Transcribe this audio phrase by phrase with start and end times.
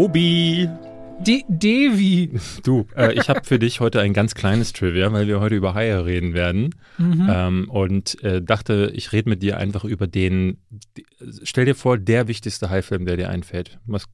[0.00, 0.66] Robi.
[1.20, 2.40] De Devi.
[2.64, 5.74] Du, äh, ich habe für dich heute ein ganz kleines Trivia, weil wir heute über
[5.74, 6.74] Haie reden werden.
[6.96, 7.28] Mhm.
[7.30, 10.56] Ähm, und äh, dachte, ich rede mit dir einfach über den.
[11.42, 13.78] Stell dir vor, der wichtigste Haifilm, der dir einfällt.
[13.84, 14.06] Was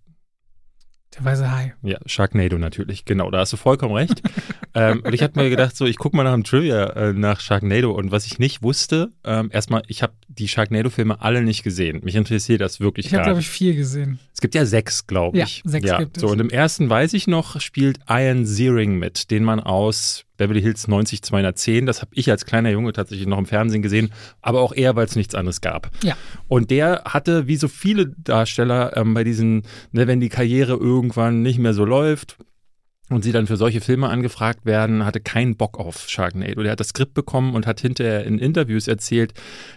[1.17, 1.75] der weiße Hai.
[1.83, 4.23] Ja, Sharknado natürlich, genau, da hast du vollkommen recht.
[4.77, 7.41] ähm, und ich habe mir gedacht, so, ich gucke mal nach dem Trivia äh, nach
[7.41, 12.01] Sharknado und was ich nicht wusste, ähm, erstmal, ich habe die Sharknado-Filme alle nicht gesehen.
[12.05, 14.19] Mich interessiert das wirklich Ich habe, glaube ich, vier gesehen.
[14.35, 15.63] Es gibt ja sechs, glaube ich.
[15.65, 15.99] Ja, sechs ja.
[15.99, 16.21] gibt es.
[16.21, 20.61] So, und im ersten weiß ich noch, spielt Ian Ziering mit, den man aus Beverly
[20.61, 21.87] Hills 90210.
[21.87, 24.13] Das habe ich als kleiner Junge tatsächlich noch im Fernsehen gesehen,
[24.43, 25.91] aber auch eher, weil es nichts anderes gab.
[26.03, 26.17] Ja.
[26.49, 29.63] Und der hatte, wie so viele Darsteller, ähm, bei diesen,
[29.93, 32.37] ne, wenn die Karriere irgendwann nicht mehr so läuft,
[33.09, 36.63] und sie dann für solche Filme angefragt werden, hatte keinen Bock auf Sharknado.
[36.63, 39.33] Der hat das Skript bekommen und hat hinterher in Interviews erzählt,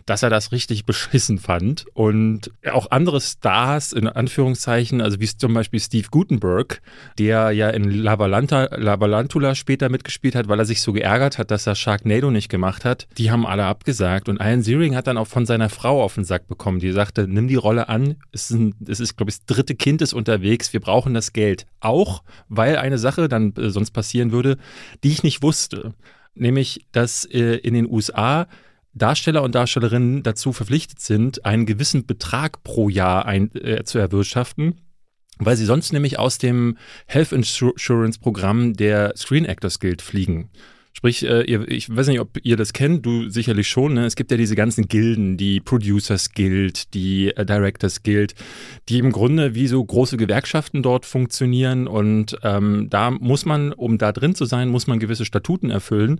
[0.08, 1.86] dass er das richtig beschissen fand.
[1.94, 6.82] Und auch andere Stars, in Anführungszeichen, also wie zum Beispiel Steve Gutenberg,
[7.20, 11.68] der ja in Lavalanta, Lavalantula später mitgespielt hat, weil er sich so geärgert hat, dass
[11.68, 14.28] er Sharknado nicht gemacht hat, die haben alle abgesagt.
[14.28, 17.28] Und Ian Ziering hat dann auch von seiner Frau auf den Sack bekommen, die sagte,
[17.28, 20.14] nimm die Rolle an, es ist, ein, es ist glaube ich, das dritte Kind ist
[20.14, 21.68] unterwegs, wir brauchen das Geld.
[21.80, 24.58] Auch, weil eine Sache Sache dann äh, sonst passieren würde,
[25.04, 25.94] die ich nicht wusste.
[26.36, 28.48] Nämlich, dass äh, in den USA
[28.94, 34.82] Darsteller und Darstellerinnen dazu verpflichtet sind, einen gewissen Betrag pro Jahr ein, äh, zu erwirtschaften,
[35.38, 40.50] weil sie sonst nämlich aus dem Health Insurance Programm der Screen Actors Guild fliegen.
[40.92, 43.94] Sprich, äh, ihr, ich weiß nicht, ob ihr das kennt, du sicherlich schon.
[43.94, 44.06] Ne?
[44.06, 48.34] Es gibt ja diese ganzen Gilden, die Producers Guild, die äh, Directors Guild,
[48.90, 51.88] die im Grunde wie so große Gewerkschaften dort funktionieren.
[51.88, 56.20] Und ähm, da muss man, um da drin zu sein, muss man gewisse Statuten erfüllen.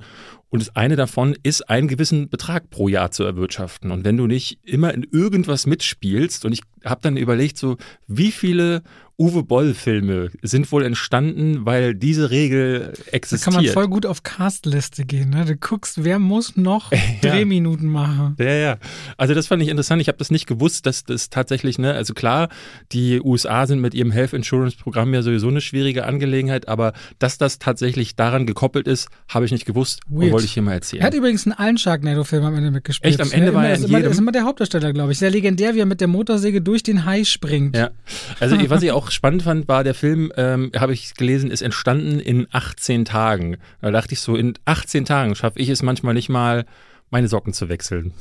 [0.50, 3.92] Und das eine davon ist, einen gewissen Betrag pro Jahr zu erwirtschaften.
[3.92, 7.78] Und wenn du nicht immer in irgendwas mitspielst, und ich habe dann überlegt, so
[8.08, 8.82] wie viele
[9.20, 13.48] Uwe Boll-Filme sind wohl entstanden, weil diese Regel existiert.
[13.48, 15.32] Da kann man voll gut auf Castliste gehen.
[15.32, 15.44] Ne?
[15.44, 17.00] Du guckst, wer muss noch ja.
[17.22, 18.38] Drehminuten machen.
[18.40, 18.78] Ja, ja.
[19.18, 20.02] Also das fand ich interessant.
[20.02, 22.48] Ich habe das nicht gewusst, dass das tatsächlich, ne, also klar,
[22.94, 27.38] die USA sind mit ihrem Health Insurance Programm ja sowieso eine schwierige Angelegenheit, aber dass
[27.38, 30.32] das tatsächlich daran gekoppelt ist, habe ich nicht gewusst Weird.
[30.40, 31.02] Wollte ich hier mal erzählen.
[31.02, 33.14] Er hat übrigens in allen Sharknado-Filmen am Ende mitgespielt.
[33.14, 34.02] Echt, am Ende ja, war er in ist jedem.
[34.02, 35.20] Immer, ist immer der Hauptdarsteller, glaube ich.
[35.20, 37.76] Sehr legendär, wie er mit der Motorsäge durch den Hai springt.
[37.76, 37.92] Ja.
[38.40, 42.20] Also was ich auch spannend fand, war der Film, ähm, habe ich gelesen, ist entstanden
[42.20, 43.58] in 18 Tagen.
[43.82, 46.66] Da dachte ich so, in 18 Tagen schaffe ich es manchmal nicht mal,
[47.10, 48.14] meine Socken zu wechseln.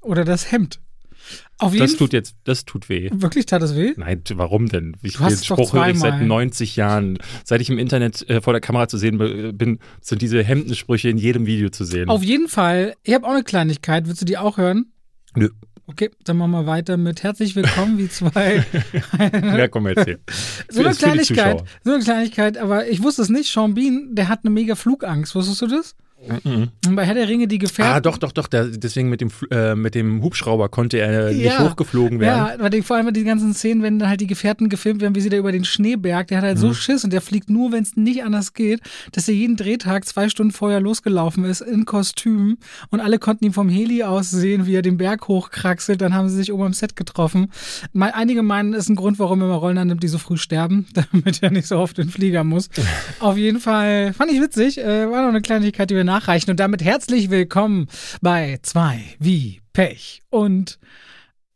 [0.00, 0.80] Oder das Hemd.
[1.58, 3.10] Auf jeden das tut jetzt, das tut weh.
[3.12, 3.94] Wirklich tat es weh?
[3.96, 4.96] Nein, warum denn?
[5.02, 7.18] Ich den Spruch höre ich seit 90 Jahren.
[7.44, 11.18] Seit ich im Internet äh, vor der Kamera zu sehen bin, sind diese Hemdensprüche in
[11.18, 12.08] jedem Video zu sehen.
[12.08, 12.94] Auf jeden Fall.
[13.02, 14.06] Ich habe auch eine Kleinigkeit.
[14.06, 14.92] Willst du die auch hören?
[15.34, 15.50] Nö.
[15.90, 18.62] Okay, dann machen wir weiter mit herzlich willkommen, wie zwei.
[19.32, 20.18] ja, komm, erzähl.
[20.68, 23.50] so eine Kleinigkeit, so eine Kleinigkeit, aber ich wusste es nicht.
[23.50, 25.34] Sean Bean, der hat eine mega Flugangst.
[25.34, 25.96] Wusstest du das?
[26.44, 26.70] Mhm.
[26.96, 27.94] Bei Herr der Ringe die Gefährten.
[27.94, 28.48] Ah, doch, doch, doch.
[28.48, 32.60] Der, deswegen mit dem, äh, mit dem Hubschrauber konnte er nicht ja, hochgeflogen werden.
[32.60, 35.28] Ja, vor allem die ganzen Szenen, wenn dann halt die Gefährten gefilmt werden, wie sie
[35.28, 36.60] da über den Schneeberg, der hat halt mhm.
[36.60, 38.80] so Schiss und der fliegt nur, wenn es nicht anders geht,
[39.12, 42.58] dass er jeden Drehtag zwei Stunden vorher losgelaufen ist in Kostüm
[42.90, 46.00] und alle konnten ihn vom Heli aus sehen, wie er den Berg hochkraxelt.
[46.00, 47.52] Dann haben sie sich oben am Set getroffen.
[47.98, 51.42] Einige meinen, ist ein Grund, warum er immer Rollen annimmt, die so früh sterben, damit
[51.42, 52.68] er nicht so oft in den Flieger muss.
[53.20, 54.78] Auf jeden Fall fand ich witzig.
[54.78, 56.50] Äh, war noch eine Kleinigkeit, die wir nachreichen.
[56.50, 57.86] Und damit herzlich willkommen
[58.20, 60.78] bei zwei wie Pech und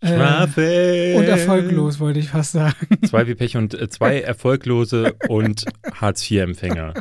[0.03, 2.75] äh, und erfolglos, wollte ich fast sagen.
[3.07, 5.65] Zwei wie Pech und äh, zwei erfolglose und
[5.95, 6.95] Hartz-IV-Empfänger.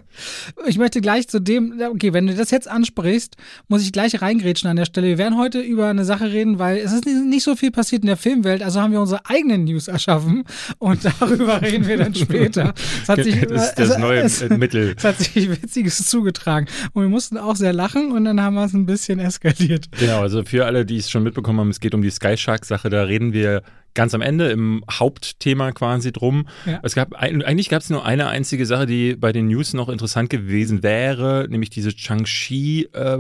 [0.67, 4.69] Ich möchte gleich zu dem, okay, wenn du das jetzt ansprichst, muss ich gleich reingrätschen
[4.69, 5.07] an der Stelle.
[5.07, 8.07] Wir werden heute über eine Sache reden, weil es ist nicht so viel passiert in
[8.07, 10.44] der Filmwelt, also haben wir unsere eigenen News erschaffen
[10.78, 12.73] und darüber reden wir dann später.
[13.01, 14.94] Es hat sich, das ist das es, neue es, Mittel.
[14.95, 18.65] Es hat sich Witziges zugetragen und wir mussten auch sehr lachen und dann haben wir
[18.65, 19.89] es ein bisschen eskaliert.
[19.98, 22.90] Genau, also für alle, die es schon mitbekommen haben, es geht um die Sky Shark-Sache
[22.91, 26.47] da reden wir ganz am Ende im Hauptthema quasi drum.
[26.65, 26.79] Ja.
[26.83, 30.29] Es gab eigentlich gab es nur eine einzige Sache, die bei den News noch interessant
[30.29, 33.17] gewesen wäre, nämlich diese Changxi äh,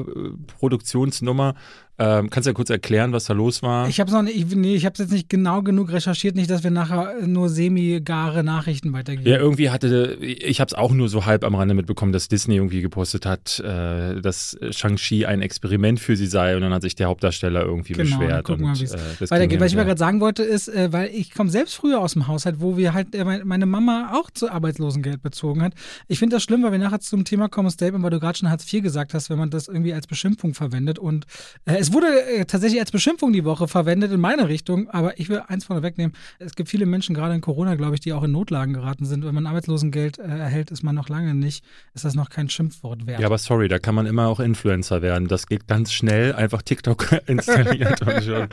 [0.59, 1.55] Produktionsnummer,
[2.01, 3.87] ähm, kannst du ja kurz erklären, was da los war?
[3.87, 7.47] Ich habe es nee, ich jetzt nicht genau genug recherchiert, nicht, dass wir nachher nur
[7.47, 9.29] semi-gare Nachrichten weitergeben.
[9.29, 12.55] Ja, irgendwie hatte, ich habe es auch nur so halb am Rande mitbekommen, dass Disney
[12.55, 16.95] irgendwie gepostet hat, äh, dass Shang-Chi ein Experiment für sie sei und dann hat sich
[16.95, 18.45] der Hauptdarsteller irgendwie genau, beschwert.
[18.45, 19.59] Gucken und, mal, äh, weitergeht.
[19.59, 22.27] Was ich mir gerade sagen wollte, ist, äh, weil ich komme selbst früher aus dem
[22.27, 25.73] Haushalt, wo wir halt äh, meine Mama auch zu Arbeitslosengeld bezogen hat.
[26.07, 28.49] Ich finde das schlimm, weil wir nachher zum Thema kommen, Statement, weil du gerade schon
[28.49, 31.27] Hartz IV gesagt hast, wenn man das irgendwie als Beschimpfung verwendet und
[31.65, 35.27] äh, es wurde äh, tatsächlich als Beschimpfung die Woche verwendet in meine Richtung, aber ich
[35.27, 36.15] will eins vorne wegnehmen.
[36.39, 39.25] Es gibt viele Menschen, gerade in Corona, glaube ich, die auch in Notlagen geraten sind.
[39.25, 43.07] Wenn man Arbeitslosengeld äh, erhält, ist man noch lange nicht, ist das noch kein Schimpfwort
[43.07, 43.19] wert.
[43.19, 45.27] Ja, aber sorry, da kann man immer auch Influencer werden.
[45.27, 48.47] Das geht ganz schnell, einfach TikTok installiert und schon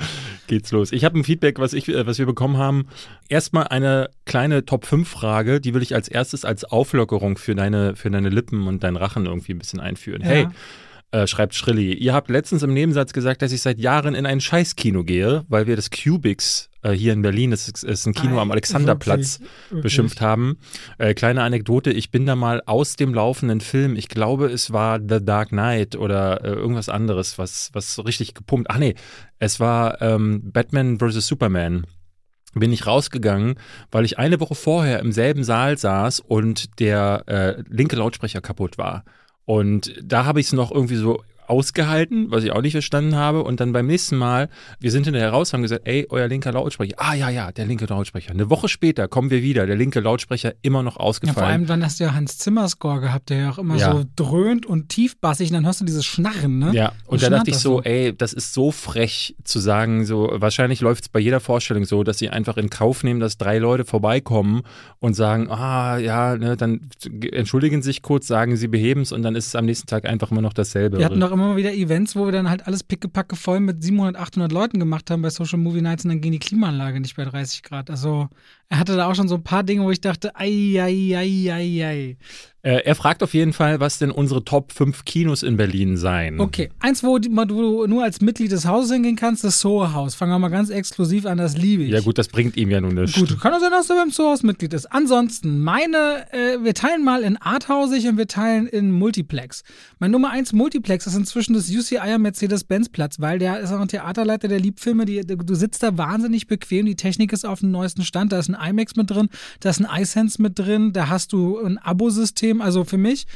[0.49, 0.91] geht's los.
[0.91, 2.89] Ich habe ein Feedback, was, ich, äh, was wir bekommen haben.
[3.29, 8.31] Erstmal eine kleine Top-5-Frage, die will ich als erstes als Auflockerung für deine, für deine
[8.31, 10.23] Lippen und deinen Rachen irgendwie ein bisschen einführen.
[10.23, 10.29] Ja.
[10.29, 10.49] Hey,
[11.11, 14.41] äh, schreibt Schrilli, ihr habt letztens im Nebensatz gesagt, dass ich seit Jahren in ein
[14.41, 18.37] Scheißkino gehe, weil wir das Cubix äh, hier in Berlin, das ist, ist ein Kino
[18.37, 19.83] Ei, am Alexanderplatz, wirklich, wirklich.
[19.83, 20.59] beschimpft haben.
[20.99, 24.99] Äh, kleine Anekdote, ich bin da mal aus dem laufenden Film, ich glaube, es war
[25.01, 28.69] The Dark Knight oder äh, irgendwas anderes, was, was richtig gepumpt.
[28.71, 28.95] Ach nee,
[29.39, 31.27] es war ähm, Batman vs.
[31.27, 31.87] Superman
[32.55, 33.55] bin ich rausgegangen,
[33.91, 38.79] weil ich eine Woche vorher im selben Saal saß und der äh, linke Lautsprecher kaputt
[38.79, 39.05] war.
[39.49, 43.43] Und da habe ich es noch irgendwie so ausgehalten, was ich auch nicht verstanden habe.
[43.43, 44.49] Und dann beim nächsten Mal,
[44.81, 46.95] wir sind hinterher raus, haben gesagt, ey, euer linker Lautsprecher.
[46.99, 48.31] Ah ja, ja, der linke Lautsprecher.
[48.31, 51.67] Eine Woche später kommen wir wieder, der linke Lautsprecher immer noch Ja, vor allem ausgefallen.
[51.67, 53.93] dann hast du ja Hans Zimmer Score gehabt, der ja auch immer Ja.
[53.93, 56.73] so dröhnt und tiefbassig und dann hörst du dieses Schnarren, ne?
[56.75, 60.81] Ja, und da dachte ich so, ey, das ist so frech zu sagen, so, wahrscheinlich
[60.81, 63.85] läuft es bei jeder Vorstellung so, dass sie einfach in Kauf nehmen, dass drei Leute
[63.85, 64.63] vorbeikommen
[64.99, 66.91] und sagen, ah, ja, ne, dann
[67.33, 70.31] entschuldigen sich kurz, sagen sie beheben es und dann ist es am nächsten Tag einfach
[70.31, 70.99] immer noch dasselbe.
[70.99, 73.83] Wir hatten doch immer mal wieder Events, wo wir dann halt alles pickepacke voll mit
[73.83, 77.17] 700, 800 Leuten gemacht haben bei Social Movie Nights und dann ging die Klimaanlage nicht
[77.17, 77.91] bei 30 Grad.
[77.91, 78.29] Also
[78.71, 81.53] er hatte da auch schon so ein paar Dinge, wo ich dachte, ei, ei, ei,
[81.53, 82.17] ei, ei.
[82.63, 86.41] Äh, er fragt auf jeden Fall, was denn unsere Top 5 Kinos in Berlin seien.
[86.41, 90.17] Okay, eins, wo du nur als Mitglied des Hauses hingehen kannst, das Soho House.
[90.17, 91.91] Fangen wir mal ganz exklusiv an, das liebe ich.
[91.91, 93.19] Ja gut, das bringt ihm ja nun nichts.
[93.19, 94.87] Gut, kann auch sein, dass er beim Soho House Mitglied ist.
[94.87, 99.63] Ansonsten, meine, äh, wir teilen mal in Arthausig und wir teilen in Multiplex.
[100.01, 103.89] Mein Nummer 1 Multiplex ist inzwischen das UCI am Mercedes-Benz-Platz, weil der ist auch ein
[103.89, 107.71] Theaterleiter, der liebt Filme, die, du sitzt da wahnsinnig bequem, die Technik ist auf dem
[107.71, 109.29] neuesten Stand, da ist ein IMAX mit drin,
[109.61, 113.27] da ist ein iSense mit drin, da hast du ein Abo-System, also für mich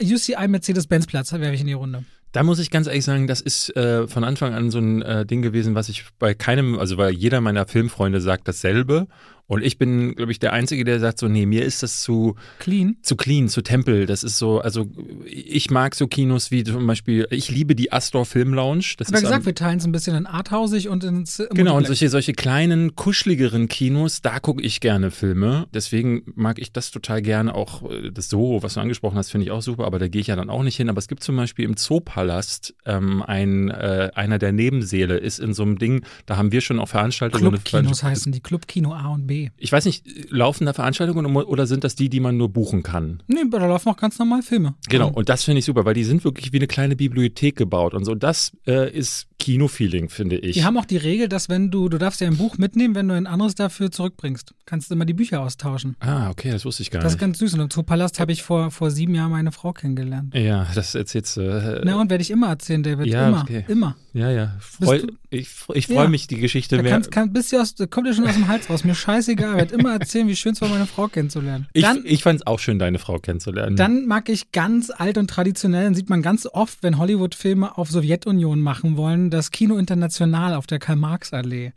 [0.00, 2.04] UCI Mercedes-Benz-Platz werfe ich in die Runde.
[2.32, 5.26] Da muss ich ganz ehrlich sagen, das ist äh, von Anfang an so ein äh,
[5.26, 9.08] Ding gewesen, was ich bei keinem, also weil jeder meiner Filmfreunde sagt dasselbe.
[9.50, 12.36] Und ich bin, glaube ich, der Einzige, der sagt so, nee, mir ist das zu,
[12.60, 12.94] Clean.
[13.02, 14.06] zu clean, zu Tempel.
[14.06, 14.86] Das ist so, also
[15.26, 18.94] ich mag so Kinos wie zum Beispiel, ich liebe die Astor Film Lounge.
[18.96, 21.76] Das habe ja gesagt, am, wir teilen es ein bisschen in Arthausig und ins Genau,
[21.76, 25.66] und solche, solche kleinen, kuscheligeren Kinos, da gucke ich gerne Filme.
[25.74, 27.52] Deswegen mag ich das total gerne.
[27.52, 30.20] Auch äh, das Soho, was du angesprochen hast, finde ich auch super, aber da gehe
[30.20, 30.88] ich ja dann auch nicht hin.
[30.88, 35.54] Aber es gibt zum Beispiel im Zoopalast ähm, ein, äh, einer der Nebensäle, ist in
[35.54, 37.50] so einem Ding, da haben wir schon auch Veranstaltungen.
[37.50, 39.39] Clubkinos heißen die, Clubkino A und B.
[39.56, 43.22] Ich weiß nicht, laufen da Veranstaltungen oder sind das die, die man nur buchen kann?
[43.26, 44.74] Nee, da laufen auch ganz normal Filme.
[44.88, 47.94] Genau, und das finde ich super, weil die sind wirklich wie eine kleine Bibliothek gebaut
[47.94, 48.14] und so.
[48.14, 50.54] Das äh, ist Kino-Feeling, finde ich.
[50.54, 53.08] Die haben auch die Regel, dass wenn du, du darfst ja ein Buch mitnehmen, wenn
[53.08, 54.54] du ein anderes dafür zurückbringst.
[54.66, 55.96] Kannst du immer die Bücher austauschen.
[56.00, 57.20] ah, okay, das wusste ich gar Das ist nicht.
[57.22, 57.54] ganz süß.
[57.54, 60.32] Und zu Palast habe ich vor, vor sieben Jahren meine Frau kennengelernt.
[60.34, 61.40] Ja, das erzählst du.
[61.40, 63.06] Äh, Na, und werde ich immer erzählen, David.
[63.06, 63.40] ja, immer.
[63.42, 63.64] okay.
[63.66, 63.96] Immer.
[64.12, 64.56] Ja, ja.
[64.60, 65.94] Freu, du- ich ich Ja.
[65.96, 66.92] freue mich, die Geschichte Da mehr.
[66.92, 68.84] kannst, kann, bist du aus, kommt dir schon aus dem Hals raus.
[68.84, 69.52] Mir scheißegal.
[69.52, 71.66] Ich werde immer erzählen, wie schön es war, meine Frau kennenzulernen.
[71.72, 73.76] Ich, Dann, ich fand es auch schön, deine Frau kennenzulernen.
[73.76, 77.90] Dann mag ich ganz alt und traditionell, dann sieht man ganz oft, wenn Hollywood-Filme auf
[77.90, 81.72] Sowjetunion machen wollen, das Kino International auf der Karl-Marx-Allee.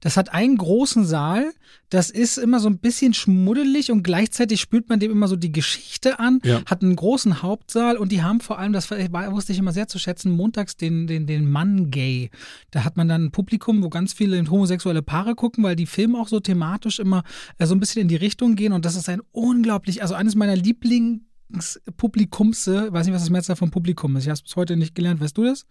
[0.00, 1.52] Das hat einen großen Saal,
[1.90, 5.50] das ist immer so ein bisschen schmuddelig und gleichzeitig spürt man dem immer so die
[5.50, 6.62] Geschichte an, Ja.
[6.66, 9.98] hat einen großen Hauptsaal und die haben vor allem, das wusste ich immer sehr zu
[9.98, 12.30] schätzen, montags den, den, den Mann Gay.
[12.70, 16.20] Da hat man dann ein Publikum, wo ganz viele homosexuelle Paare gucken, weil die Filme
[16.20, 17.24] auch so thematisch immer
[17.58, 20.36] äh, so ein bisschen in die Richtung gehen und das ist ein unglaublich, also eines
[20.36, 24.76] meiner Lieblingspublikumse, weiß nicht, was das Mehrzahl von Publikum ist, ich habe es bis heute
[24.76, 25.66] nicht gelernt, weißt du das?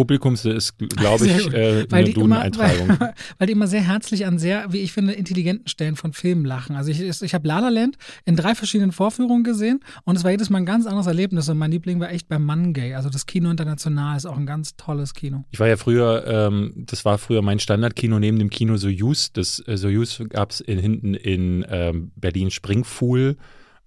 [0.00, 2.88] Publikums ist, glaube ich, äh, eine Duden-Eintragung.
[2.88, 6.46] weil, weil die immer sehr herzlich an sehr, wie ich finde, intelligenten Stellen von Filmen
[6.46, 6.74] lachen.
[6.74, 10.30] Also ich, ich habe La La Land in drei verschiedenen Vorführungen gesehen und es war
[10.30, 12.94] jedes Mal ein ganz anderes Erlebnis und mein Liebling war echt beim Mann Gay.
[12.94, 15.44] Also das Kino International ist auch ein ganz tolles Kino.
[15.50, 19.34] Ich war ja früher, ähm, das war früher mein Standardkino neben dem Kino Soyuz.
[19.34, 23.36] Das äh, Soyuz gab es in, hinten in ähm, Berlin Springfuhl,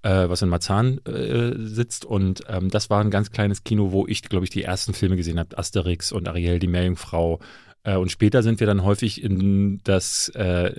[0.04, 2.06] äh, was in Marzahn äh, sitzt.
[2.06, 5.16] Und ähm, das war ein ganz kleines Kino, wo ich, glaube ich, die ersten Filme
[5.16, 5.58] gesehen habe.
[5.58, 7.40] Asterix und Ariel, die Meerjungfrau.
[7.86, 10.72] Äh, und später sind wir dann häufig in das, äh,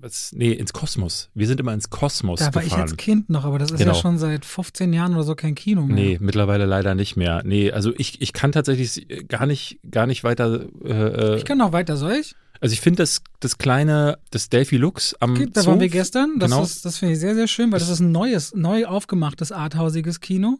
[0.00, 1.28] was, nee, ins Kosmos.
[1.34, 2.82] Wir sind immer ins Kosmos Da war ich gefahren.
[2.82, 3.92] als Kind noch, aber das ist Genau.
[3.94, 5.94] ja schon seit 15 Jahren oder so kein Kino mehr.
[5.96, 7.42] Nee, mittlerweile leider nicht mehr.
[7.44, 10.66] Nee, also ich, ich kann tatsächlich gar nicht, gar nicht weiter.
[10.84, 12.34] Äh, Ich kann noch weiter, soll ich?
[12.60, 15.88] Also ich finde das, das kleine, das Delphi Lux am Okay, da Zoo, waren wir
[15.88, 16.38] gestern.
[16.38, 16.62] Das, genau.
[16.62, 20.20] ist- das finde ich sehr, sehr schön, weil das ist ein neues, neu aufgemachtes arthausiges
[20.20, 20.58] Kino.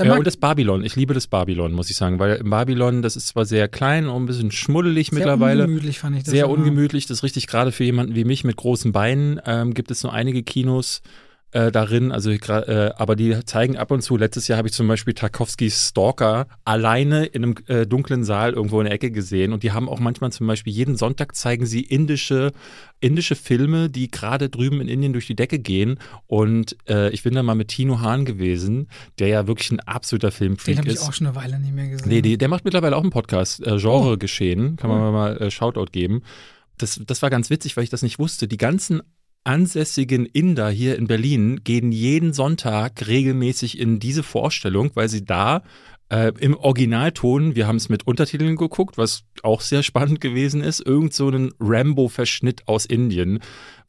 [0.00, 0.84] ja, und das Babylon.
[0.84, 4.06] Ich liebe das Babylon, muss ich sagen, weil im Babylon, das ist zwar sehr klein
[4.08, 5.64] und ein bisschen schmuddelig sehr mittlerweile.
[5.64, 6.30] ungemütlich fand ich das.
[6.32, 6.54] Sehr immer.
[6.54, 9.40] ungemütlich, das ist richtig gerade für jemanden wie mich mit großen Beinen.
[9.44, 11.02] Ähm, gibt es nur einige Kinos
[11.52, 14.16] äh, darin, also ich äh, aber die zeigen ab und zu.
[14.16, 18.80] Letztes Jahr habe ich zum Beispiel Tarkovskis Stalker alleine in einem äh, dunklen Saal irgendwo
[18.80, 21.80] in der Ecke gesehen und die haben auch manchmal zum Beispiel jeden Sonntag zeigen sie
[21.82, 22.52] indische
[23.00, 27.32] indische Filme, die gerade drüben in Indien durch die Decke gehen und äh, ich bin
[27.34, 28.88] da mal mit Tino Hahn gewesen,
[29.18, 31.02] der ja wirklich ein absoluter Den Filmfreak habe ich ist.
[31.08, 32.08] auch schon eine Weile nicht mehr gesehen.
[32.08, 35.12] Nee, die, der macht mittlerweile auch einen Podcast, äh, Genre geschehen, kann man Cool.
[35.12, 36.22] mal äh, Shoutout geben.
[36.76, 38.46] Das, das war ganz witzig, weil ich das nicht wusste.
[38.48, 39.00] Die ganzen
[39.44, 45.62] ansässigen Inder hier in Berlin gehen jeden Sonntag regelmäßig in diese Vorstellung, weil sie da
[46.10, 50.80] äh, im Originalton, wir haben es mit Untertiteln geguckt, was auch sehr spannend gewesen ist,
[50.80, 53.40] irgend so einen Rambo-Verschnitt aus Indien,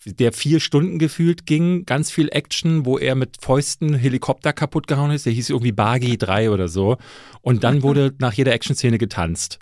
[0.05, 5.11] der vier Stunden gefühlt ging, ganz viel Action, wo er mit Fäusten Helikopter kaputt gehauen
[5.11, 6.97] ist, der hieß irgendwie Bagi 3 oder so.
[7.41, 9.59] Und dann wurde nach jeder Action-Szene getanzt.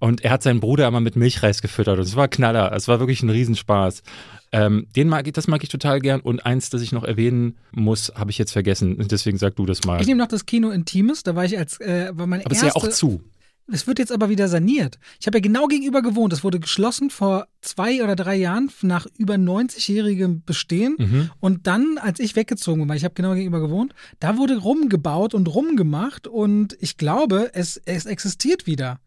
[0.00, 2.72] Und er hat seinen Bruder immer mit Milchreis gefüttert und es war Knaller.
[2.72, 4.02] Es war wirklich ein Riesenspaß.
[4.52, 6.20] Ähm, den mag ich, das mag ich total gern.
[6.20, 8.96] Und eins, das ich noch erwähnen muss, habe ich jetzt vergessen.
[9.10, 10.00] Deswegen sag du das mal.
[10.00, 12.62] Ich nehme noch das Kino Intimes, da war ich als, äh, war mein Aber es
[12.62, 13.22] ist ja auch zu.
[13.70, 14.98] Es wird jetzt aber wieder saniert.
[15.20, 16.32] Ich habe ja genau gegenüber gewohnt.
[16.32, 20.96] Es wurde geschlossen vor zwei oder drei Jahren nach über 90-jährigem Bestehen.
[20.98, 21.30] Mhm.
[21.38, 25.34] Und dann, als ich weggezogen bin, weil ich habe genau gegenüber gewohnt, da wurde rumgebaut
[25.34, 26.26] und rumgemacht.
[26.26, 29.00] Und ich glaube, es, es existiert wieder,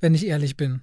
[0.00, 0.82] wenn ich ehrlich bin.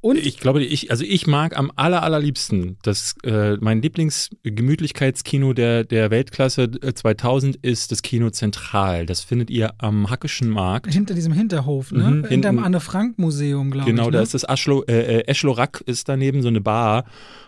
[0.00, 5.82] Und Ich glaube, ich, also ich mag am aller, allerliebsten das, äh, mein Lieblingsgemütlichkeitskino der,
[5.82, 9.06] der Weltklasse äh, 2000 ist das Kino Zentral.
[9.06, 10.92] Das findet ihr am Hackischen Markt.
[10.92, 12.10] hinter diesem Hinterhof, ne?
[12.10, 13.96] Mhm, Hinterm Anne-Frank-Museum, glaube ich.
[13.96, 14.12] Genau, ne?
[14.12, 17.04] da ist das Aschlo, äh, äh, Eschlorack ist daneben so eine Bar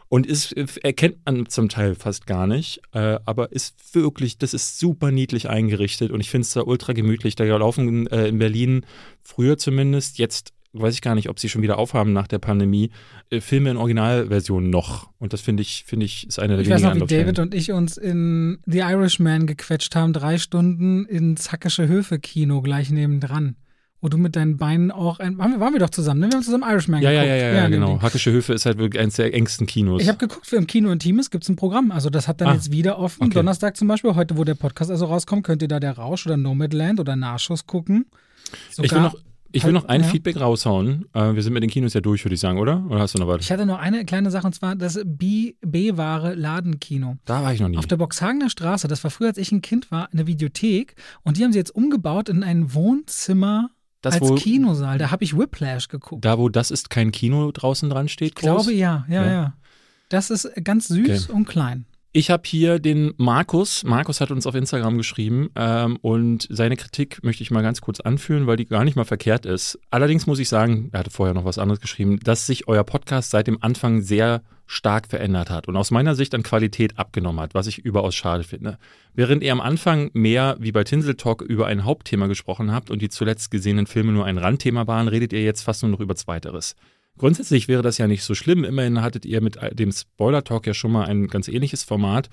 [0.09, 4.55] und ist, äh, erkennt man zum Teil fast gar nicht, äh, aber ist wirklich, das
[4.55, 7.37] ist super niedlich eingerichtet und ich finde es da ultra gemütlich.
[7.37, 8.85] Da laufen äh, in Berlin
[9.23, 12.91] früher zumindest, jetzt weiß ich gar nicht, ob sie schon wieder aufhaben nach der Pandemie,
[13.31, 15.11] äh, Filme in Originalversion noch.
[15.19, 17.15] Und das finde ich, finde ich, ist eine der Ich weiß wenigen noch, wie.
[17.17, 22.91] David und ich uns in The Irishman gequetscht haben, drei Stunden ins Hackische Höfe-Kino gleich
[22.91, 23.57] nebendran.
[24.03, 25.37] Wo du mit deinen Beinen auch ein.
[25.37, 26.29] Waren wir, waren wir doch zusammen, ne?
[26.29, 27.39] Wir haben zusammen Irishman ja, ja, geguckt.
[27.39, 28.01] ja, ja, ja, dem genau.
[28.01, 30.01] Hackische Höfe ist halt wirklich eines der engsten Kinos.
[30.01, 31.91] Ich habe geguckt, für im Kino Intimes gibt es ein Programm.
[31.91, 33.25] Also das hat dann Ah, jetzt wieder offen.
[33.25, 33.35] okay.
[33.35, 36.39] Donnerstag zum Beispiel, heute, wo der Podcast also rauskommt, könnt ihr da der Rausch oder
[36.39, 38.07] Nomadland oder Nachschuss gucken.
[38.71, 39.15] Sogar, ich will noch,
[39.53, 40.07] ich will noch ein Ja.
[40.07, 41.07] Feedback raushauen.
[41.13, 42.85] Äh, wir sind mit den Kinos ja durch, würde ich sagen, oder?
[42.89, 43.41] Oder hast du noch was?
[43.43, 47.17] ich hatte noch eine kleine Sache und zwar das B-Ware Ladenkino.
[47.25, 47.79] Da war ich noch nie.
[47.79, 51.37] Auf der Boxhagener Straße, das war früher, als ich ein Kind war, eine Videothek und
[51.37, 53.71] die haben sie jetzt umgebaut in ein Wohnzimmer
[54.03, 54.99] Das, als wo, Kinosaal.
[54.99, 56.25] Da habe ich Whiplash geguckt.
[56.25, 59.33] da, wo das ist kein Kino draußen dran steht, ich glaube ja, ja, Ja.
[59.33, 59.55] ja.
[60.09, 61.33] Das ist ganz süß Okay.
[61.37, 61.85] und klein.
[62.13, 63.85] Ich habe hier den Markus.
[63.85, 68.01] Markus hat uns auf Instagram geschrieben ähm, und seine Kritik möchte ich mal ganz kurz
[68.01, 69.79] anführen, weil die gar nicht mal verkehrt ist.
[69.91, 73.31] Allerdings muss ich sagen, er hatte vorher noch was anderes geschrieben, dass sich euer Podcast
[73.31, 77.55] seit dem Anfang sehr stark verändert hat und aus meiner Sicht an Qualität abgenommen hat,
[77.55, 78.79] was ich überaus schade finde.
[79.15, 83.03] Während ihr am Anfang mehr wie bei Tinsel Talk über ein Hauptthema gesprochen habt und
[83.03, 86.17] die zuletzt gesehenen Filme nur ein Randthema waren, redet ihr jetzt fast nur noch über
[86.17, 86.75] Zweiteres.
[87.19, 88.65] Grundsätzlich wäre das ja nicht so schlimm.
[88.65, 92.31] Immerhin hattet ihr mit dem Spoiler Talk ja schon mal ein ganz ähnliches Format.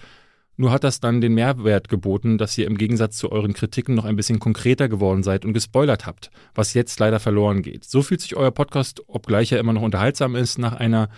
[0.59, 4.05] Nur hat das dann den Mehrwert geboten, dass ihr im Gegensatz zu euren Kritiken noch
[4.05, 7.85] ein bisschen konkreter geworden seid und gespoilert habt, was jetzt leider verloren geht.
[7.85, 11.09] So fühlt sich euer Podcast, obgleich er immer noch unterhaltsam ist, nach einer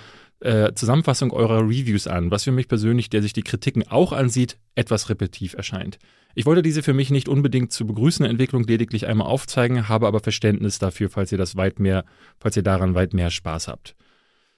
[0.41, 4.57] äh, Zusammenfassung eurer Reviews an, was für mich persönlich, der sich die Kritiken auch ansieht,
[4.75, 5.99] etwas repetitiv erscheint.
[6.35, 10.19] Ich wollte diese für mich nicht unbedingt zu begrüßende Entwicklung lediglich einmal aufzeigen, habe aber
[10.19, 12.05] Verständnis dafür, falls ihr das weit mehr,
[12.39, 13.95] falls ihr daran weit mehr Spaß habt.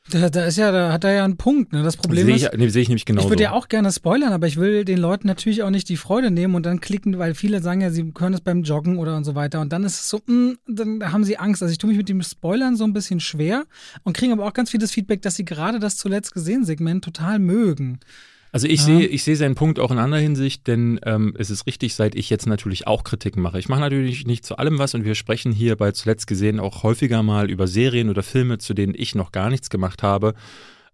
[0.09, 1.73] Da, da ist ja, da hat er ja einen Punkt.
[1.73, 1.83] Ne?
[1.83, 3.27] Das Problem Sehe ist, ich, nee, sehe ich nämlich genauso.
[3.27, 5.97] Ich würde ja auch gerne spoilern, aber ich will den Leuten natürlich auch nicht die
[5.97, 9.15] Freude nehmen und dann klicken, weil viele sagen ja, sie können es beim Joggen oder
[9.15, 9.61] und so weiter.
[9.61, 11.61] Und dann ist es so, mh, dann haben sie Angst.
[11.61, 13.65] Also ich tue mich mit dem Spoilern so ein bisschen schwer
[14.03, 17.37] und kriege aber auch ganz vieles Feedback, dass sie gerade das zuletzt gesehen Segment total
[17.37, 17.99] mögen.
[18.53, 21.67] Also ich sehe, ich sehe seinen Punkt auch in anderer Hinsicht, denn ähm, es ist
[21.67, 23.58] richtig, seit ich jetzt natürlich auch Kritiken mache.
[23.60, 26.84] Ich mache natürlich nicht zu allem was und wir sprechen hier bei zuletzt gesehen auch
[26.84, 30.34] häufiger mal über Serien oder Filme, zu denen ich noch gar nichts gemacht habe.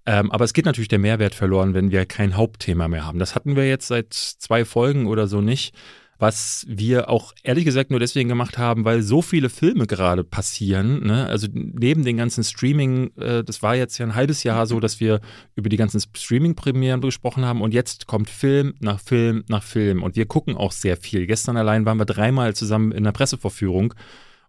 [0.06, 3.18] Ähm, aber es geht natürlich der Mehrwert verloren, wenn wir kein Hauptthema mehr haben.
[3.18, 5.76] Das hatten wir jetzt seit zwei Folgen oder so nicht.
[6.20, 11.06] Was wir auch ehrlich gesagt nur deswegen gemacht haben, weil so viele Filme gerade passieren.
[11.06, 11.28] Ne?
[11.28, 15.00] Also neben den ganzen Streaming, äh, das war jetzt ja ein halbes Jahr so, dass
[15.00, 15.22] wir
[15.56, 20.16] über die ganzen Streaming-Premieren gesprochen haben und jetzt kommt Film nach Film nach Film und
[20.16, 21.28] wir gucken auch sehr viel.
[21.28, 23.94] Gestern allein waren wir dreimal zusammen in der Pressevorführung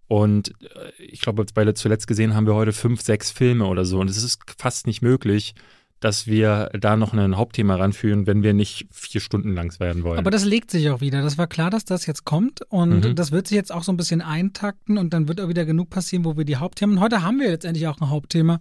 [0.06, 4.00] und äh, ich glaube, bei zuletzt gesehen haben wir heute fünf, sechs Filme oder so
[4.00, 5.54] und es ist fast nicht möglich,
[6.00, 10.18] dass wir da noch ein Hauptthema ranführen, wenn wir nicht vier Stunden lang werden wollen.
[10.18, 11.22] Aber das legt sich auch wieder.
[11.22, 13.14] Das war klar, dass das jetzt kommt und mhm.
[13.14, 15.90] das wird sich jetzt auch so ein bisschen eintakten und dann wird auch wieder genug
[15.90, 17.00] passieren, wo wir die Hauptthemen.
[17.00, 18.60] Heute haben wir letztendlich auch ein Hauptthema,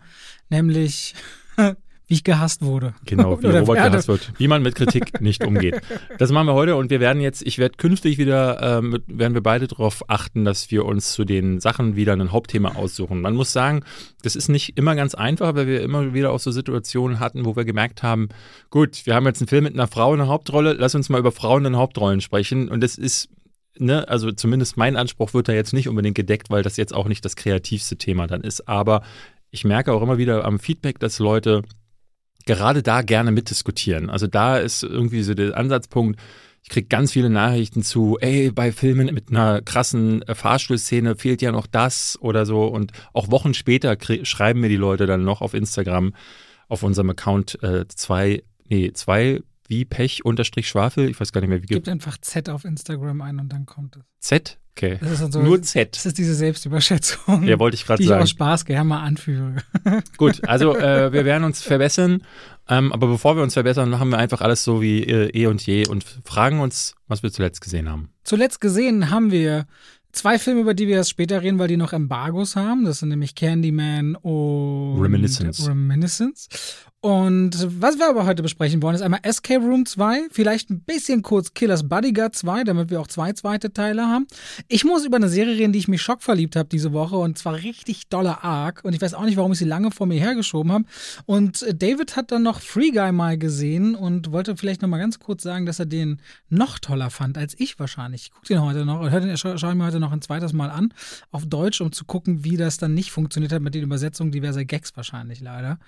[0.50, 1.14] nämlich
[2.08, 2.94] wie ich gehasst wurde.
[3.06, 3.92] Genau, wie Robert werde.
[3.92, 4.32] gehasst wird.
[4.38, 5.82] Wie man mit Kritik nicht umgeht.
[6.18, 9.44] Das machen wir heute und wir werden jetzt, ich werde künftig wieder, ähm, werden wir
[9.44, 13.22] beide darauf achten, dass wir uns zu den Sachen wieder ein Hauptthema aussuchen.
[13.22, 13.84] Man muss sagen,
[14.24, 17.56] das ist nicht immer ganz einfach, weil wir immer wieder auch so Situationen hatten, wo
[17.56, 18.30] wir gemerkt haben,
[18.70, 21.20] gut, wir haben jetzt einen Film mit einer Frau in der Hauptrolle, lass uns mal
[21.20, 23.30] über Frauen in Hauptrollen sprechen und das ist
[23.80, 27.08] Ne, also zumindest mein Anspruch wird da jetzt nicht unbedingt gedeckt, weil das jetzt auch
[27.08, 28.68] nicht das kreativste Thema dann ist.
[28.68, 29.04] Aber
[29.52, 31.62] ich merke auch immer wieder am Feedback, dass Leute
[32.48, 34.10] gerade da gerne mitdiskutieren.
[34.10, 36.20] Also da ist irgendwie so der Ansatzpunkt,
[36.64, 41.42] ich kriege ganz viele Nachrichten zu, ey, bei Filmen mit einer krassen äh, Fahrstuhlszene fehlt
[41.42, 42.66] ja noch das oder so.
[42.66, 46.14] Und auch Wochen später schreiben mir die Leute dann noch auf Instagram,
[46.68, 51.50] auf unserem Account äh, zwei, nee, zwei wie Pech unterstrich Schwafel, ich weiß gar nicht
[51.50, 51.86] mehr, wie gibt.
[51.86, 54.04] Gibt einfach Z auf Instagram ein und dann kommt es.
[54.20, 54.60] Z?
[54.78, 55.00] Okay.
[55.02, 55.96] So, Nur Z.
[55.96, 57.44] Das ist diese Selbstüberschätzung.
[57.44, 58.14] Ja, wollte ich gerade sagen.
[58.14, 59.56] Die ich aus Spaß gerne mal anführe.
[60.18, 62.22] Gut, also äh, wir werden uns verbessern.
[62.70, 65.66] Ähm, aber bevor wir uns verbessern, machen wir einfach alles so wie äh, eh und
[65.66, 68.10] je und fragen uns, was wir zuletzt gesehen haben.
[68.24, 69.66] Zuletzt gesehen haben wir
[70.12, 72.86] zwei Filme, über die wir erst später reden, weil die noch Embargos haben.
[72.86, 75.68] Das sind nämlich Candyman und Reminiscence.
[75.68, 76.50] Reminiscence.
[77.08, 81.22] Und was wir aber heute besprechen wollen, ist einmal Escape Room 2, vielleicht ein bisschen
[81.22, 84.28] kurz Killers Bodyguard 2, damit wir auch zwei zweite Teile haben.
[84.68, 87.56] Ich muss über eine Serie reden, die ich mich schockverliebt habe diese Woche und zwar
[87.56, 90.70] richtig doller Arc und ich weiß auch nicht, warum ich sie lange vor mir hergeschoben
[90.70, 90.84] habe.
[91.26, 95.18] Und David hat dann noch Free Guy mal gesehen und wollte vielleicht noch mal ganz
[95.18, 98.24] kurz sagen, dass er den noch toller fand als ich wahrscheinlich.
[98.24, 100.70] Ich gucke den heute noch, hör den, schaue schau mir heute noch ein zweites Mal
[100.70, 100.94] an
[101.32, 104.66] auf Deutsch, um zu gucken, wie das dann nicht funktioniert hat mit den Übersetzungen diverser
[104.66, 105.80] Gags wahrscheinlich leider.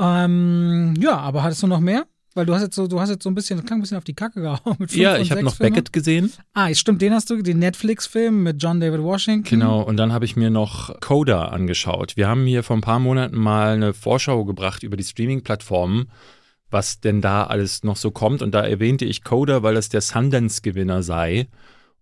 [0.00, 2.06] Ähm, ja, aber hattest du noch mehr?
[2.34, 3.98] Weil du hast jetzt so, du hast jetzt so ein bisschen, das klang ein bisschen
[3.98, 4.76] auf die Kacke gehauen.
[4.78, 5.72] Mit ja, ich habe noch Filme.
[5.72, 6.32] Beckett gesehen.
[6.54, 9.50] Ah, stimmt, den hast du, den Netflix-Film mit John David Washington.
[9.50, 12.16] Genau, und dann habe ich mir noch Coda angeschaut.
[12.16, 16.08] Wir haben hier vor ein paar Monaten mal eine Vorschau gebracht über die Streaming-Plattformen,
[16.70, 18.42] was denn da alles noch so kommt.
[18.42, 21.48] Und da erwähnte ich Coda, weil das der Sundance-Gewinner sei.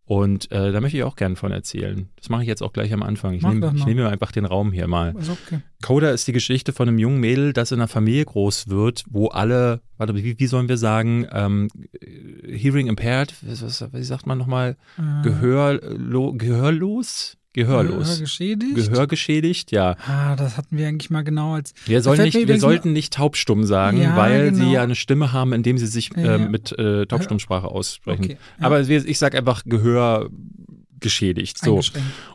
[0.08, 2.08] Und äh, da möchte ich auch gerne von erzählen.
[2.16, 3.34] Das mache ich jetzt auch gleich am Anfang.
[3.34, 5.14] Ich nehme nehm mir einfach den Raum hier mal.
[5.14, 5.60] Ist okay.
[5.84, 9.26] Coda ist die Geschichte von einem jungen Mädel, das in einer Familie groß wird, wo
[9.26, 11.68] alle, warte, wie, wie sollen wir sagen, ähm,
[12.00, 15.22] Hearing impaired, was, wie sagt man nochmal, äh.
[15.22, 17.36] Gehörlo, gehörlos?
[17.58, 18.04] Gehörlos.
[18.04, 18.74] Gehörgeschädigt?
[18.76, 19.96] Gehörgeschädigt, ja.
[20.06, 21.74] Ah, das hatten wir eigentlich mal genau als.
[21.86, 24.64] Wir, sollen nicht, wir sollten nicht taubstumm sagen, ja, weil genau.
[24.64, 26.36] sie ja eine Stimme haben, indem sie sich ja.
[26.36, 28.24] äh, mit äh, Taubstummsprache aussprechen.
[28.24, 28.66] Okay, ja.
[28.66, 31.58] Aber ich sage einfach Gehörgeschädigt.
[31.58, 31.80] So.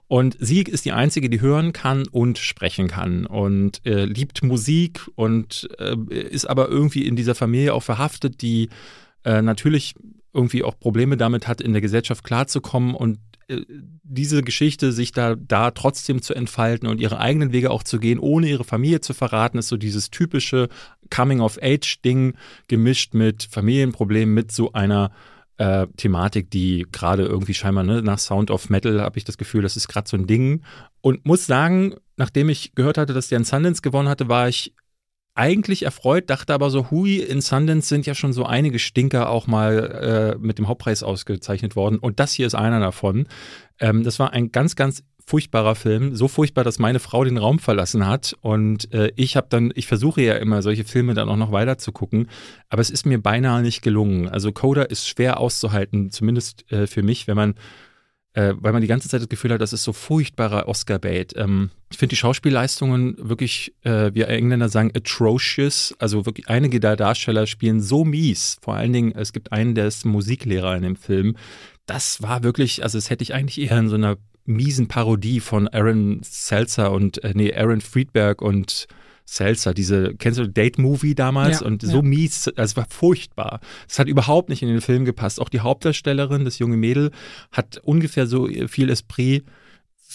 [0.10, 5.08] Und sie ist die Einzige, die hören kann und sprechen kann und äh, liebt Musik
[5.16, 8.68] und äh, ist aber irgendwie in dieser Familie auch verhaftet, die
[9.24, 9.96] äh, natürlich
[10.34, 13.20] irgendwie auch Probleme damit hat, in der Gesellschaft klarzukommen und
[14.04, 18.20] diese Geschichte sich da, da trotzdem zu entfalten und ihre eigenen Wege auch zu gehen,
[18.20, 20.70] ohne ihre Familie zu verraten, ist so dieses typische
[21.10, 22.36] Coming-of-Age-Ding
[22.68, 25.12] gemischt mit Familienproblemen, mit so einer
[25.58, 29.62] äh, Thematik, die gerade irgendwie scheinbar ne, nach Sound of Metal habe ich das Gefühl,
[29.62, 30.64] das ist gerade so ein Ding.
[31.02, 34.74] Und muss sagen, nachdem ich gehört hatte, dass der in Sundance gewonnen hatte, war ich
[35.36, 39.48] eigentlich erfreut, dachte aber so, hui, in Sundance sind ja schon so einige Stinker auch
[39.48, 41.98] mal äh, mit dem Hauptpreis ausgezeichnet worden.
[41.98, 43.28] Und das hier ist einer davon.
[43.80, 46.16] Ähm, das war ein ganz, ganz furchtbarer Film.
[46.16, 48.36] So furchtbar, dass meine Frau den Raum verlassen hat.
[48.42, 51.78] Und äh, ich habe dann, ich versuche ja immer, solche Filme dann auch noch weiter
[51.78, 52.30] zu gucken.
[52.70, 54.30] Aber es ist mir beinahe nicht gelungen.
[54.30, 57.56] Also Coda ist schwer auszuhalten, zumindest äh, für mich, wenn man
[58.34, 61.34] äh, weil man die ganze Zeit das Gefühl hat, das ist so furchtbarer Oscar-Bait.
[61.38, 65.96] Ähm, ich finde die Schauspielleistungen wirklich, äh, wie Engländer sagen, atrocious.
[66.00, 68.58] Also wirklich einige der Darsteller spielen so mies.
[68.62, 71.36] Vor allen Dingen, es gibt einen, der ist Musiklehrer in dem Film.
[71.86, 75.68] Das war wirklich, also das hätte ich eigentlich eher in so einer miesen Parodie von
[75.68, 78.88] Aaron Seltzer und, äh, nee, Aaron Friedberg und
[79.26, 81.62] Seltzer, diese, kennst du Date-Movie damals?
[81.62, 82.02] Ja, und so ja.
[82.02, 83.62] mies, also es war furchtbar.
[83.88, 85.40] Es hat überhaupt nicht in den Film gepasst.
[85.40, 87.12] Auch die Hauptdarstellerin, das junge Mädel,
[87.52, 89.46] hat ungefähr so viel Esprit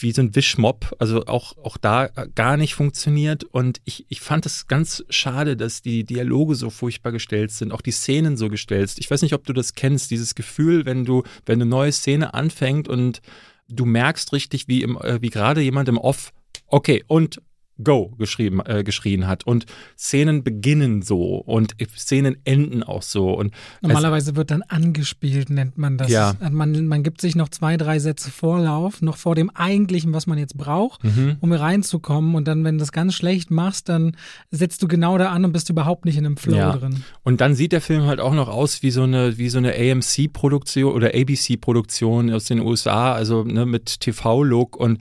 [0.02, 3.44] wie so ein Wischmob, also auch, auch da gar nicht funktioniert.
[3.44, 7.80] Und ich, ich fand es ganz schade, dass die Dialoge so furchtbar gestellt sind, auch
[7.80, 8.94] die Szenen so gestellt.
[8.98, 12.34] Ich weiß nicht, ob du das kennst, dieses Gefühl, wenn du, wenn eine neue Szene
[12.34, 13.20] anfängt und
[13.68, 16.32] du merkst richtig, wie, im, äh, wie gerade jemand im Off,
[16.66, 17.40] okay, und
[17.82, 19.46] Go geschrieben, äh, geschrien hat.
[19.46, 23.30] Und Szenen beginnen so und Szenen enden auch so.
[23.32, 26.10] Und Normalerweise wird dann angespielt, nennt man das.
[26.10, 26.34] Ja.
[26.50, 30.38] Man, man gibt sich noch zwei, drei Sätze Vorlauf, noch vor dem eigentlichen, was man
[30.38, 31.36] jetzt braucht, Mhm.
[31.40, 32.34] um reinzukommen.
[32.34, 34.16] Und dann, wenn du das ganz schlecht machst, dann
[34.50, 36.72] setzt du genau da an und bist überhaupt nicht in einem Flow Ja.
[36.76, 37.04] drin.
[37.22, 39.72] Und dann sieht der Film halt auch noch aus wie so eine, wie so eine
[39.74, 44.98] AMC-Produktion oder ABC-Produktion aus den USA, also ne, mit TV-Look und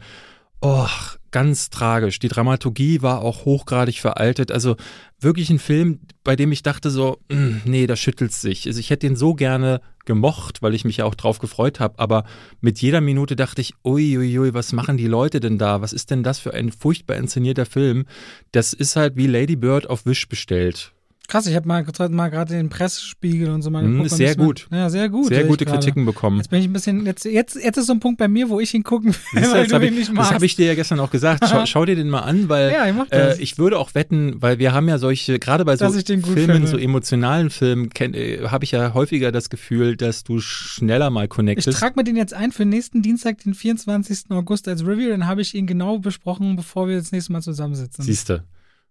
[0.62, 0.86] oh,
[1.32, 2.20] ganz tragisch.
[2.20, 4.52] Die Dramaturgie war auch hochgradig veraltet.
[4.52, 4.76] Also
[5.20, 8.68] wirklich ein Film, bei dem ich dachte so, "Mm, nee, da schüttelt sich.
[8.68, 12.00] Also ich hätte den so gerne gemocht, weil ich mich ja auch drauf gefreut habe,
[12.00, 12.24] aber
[12.62, 15.82] mit jeder Minute dachte ich, uiuiui, was machen die Leute denn da?
[15.82, 18.06] Was ist denn das für ein furchtbar inszenierter Film?
[18.52, 20.94] Das ist halt wie Lady Bird auf Wish bestellt.
[21.28, 24.06] Krass, ich habe mal, mal gerade den Pressespiegel und so mal Mm, geguckt.
[24.06, 24.68] ist und sehr das mal- gut.
[24.72, 25.28] Ja, sehr gut.
[25.28, 25.66] Sehr ich gute.
[25.66, 26.38] Kritiken bekommen.
[26.38, 28.62] Jetzt bin ich ein bisschen, jetzt, jetzt, jetzt ist so ein Punkt bei mir, wo
[28.62, 30.34] ich ihn gucken will, du, weil das du habe ihn ich, nicht das magst.
[30.34, 31.44] hab ich dir ja gestern auch gesagt.
[31.50, 33.38] Schau, schau dir den mal an, weil Ja, ich das.
[33.38, 36.34] äh, ich würde auch wetten, weil wir haben ja solche, gerade bei so ich gut
[36.34, 36.68] Filmen, finde.
[36.68, 41.30] so emotionalen Filmen, äh, habe ich ja häufiger das Gefühl, dass du schneller mal Ich
[41.30, 41.78] connectest.
[41.78, 44.32] trage mir den jetzt ein für nächsten Dienstag, den 24.
[44.32, 45.10] August als Review.
[45.10, 48.06] Dann habe ich ihn genau besprochen, bevor wir das nächste Mal zusammensitzen.
[48.06, 48.44] Siehste.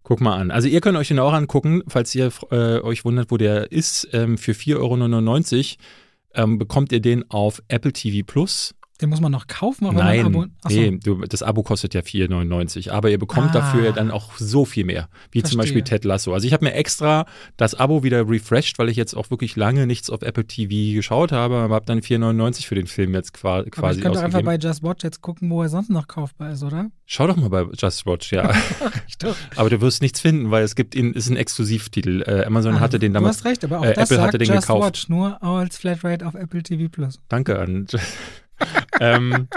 [0.06, 0.52] Guck mal an.
[0.52, 4.08] Also ihr könnt euch den auch angucken, falls ihr äh, euch wundert, wo der ist.
[4.12, 8.72] Ähm, für 4,99 Euro ähm, bekommt ihr den auf Apple TV Plus.
[9.00, 10.46] Den muss man noch kaufen, man Nein, Abo.
[10.62, 10.78] Achso.
[10.78, 13.52] nee, du, das Abo kostet ja 4,99, aber ihr bekommt Ah.
[13.60, 15.62] dafür dann auch so viel mehr, wie zum Verstehe.
[15.62, 16.32] Beispiel Ted Lasso.
[16.32, 17.26] Also ich habe mir extra
[17.58, 21.30] das Abo wieder refreshed, weil ich jetzt auch wirklich lange nichts auf Apple TV geschaut
[21.32, 24.24] habe, aber habe dann 4,99 für den Film jetzt qua- Aber quasi ich könnte doch
[24.24, 26.90] einfach bei Just Watch jetzt gucken, wo er sonst noch kaufbar ist, oder?
[27.04, 28.50] Schau doch mal bei Just Watch, ja.
[29.08, 29.36] Ich doch.
[29.56, 32.22] aber du wirst nichts finden, weil es gibt ihn, ist ein Exklusivtitel.
[32.26, 33.36] Äh, Amazon hatte den Ah, Du damals.
[33.38, 34.86] hast recht, aber auch äh, das Apple sagt hatte den Just gekauft.
[34.86, 37.20] Watch, nur als Flatrate auf Apple TV Plus.
[37.28, 37.86] Danke an.
[39.00, 39.48] ähm,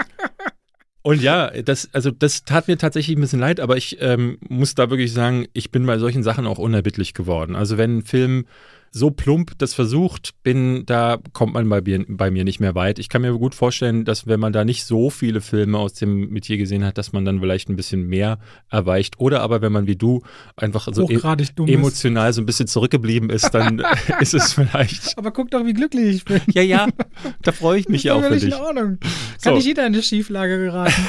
[1.02, 4.74] und ja, das, also das tat mir tatsächlich ein bisschen leid, aber ich ähm, muss
[4.74, 7.56] da wirklich sagen, ich bin bei solchen Sachen auch unerbittlich geworden.
[7.56, 8.46] Also wenn ein Film
[8.92, 12.98] so plump das versucht, bin, da kommt man bei mir, bei mir nicht mehr weit.
[12.98, 16.30] Ich kann mir gut vorstellen, dass wenn man da nicht so viele Filme aus dem
[16.30, 19.20] Metier gesehen hat, dass man dann vielleicht ein bisschen mehr erweicht.
[19.20, 20.22] Oder aber wenn man wie du
[20.56, 21.18] einfach so e
[21.54, 21.74] dumm ist.
[21.74, 23.80] emotional so ein bisschen zurückgeblieben ist, dann
[24.20, 25.16] ist es vielleicht.
[25.16, 26.40] Aber guck doch, wie glücklich ich bin.
[26.48, 26.88] Ja, ja,
[27.42, 28.44] da freue ich mich ja auch für dich.
[28.44, 28.98] in Ordnung.
[29.00, 29.54] Kann So.
[29.54, 31.06] nicht jeder in eine Schieflage geraten.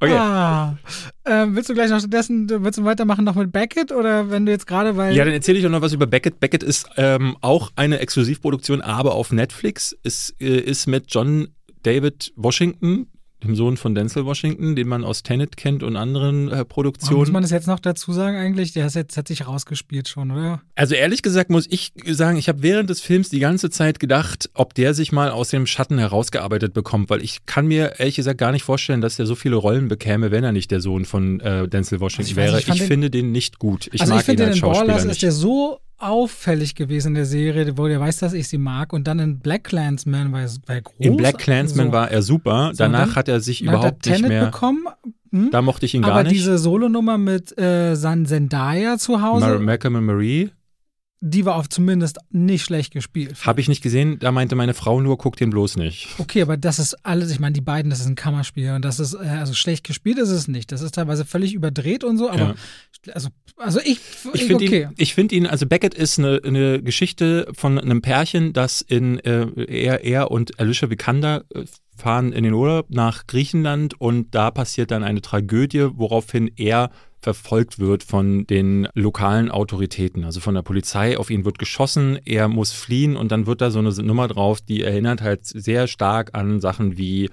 [0.00, 0.14] Okay.
[0.14, 0.76] Ah.
[1.24, 4.50] Ähm, willst du gleich noch stattdessen, willst du weitermachen noch mit Beckett oder wenn du
[4.52, 6.40] jetzt gerade, weil Ja, dann erzähle ich auch noch was über Beckett.
[6.40, 9.96] Beckett ist ähm, auch eine Exklusivproduktion, aber auf Netflix.
[10.02, 11.48] Es äh, ist mit John
[11.84, 13.06] David Washington,
[13.42, 17.32] dem Sohn von Denzel Washington, den man aus Tenet kennt und anderen äh, muss Produktionen.
[17.32, 18.72] man das jetzt noch dazu sagen eigentlich?
[18.72, 20.62] Der jetzt, hat sich rausgespielt schon, oder?
[20.74, 24.50] Also ehrlich gesagt muss ich sagen, ich habe während des Films die ganze Zeit gedacht,
[24.54, 28.38] ob der sich mal aus dem Schatten herausgearbeitet bekommt, weil ich kann mir ehrlich gesagt
[28.38, 31.40] gar nicht vorstellen, dass er so viele Rollen bekäme, wenn er nicht der Sohn von
[31.40, 32.60] äh, Denzel Washington Also ich weiß wäre.
[32.60, 33.88] Ich, ich den- finde den nicht gut.
[33.92, 35.12] Ich also mag ich finde ihn den als in Schauspieler Ballers nicht.
[35.14, 38.92] ist der so auffällig gewesen in der Serie, wo der weiß, dass ich sie mag
[38.92, 40.94] und dann in Black Clansman war er er groß.
[40.98, 41.92] In Black Clansman so.
[41.92, 42.72] war er super.
[42.76, 44.46] Danach hat er sich hat er überhaupt nicht mehr.
[44.46, 44.86] bekommen.
[45.30, 45.50] Hm?
[45.50, 46.34] Da mochte ich ihn gar Aber nicht.
[46.34, 50.50] diese Solonummer mit äh, San Zendaya zu Hause, Mar Malcolm und Marie
[51.24, 53.46] die war auch zumindest nicht schlecht gespielt.
[53.46, 54.18] habe ich nicht gesehen.
[54.18, 56.08] Da meinte meine Frau nur, guck den bloß nicht.
[56.18, 58.98] Okay, aber das ist alles, ich meine, die beiden, das ist ein Kammerspiel und das
[58.98, 60.72] ist, äh, also schlecht gespielt ist es nicht.
[60.72, 62.56] Das ist teilweise völlig überdreht und so, aber
[63.12, 64.00] also, also ich,
[64.34, 64.82] Ich finde okay.
[64.82, 69.20] ihn, ich find ihn, also Beckett ist eine, eine Geschichte von einem Pärchen, das in
[69.20, 71.64] äh, er, er und Alicia Vikander äh,
[71.96, 76.90] fahren in den Urlaub nach Griechenland und da passiert dann eine Tragödie, woraufhin er
[77.22, 81.16] verfolgt wird von den lokalen Autoritäten, also von der Polizei.
[81.16, 84.60] Auf ihn wird geschossen, er muss fliehen und dann wird da so eine Nummer drauf,
[84.60, 87.30] die erinnert halt sehr stark an Sachen wie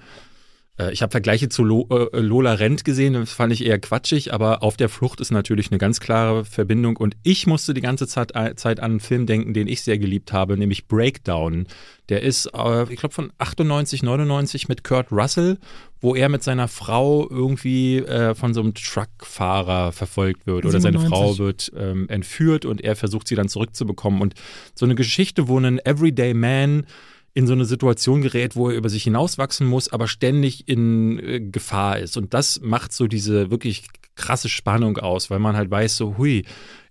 [0.88, 4.62] ich habe Vergleiche zu Lo, äh, Lola Rent gesehen, das fand ich eher quatschig, aber
[4.62, 8.34] auf der Flucht ist natürlich eine ganz klare Verbindung und ich musste die ganze Zeit,
[8.34, 11.66] äh, Zeit an einen Film denken, den ich sehr geliebt habe, nämlich Breakdown.
[12.08, 15.58] Der ist, äh, ich glaube, von 98, 99 mit Kurt Russell,
[16.00, 20.98] wo er mit seiner Frau irgendwie äh, von so einem Truckfahrer verfolgt wird oder seine
[20.98, 21.08] 97.
[21.08, 24.20] Frau wird ähm, entführt und er versucht sie dann zurückzubekommen.
[24.20, 24.34] Und
[24.74, 26.86] so eine Geschichte, wo ein Everyday Man
[27.34, 31.40] in so eine Situation gerät, wo er über sich hinauswachsen muss, aber ständig in äh,
[31.40, 32.16] Gefahr ist.
[32.16, 33.84] Und das macht so diese wirklich
[34.16, 36.44] krasse Spannung aus, weil man halt weiß, so, hui,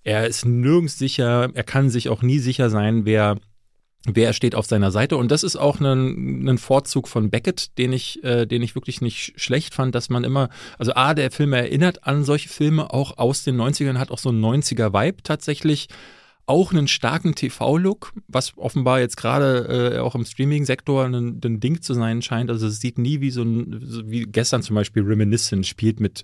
[0.03, 3.37] er ist nirgends sicher, er kann sich auch nie sicher sein, wer
[4.05, 5.17] wer steht auf seiner Seite.
[5.17, 9.01] Und das ist auch ein, ein Vorzug von Beckett, den ich, äh, den ich wirklich
[9.01, 13.17] nicht schlecht fand, dass man immer, also A, der Film erinnert an solche Filme, auch
[13.17, 15.89] aus den 90ern, hat auch so einen 90er-Vibe tatsächlich.
[16.49, 21.81] Auch einen starken TV-Look, was offenbar jetzt gerade äh, auch im Streaming-Sektor ein, ein, Ding
[21.81, 22.49] zu sein scheint.
[22.49, 26.23] Also es sieht nie wie so ein, wie gestern zum Beispiel Reminiscent spielt mit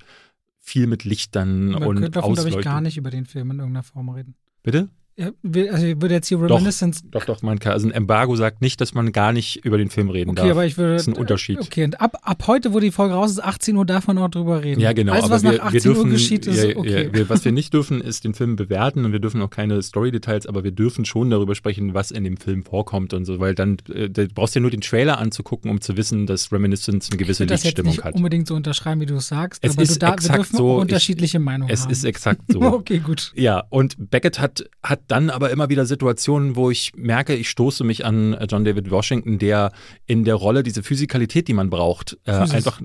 [0.59, 3.59] viel mit Lichtern Man und könnte davon, glaube ich, gar nicht über den Film in
[3.59, 4.35] irgendeiner Form reden.
[4.63, 4.89] Bitte?
[5.17, 5.29] Ja,
[5.71, 7.03] also ich würde jetzt hier Reminiscence.
[7.09, 7.71] Doch, doch, man kann.
[7.71, 10.51] Also ein Embargo sagt nicht, dass man gar nicht über den Film reden Okay, darf.
[10.51, 10.91] aber ich würde.
[10.93, 11.57] Das ist ein Unterschied.
[11.61, 14.27] Okay, und ab, ab heute, wo die Folge raus ist, 18 Uhr, darf man auch
[14.27, 14.81] drüber reden.
[14.81, 15.13] Ja, genau.
[15.13, 17.05] Alles, aber was wir, nach 18 wir dürfen, Uhr geschieht, ist ja, okay.
[17.05, 19.81] ja, wir, was wir nicht dürfen, ist den Film bewerten und wir dürfen auch keine
[19.81, 23.55] Story-Details, aber wir dürfen schon darüber sprechen, was in dem Film vorkommt und so, weil
[23.55, 27.15] dann äh, du brauchst ja nur den Trailer anzugucken, um zu wissen, dass Reminiscence eine
[27.15, 28.15] ich gewisse würde das jetzt Lichtstimmung nicht hat.
[28.15, 30.75] unbedingt so unterschreiben, wie du es sagst, Es aber ist du da, wir dürfen so.
[30.75, 31.91] Ich- unterschiedliche Meinungen Es haben.
[31.91, 32.59] ist exakt so.
[32.61, 33.31] okay, gut.
[33.33, 37.83] Ja, und Beckett hat, hat dann aber immer wieder Situationen, wo ich merke, ich stoße
[37.83, 39.71] mich an äh, John David Washington, der
[40.05, 42.81] in der Rolle diese Physikalität, die man braucht, äh, einfach.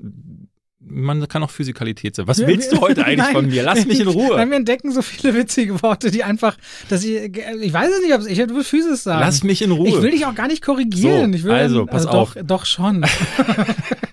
[0.83, 2.27] Man kann auch Physikalität sein.
[2.27, 3.33] Was Wir- willst du heute eigentlich Nein.
[3.35, 3.61] von mir?
[3.63, 4.35] Lass mich in Ruhe.
[4.35, 6.57] Nein, wir entdecken so viele witzige Worte, die einfach,
[6.89, 9.19] dass ich, ich weiß es nicht, ob ich würde Physis sagen.
[9.19, 9.87] Lass mich in Ruhe.
[9.89, 11.31] Ich will dich auch gar nicht korrigieren.
[11.33, 12.35] So, ich will also, pass doch, auf.
[12.43, 13.05] Doch schon.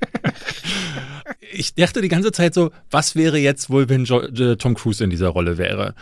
[1.59, 5.03] ich dachte die ganze Zeit so, was wäre jetzt wohl, wenn jo äh, Tom Cruise
[5.03, 5.95] in dieser Rolle wäre?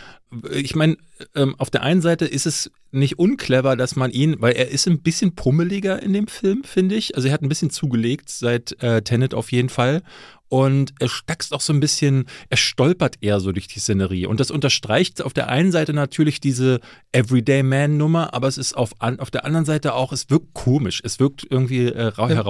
[0.53, 0.97] Ich meine,
[1.35, 4.87] ähm, auf der einen Seite ist es nicht unclever, dass man ihn, weil er ist
[4.87, 7.15] ein bisschen pummeliger in dem Film, finde ich.
[7.17, 10.03] Also er hat ein bisschen zugelegt seit äh, Tenet auf jeden Fall.
[10.49, 14.27] Und er stackst auch so ein bisschen, er stolpert eher so durch die Szenerie.
[14.27, 16.81] Und das unterstreicht auf der einen Seite natürlich diese
[17.13, 21.01] Everyday Man-Nummer, aber es ist auf, an, auf der anderen Seite auch, es wirkt komisch,
[21.05, 22.41] es wirkt irgendwie äh, ra- Ja.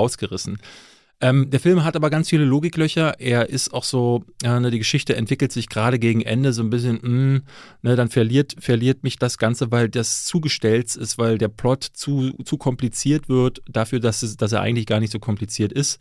[1.21, 3.19] Ähm, der Film hat aber ganz viele Logiklöcher.
[3.19, 6.69] Er ist auch so, äh, ne, die Geschichte entwickelt sich gerade gegen Ende so ein
[6.69, 7.41] bisschen, mh,
[7.83, 12.33] ne, dann verliert, verliert mich das Ganze, weil das zugestellt ist, weil der Plot zu,
[12.45, 15.99] zu kompliziert wird, dafür, dass, es, dass er eigentlich gar nicht so kompliziert ist.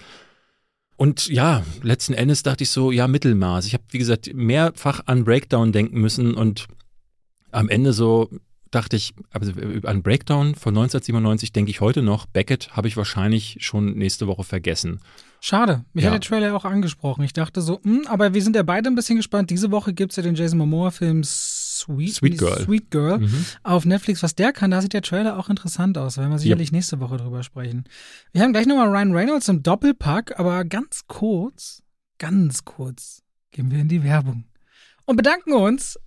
[0.97, 3.67] Und ja, letzten Endes dachte ich so, ja, Mittelmaß.
[3.67, 6.67] Ich habe, wie gesagt, mehrfach an Breakdown denken müssen und
[7.51, 8.29] am Ende so
[8.75, 9.51] dachte ich, also
[9.83, 12.25] an Breakdown von 1997 denke ich heute noch.
[12.25, 14.99] Beckett habe ich wahrscheinlich schon nächste Woche vergessen.
[15.39, 15.85] Schade.
[15.93, 16.11] Mich Ja.
[16.11, 17.23] hat der Trailer auch angesprochen.
[17.23, 19.49] Ich dachte so, hm, aber wir sind ja beide ein bisschen gespannt.
[19.49, 22.61] Diese Woche gibt es ja den Jason Momoa-Film Sweet, Sweet Girl.
[22.63, 23.45] Sweet Girl Mhm.
[23.63, 24.23] auf Netflix.
[24.23, 26.15] Was der kann, da sieht der Trailer auch interessant aus.
[26.15, 27.85] Da werden wir sicherlich nächste Woche drüber sprechen.
[28.33, 31.83] Wir haben gleich nochmal Ryan Reynolds im Doppelpack, aber ganz kurz,
[32.17, 34.45] ganz kurz gehen wir in die Werbung
[35.05, 35.99] und bedanken uns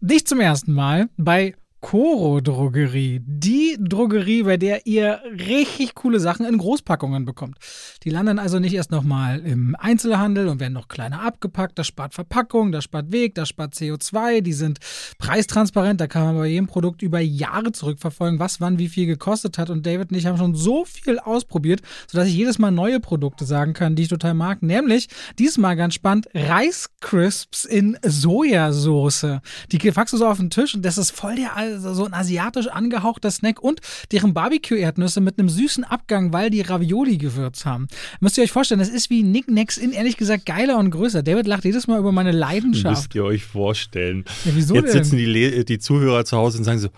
[0.00, 1.54] nicht zum ersten Mal bei
[1.84, 7.58] Coro Drogerie, die Drogerie, bei der ihr richtig coole Sachen in Großpackungen bekommt.
[8.04, 11.78] Die landen also nicht erst nochmal im Einzelhandel und werden noch kleiner abgepackt.
[11.78, 14.40] Das spart Verpackung, das spart Weg, das spart CO2.
[14.40, 14.78] Die sind
[15.18, 16.00] preistransparent.
[16.00, 19.68] Da kann man bei jedem Produkt über Jahre zurückverfolgen, was wann wie viel gekostet hat.
[19.68, 23.44] Und David und ich haben schon so viel ausprobiert, sodass ich jedes Mal neue Produkte
[23.44, 24.62] sagen kann, die ich total mag.
[24.62, 29.26] Nämlich diesmal ganz spannend Reiscrisps in Sojasauce.
[29.70, 32.68] Die packst du so auf den Tisch und das ist voll der so ein asiatisch
[32.68, 33.80] angehauchter Snack und
[34.12, 37.88] deren Barbecue-Erdnüsse mit einem süßen Abgang, weil die Ravioli-Gewürz haben.
[38.20, 41.22] Müsst ihr euch vorstellen, das ist wie Nicknacks in ehrlich gesagt geiler und größer.
[41.22, 42.96] David lacht jedes Mal über meine Leidenschaft.
[42.96, 44.24] Müsst ihr euch vorstellen.
[44.44, 45.04] Ja, wieso Jetzt denn?
[45.04, 46.88] sitzen die, Le die Zuhörer zu Hause und sagen so,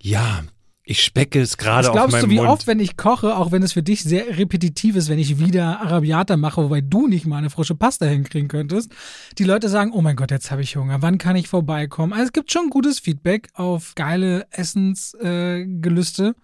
[0.00, 0.44] ja,
[0.86, 2.48] ich specke es gerade auf glaubst meinem du, wie Mund.
[2.50, 5.80] oft, wenn ich koche, auch wenn es für dich sehr repetitiv ist, wenn ich wieder
[5.80, 8.92] Arabiata mache, wobei du nicht mal eine frische Pasta hinkriegen könntest,
[9.38, 12.12] die Leute sagen, oh mein Gott, jetzt habe ich Hunger, wann kann ich vorbeikommen?
[12.12, 16.34] Also es gibt schon gutes Feedback auf geile Essensgelüste.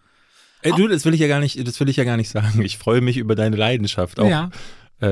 [0.63, 0.71] Äh.
[0.71, 2.63] Ey, du, das will ich ja gar nicht, das will ich ja gar nicht sagen.
[2.63, 4.21] Ich freue mich über deine Leidenschaft.
[4.21, 4.51] Auch, ja,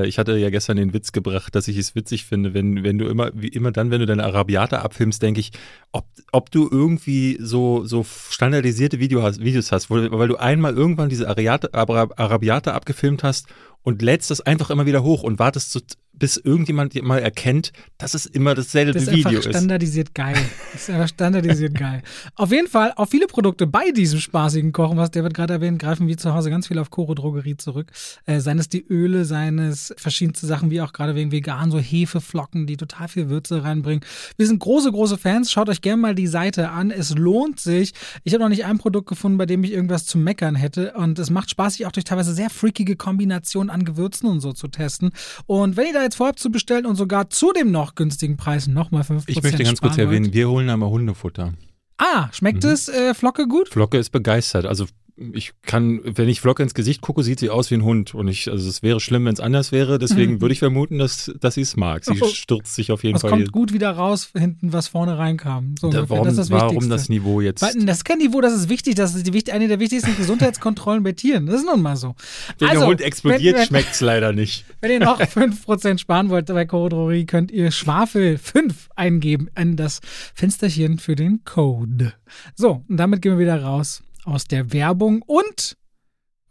[0.05, 3.07] ich hatte ja gestern den Witz gebracht, dass ich es witzig finde, wenn, wenn du
[3.07, 5.51] immer, wie immer dann, wenn du deine Arabiata abfilmst, denke ich,
[5.91, 10.75] ob, ob du irgendwie so, so standardisierte Video hast, Videos hast, wo, weil du einmal
[10.75, 13.47] irgendwann diese Ariate, Arab- Arabiata abgefilmt hast
[13.83, 15.79] und lädst das einfach immer wieder hoch und wartest so,
[16.19, 19.55] bis irgendjemand mal erkennt, dass es immer dasselbe das ist Video einfach ist.
[19.55, 20.35] standardisiert geil.
[20.73, 22.03] Das ist einfach standardisiert geil.
[22.35, 26.07] Auf jeden Fall, auf viele Produkte bei diesem spaßigen Kochen, was David gerade erwähnt, greifen
[26.07, 27.91] wir zu Hause ganz viel auf Koro Drogerie zurück.
[28.25, 31.79] Äh, seien es die Öle, seien es verschiedenste Sachen, wie auch gerade wegen vegan, so
[31.79, 34.03] Hefeflocken, die total viel Würze reinbringen.
[34.37, 35.51] Wir sind große, große Fans.
[35.51, 36.91] Schaut euch gerne mal die Seite an.
[36.91, 37.93] Es lohnt sich.
[38.23, 40.93] Ich habe noch nicht ein Produkt gefunden, bei dem ich irgendwas zu meckern hätte.
[40.93, 44.53] Und es macht Spaß, sich auch durch teilweise sehr freakige Kombinationen an Gewürzen und so
[44.53, 45.11] zu testen.
[45.45, 48.67] Und wenn ihr da jetzt vorhabt zu bestellen und sogar zu dem noch günstigen Preis
[48.67, 50.17] nochmal 5% Ich möchte ganz kurz sparen wollt.
[50.19, 51.53] erwähnen, wir holen einmal Hundefutter.
[51.97, 52.69] Ah, schmeckt Mhm.
[52.69, 53.69] es äh, Flocke gut?
[53.69, 54.65] Flocke ist begeistert.
[54.65, 54.85] Also
[55.33, 58.15] ich kann, wenn ich Vlog ins Gesicht gucke, sieht sie aus wie ein Hund.
[58.15, 59.99] Und ich, also es wäre schlimm, wenn es anders wäre.
[59.99, 60.41] Deswegen mhm.
[60.41, 62.05] würde ich vermuten, dass, dass sie es mag.
[62.05, 62.27] Sie oh.
[62.27, 63.31] stürzt sich auf jeden was Fall.
[63.31, 65.75] Es kommt gut wieder raus, hinten, was vorne reinkam.
[65.79, 67.61] So da, warum, das, das warum das Niveau jetzt?
[67.61, 68.95] Das ist kein Niveau, das ist wichtig.
[68.95, 71.45] Das ist die, eine der wichtigsten Gesundheitskontrollen bei Tieren.
[71.45, 72.15] Das ist nun mal so.
[72.57, 74.65] Wenn also, der Hund explodiert, schmeckt es leider nicht.
[74.81, 79.99] Wenn ihr noch 5% sparen wollt bei Codrory, könnt ihr Schwafel 5 eingeben in das
[80.33, 82.13] Fensterchen für den Code.
[82.55, 85.77] So, und damit gehen wir wieder raus aus der Werbung und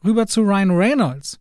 [0.05, 1.39] rüber zu Ryan Reynolds.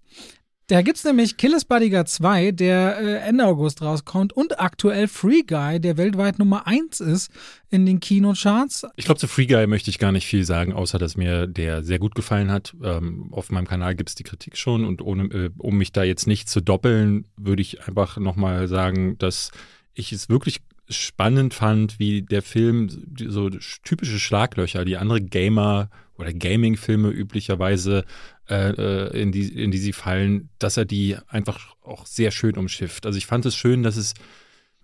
[0.69, 5.43] Da gibt es nämlich Killis Bodyguard 2, der äh, Ende August rauskommt und aktuell Free
[5.43, 7.32] Guy, der weltweit Nummer 1 ist
[7.69, 8.86] in den Kinocharts.
[8.97, 11.86] Ich glaube, zu Free Guy möchte ich gar nicht viel sagen, außer dass mir der
[11.86, 12.76] sehr gut gefallen hat.
[12.84, 16.04] Ähm, auf meinem Kanal gibt es die Kritik schon und ohne, äh, um mich da
[16.04, 19.52] jetzt nicht zu doppeln, würde ich einfach nochmal sagen, dass
[19.93, 23.50] ich es wirklich spannend fand, wie der Film so
[23.84, 28.06] typische Schlaglöcher, die andere Gamer oder Gaming-Filme üblicherweise
[28.49, 32.58] äh, äh, in, die, in die sie fallen, dass er die einfach auch sehr schön
[32.58, 33.06] umschifft.
[33.06, 34.13] Also ich fand es schön, dass es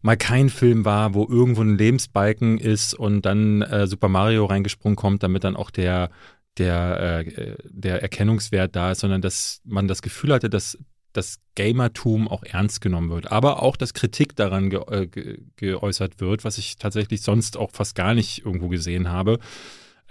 [0.01, 4.95] mal kein Film war, wo irgendwo ein Lebensbalken ist und dann äh, Super Mario reingesprungen
[4.95, 6.09] kommt, damit dann auch der
[6.57, 10.77] der, äh, der Erkennungswert da ist, sondern dass man das Gefühl hatte, dass
[11.13, 16.19] das Gamertum auch ernst genommen wird, aber auch, dass Kritik daran ge äh, ge geäußert
[16.19, 19.39] wird, was ich tatsächlich sonst auch fast gar nicht irgendwo gesehen habe.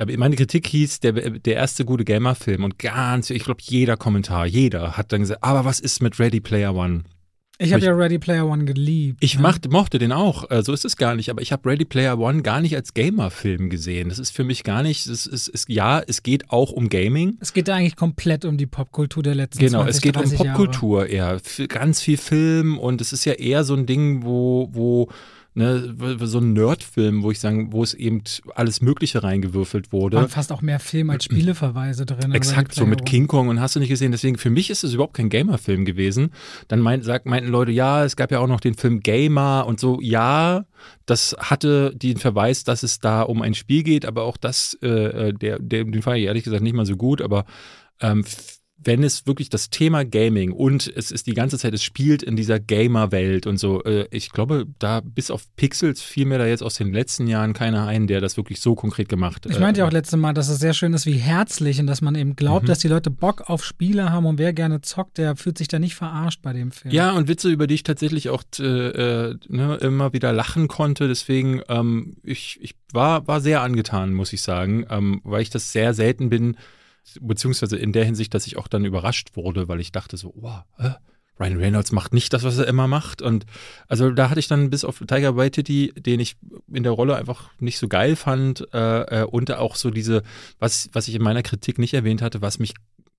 [0.05, 4.97] Meine Kritik hieß, der, der erste gute Gamer-Film und ganz, ich glaube, jeder Kommentar, jeder
[4.97, 7.05] hat dann gesagt, aber was ist mit Ready Player One?
[7.59, 9.19] Ich habe ja Ready Player One geliebt.
[9.23, 9.43] Ich ne?
[9.43, 12.19] machte, mochte den auch, äh, so ist es gar nicht, aber ich habe Ready Player
[12.19, 14.09] One gar nicht als Gamer-Film gesehen.
[14.09, 17.37] Das ist für mich gar nicht, es ist, es, ja, es geht auch um Gaming.
[17.41, 21.07] Es geht eigentlich komplett um die Popkultur der letzten Genau, 20, es geht um Popkultur
[21.07, 21.41] eher.
[21.69, 25.09] Ganz viel Film und es ist ja eher so ein Ding, wo, wo
[25.55, 28.23] ne, so ein Nerdfilm, wo ich sagen, wo es eben
[28.55, 30.17] alles Mögliche reingewürfelt wurde.
[30.17, 32.33] Waren fast auch mehr Film als Spieleverweise drin.
[32.33, 34.13] Exakt, so mit King Kong und hast du nicht gesehen.
[34.13, 36.31] Deswegen, für mich ist es überhaupt kein Gamer-Film gewesen.
[36.69, 39.81] Dann meint, sagt, meinten Leute, ja, es gab ja auch noch den Film Gamer und
[39.81, 40.65] so, ja,
[41.07, 44.89] das hatte den Verweis, dass es da um ein Spiel geht, aber auch das, äh,
[44.89, 47.45] äh der, der, den fand ich ehrlich gesagt nicht mal so gut, aber
[48.01, 48.25] ähm,
[48.85, 52.37] wenn es wirklich das Thema Gaming und es ist die ganze Zeit, es spielt in
[52.37, 56.63] dieser Gamer-Welt und so, äh, ich glaube, da bis auf Pixels fiel mir da jetzt
[56.63, 59.53] aus den letzten Jahren keiner ein, der das wirklich so konkret gemacht hat.
[59.53, 62.01] Ich meinte ja auch letztes Mal, dass es sehr schön ist, wie herzlich und dass
[62.01, 62.69] man eben glaubt, mhm.
[62.69, 65.79] dass die Leute Bock auf Spiele haben und wer gerne zockt, der fühlt sich da
[65.79, 66.95] nicht verarscht bei dem Film.
[66.95, 71.09] Ja, und Witze, über die ich tatsächlich auch äh, äh, ne, immer wieder lachen konnte,
[71.09, 75.73] deswegen, ähm, ich, ich war, war sehr angetan, muss ich sagen, ähm, weil ich das
[75.73, 76.57] sehr selten bin,
[77.21, 80.83] beziehungsweise in der Hinsicht, dass ich auch dann überrascht wurde, weil ich dachte so, oh,
[80.83, 80.91] äh,
[81.41, 83.23] Ryan Reynolds macht nicht das, was er immer macht.
[83.23, 83.47] Und
[83.89, 86.37] also da hatte ich dann bis auf Tiger Waititi, den ich
[86.73, 90.23] in der Rolle einfach nicht so geil fand, äh, äh, und auch so diese,
[90.59, 92.75] was, was ich in meiner Kritik nicht erwähnt hatte, was mich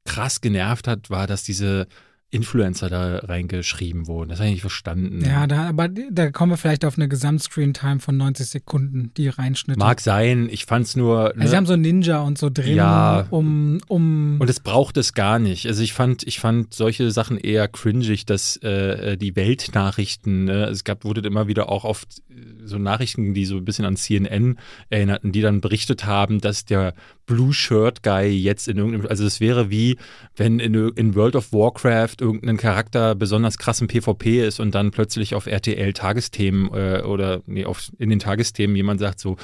[0.05, 1.87] krass genervt hat, war, dass diese
[2.33, 4.29] Influencer da reingeschrieben wurden.
[4.29, 5.23] Das habe ich nicht verstanden.
[5.23, 9.77] Ja, da, aber da kommen wir vielleicht auf eine Gesamtscreen-Time von 90 Sekunden, die reinschnitt.
[9.77, 11.33] Mag sein, ich fand es nur.
[11.35, 11.41] Ne?
[11.41, 14.37] Also sie haben so Ninja und so drin, ja, um, um.
[14.39, 15.67] Und es braucht es gar nicht.
[15.67, 20.65] Also ich fand, ich fand solche Sachen eher cringig, dass äh, die Weltnachrichten, ne?
[20.65, 22.21] es gab, wurde immer wieder auch oft
[22.63, 24.57] so Nachrichten, die so ein bisschen an CNN
[24.89, 26.93] erinnerten, die dann berichtet haben, dass der
[27.25, 29.97] Blue Shirt Guy jetzt in irgendeinem, also es wäre wie,
[30.35, 34.91] wenn in, in World of Warcraft irgendein Charakter besonders krass im PvP ist und dann
[34.91, 39.37] plötzlich auf RTL Tagesthemen äh, oder nee, auf, in den Tagesthemen jemand sagt so,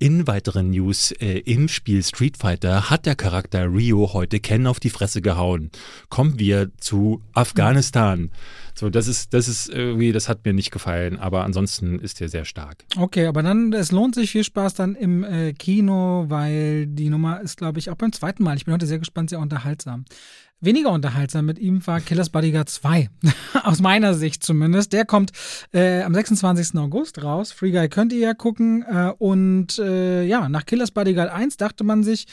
[0.00, 4.78] in weiteren News äh, im Spiel Street Fighter hat der Charakter Rio heute Ken auf
[4.78, 5.70] die Fresse gehauen.
[6.08, 8.30] Kommen wir zu Afghanistan.
[8.78, 12.28] So, das ist, das ist irgendwie, das hat mir nicht gefallen, aber ansonsten ist der
[12.28, 12.84] sehr stark.
[12.96, 17.40] Okay, aber dann, es lohnt sich viel Spaß dann im äh, Kino, weil die Nummer
[17.40, 18.56] ist, glaube ich, auch beim zweiten Mal.
[18.56, 20.04] Ich bin heute sehr gespannt, sehr unterhaltsam.
[20.60, 23.10] Weniger unterhaltsam mit ihm war Killers Bodyguard 2.
[23.64, 24.92] Aus meiner Sicht zumindest.
[24.92, 25.32] Der kommt
[25.72, 26.76] äh, am 26.
[26.78, 27.50] August raus.
[27.50, 28.84] Free Guy könnt ihr ja gucken.
[28.88, 32.26] Äh, und äh, ja, nach Killers Bodyguard 1 dachte man sich,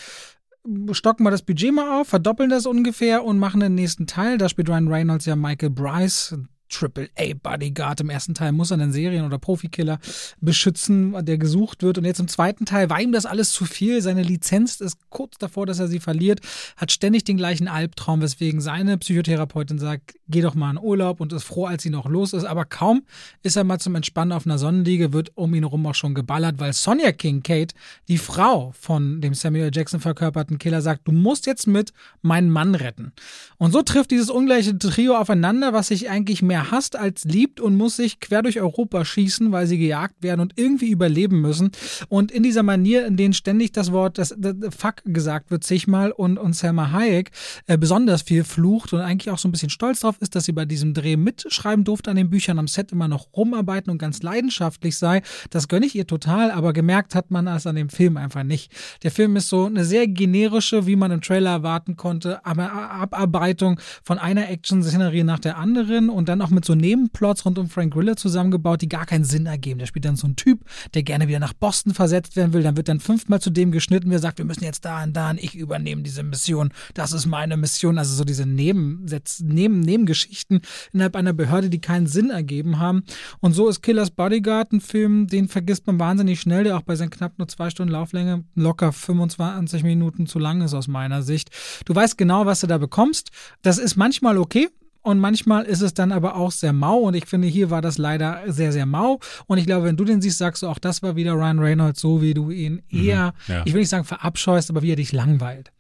[0.92, 4.38] stocken wir das Budget mal auf, verdoppeln das ungefähr und machen den nächsten Teil.
[4.38, 6.38] Da spielt Ryan Reynolds ja Michael Bryce,
[6.70, 8.02] Triple A Bodyguard.
[8.02, 10.00] Im ersten Teil muss er einen Serien- oder Profikiller
[10.42, 11.98] beschützen, der gesucht wird.
[11.98, 14.02] Und jetzt im zweiten Teil war ihm das alles zu viel.
[14.02, 16.42] Seine Lizenz ist kurz davor, dass er sie verliert,
[16.78, 21.34] hat ständig den gleichen Albtraum, weswegen seine Psychotherapeutin sagt, geh doch mal in Urlaub und
[21.34, 22.46] ist froh, als sie noch los ist.
[22.46, 23.04] Aber kaum
[23.44, 26.60] ist er mal zum Entspannen auf einer Sonnenliege, wird um ihn herum auch schon geballert,
[26.60, 27.76] weil Sonja King, Kate,
[28.08, 32.76] die Frau von dem Samuel Jackson verkörperten Killer, sagt, du musst jetzt mit meinen Mann
[32.76, 33.14] retten.
[33.58, 37.60] Und so trifft dieses ungleiche Trio aufeinander, was sich eigentlich mehr mehr hasst als liebt
[37.60, 41.72] und muss sich quer durch Europa schießen, weil sie gejagt werden und irgendwie überleben müssen.
[42.10, 46.12] Und in dieser Manier, in denen ständig das Wort das, das, Fuck gesagt wird, zigmal
[46.12, 47.32] und, und Selma Hayek
[47.68, 50.52] äh, besonders viel flucht und eigentlich auch so ein bisschen stolz drauf ist, dass sie
[50.52, 54.22] bei diesem Dreh mitschreiben durfte an den Büchern, am Set immer noch rumarbeiten und ganz
[54.22, 55.22] leidenschaftlich sei.
[55.50, 58.72] Das gönne ich ihr total, aber gemerkt hat man das an dem Film einfach nicht.
[59.04, 63.80] Der Film ist so eine sehr generische, wie man im Trailer erwarten konnte, aber Abarbeitung
[64.04, 67.94] von einer Action-Szenerie nach der anderen und dann auch mit so Nebenplots rund um Frank
[67.94, 69.80] Griller zusammengebaut, die gar keinen Sinn ergeben.
[69.80, 70.62] Der spielt dann so ein Typ,
[70.94, 72.64] der gerne wieder nach Boston versetzt werden will.
[72.64, 75.32] Dann wird dann fünfmal zu dem geschnitten, wer sagt, wir müssen jetzt da und da
[75.32, 76.72] und ich übernehme diese Mission.
[76.94, 77.98] Das ist meine Mission.
[77.98, 80.62] Also so diese Neben Nebengeschichten
[80.94, 83.04] innerhalb einer Behörde, die keinen Sinn ergeben haben.
[83.40, 86.96] Und so ist Killers Bodyguard ein Film, den vergisst man wahnsinnig schnell, der auch bei
[86.96, 91.50] seinen knapp nur zwei Stunden Lauflänge locker 25 Minuten zu lang ist aus meiner Sicht.
[91.86, 93.30] Du weißt genau, was du da bekommst.
[93.62, 94.70] Das ist manchmal okay.
[95.06, 96.98] Und manchmal ist es dann aber auch sehr mau.
[96.98, 99.20] Und ich finde, hier war das leider sehr, sehr mau.
[99.46, 102.02] Und ich glaube, wenn du den siehst, sagst du auch, das war wieder Ryan Reynolds,
[102.02, 103.06] so wie du ihn mhm.
[103.06, 103.62] eher, mhm, ja.
[103.66, 105.72] ich will nicht sagen verabscheust, aber wie er dich langweilt.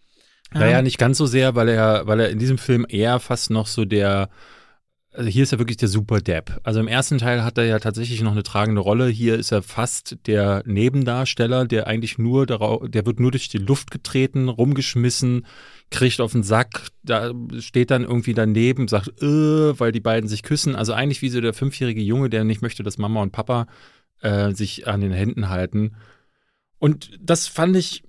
[0.53, 3.65] Naja, nicht ganz so sehr, weil er, weil er in diesem Film eher fast noch
[3.65, 4.29] so der,
[5.11, 6.59] also hier ist er wirklich der Super Depp.
[6.61, 9.07] Also im ersten Teil hat er ja tatsächlich noch eine tragende Rolle.
[9.07, 13.57] Hier ist er fast der Nebendarsteller, der eigentlich nur darauf, der wird nur durch die
[13.57, 15.47] Luft getreten, rumgeschmissen,
[15.91, 20.43] kriegt auf den Sack, da steht dann irgendwie daneben, sagt, äh, weil die beiden sich
[20.43, 20.75] küssen.
[20.75, 23.67] Also eigentlich wie so der fünfjährige Junge, der nicht möchte, dass Mama und Papa
[24.21, 25.95] äh, sich an den Händen halten.
[26.79, 28.03] Und das fand ich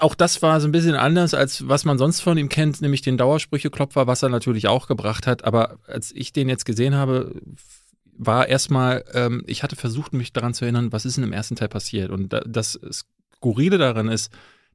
[0.00, 3.02] auch das war so ein bisschen anders, als was man sonst von ihm kennt, nämlich
[3.02, 5.44] den Dauersprücheklopfer, was er natürlich auch gebracht hat.
[5.44, 7.40] Aber als ich den jetzt gesehen habe,
[8.18, 11.56] war erstmal, ähm, ich hatte versucht, mich daran zu erinnern, was ist denn im ersten
[11.56, 12.10] Teil passiert.
[12.10, 14.32] Und das Skurrile daran ist,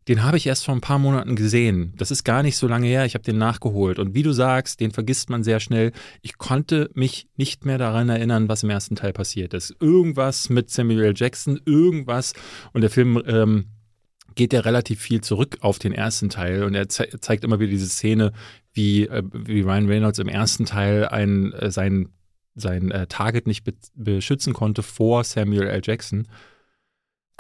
[0.07, 1.93] den habe ich erst vor ein paar Monaten gesehen.
[1.97, 3.05] Das ist gar nicht so lange her.
[3.05, 3.99] Ich habe den nachgeholt.
[3.99, 5.91] Und wie du sagst, den vergisst man sehr schnell.
[6.21, 9.75] Ich konnte mich nicht mehr daran erinnern, was im ersten Teil passiert ist.
[9.79, 11.13] Irgendwas mit Samuel L.
[11.15, 12.33] Jackson, irgendwas.
[12.73, 13.65] Und der Film ähm,
[14.35, 17.71] geht er relativ viel zurück auf den ersten Teil und er ze zeigt immer wieder
[17.71, 18.31] diese Szene,
[18.73, 22.09] wie, äh, wie Ryan Reynolds im ersten Teil ein, äh, sein,
[22.55, 25.81] sein äh, Target nicht be beschützen konnte vor Samuel L.
[25.83, 26.27] Jackson.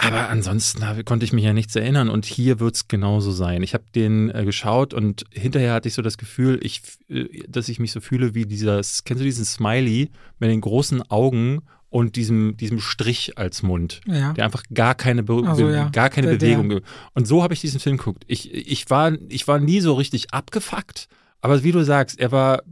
[0.01, 3.61] Aber ansonsten hab, konnte ich mich ja nichts erinnern und hier wird es genauso sein.
[3.61, 7.69] Ich habe den äh, geschaut und hinterher hatte ich so das Gefühl, ich, äh, dass
[7.69, 12.15] ich mich so fühle wie dieser, kennst du diesen Smiley mit den großen Augen und
[12.15, 14.33] diesem, diesem Strich als Mund, ja.
[14.33, 15.89] der einfach gar keine, Be also, ja.
[15.89, 16.69] gar keine der, Bewegung.
[16.69, 16.81] Der.
[17.13, 18.23] Und so habe ich diesen Film geguckt.
[18.27, 21.07] Ich, ich, war, ich war nie so richtig abgefuckt,
[21.41, 22.63] aber wie du sagst, er war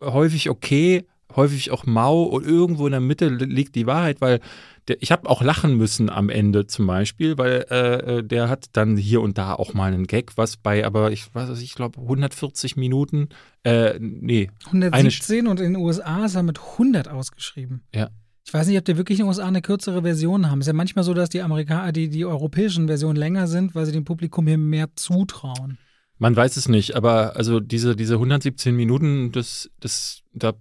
[0.00, 1.06] häufig okay,
[1.36, 4.40] häufig auch mau und irgendwo in der Mitte liegt die Wahrheit, weil
[4.88, 8.66] der, ich habe auch lachen müssen am Ende zum Beispiel, weil äh, äh der hat
[8.72, 12.00] dann hier und da auch mal einen Gag, was bei, aber ich weiß ich glaube
[12.00, 13.28] 140 Minuten,
[13.64, 14.50] äh, nee.
[14.66, 17.82] 117 und in den USA ist er mit 100 ausgeschrieben.
[17.94, 18.10] Ja.
[18.46, 20.60] Ich weiß nicht, ob die wirklich in den USA eine kürzere Version haben.
[20.60, 23.86] Es ist ja manchmal so, dass die Amerikaner, die, die europäischen Versionen länger sind, weil
[23.86, 25.78] sie dem Publikum hier mehr zutrauen.
[26.18, 30.54] Man weiß es nicht, aber also diese, diese 117 Minuten, das, das, da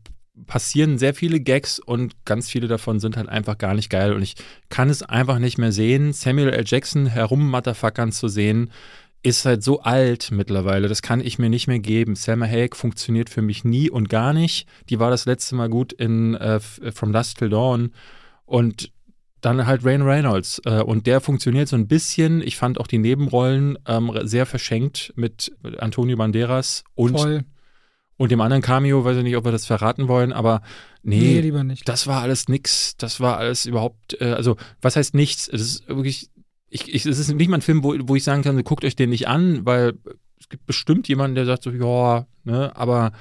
[0.47, 4.21] passieren sehr viele Gags und ganz viele davon sind halt einfach gar nicht geil und
[4.21, 4.35] ich
[4.69, 6.63] kann es einfach nicht mehr sehen, Samuel L.
[6.65, 8.71] Jackson herummotherfuckern zu sehen,
[9.23, 12.15] ist halt so alt mittlerweile, das kann ich mir nicht mehr geben.
[12.15, 14.67] Selma Hayek funktioniert für mich nie und gar nicht.
[14.89, 17.91] Die war das letzte Mal gut in äh, From Dust Till Dawn
[18.45, 18.91] und
[19.41, 22.41] dann halt Rain Reynolds äh, und der funktioniert so ein bisschen.
[22.41, 27.45] Ich fand auch die Nebenrollen ähm, sehr verschenkt mit Antonio Banderas und Voll.
[28.17, 30.61] Und dem anderen Cameo, weiß ich nicht, ob wir das verraten wollen, aber
[31.03, 31.87] nee, nee lieber nicht.
[31.89, 32.95] das war alles nix.
[32.97, 35.49] Das war alles überhaupt, äh, also was heißt nichts?
[35.49, 36.29] Es ist wirklich
[36.75, 38.95] ich, ich, es ist nicht mal ein Film, wo, wo ich sagen kann, guckt euch
[38.95, 39.93] den nicht an, weil
[40.39, 43.13] es gibt bestimmt jemanden, der sagt so, ja, ne, aber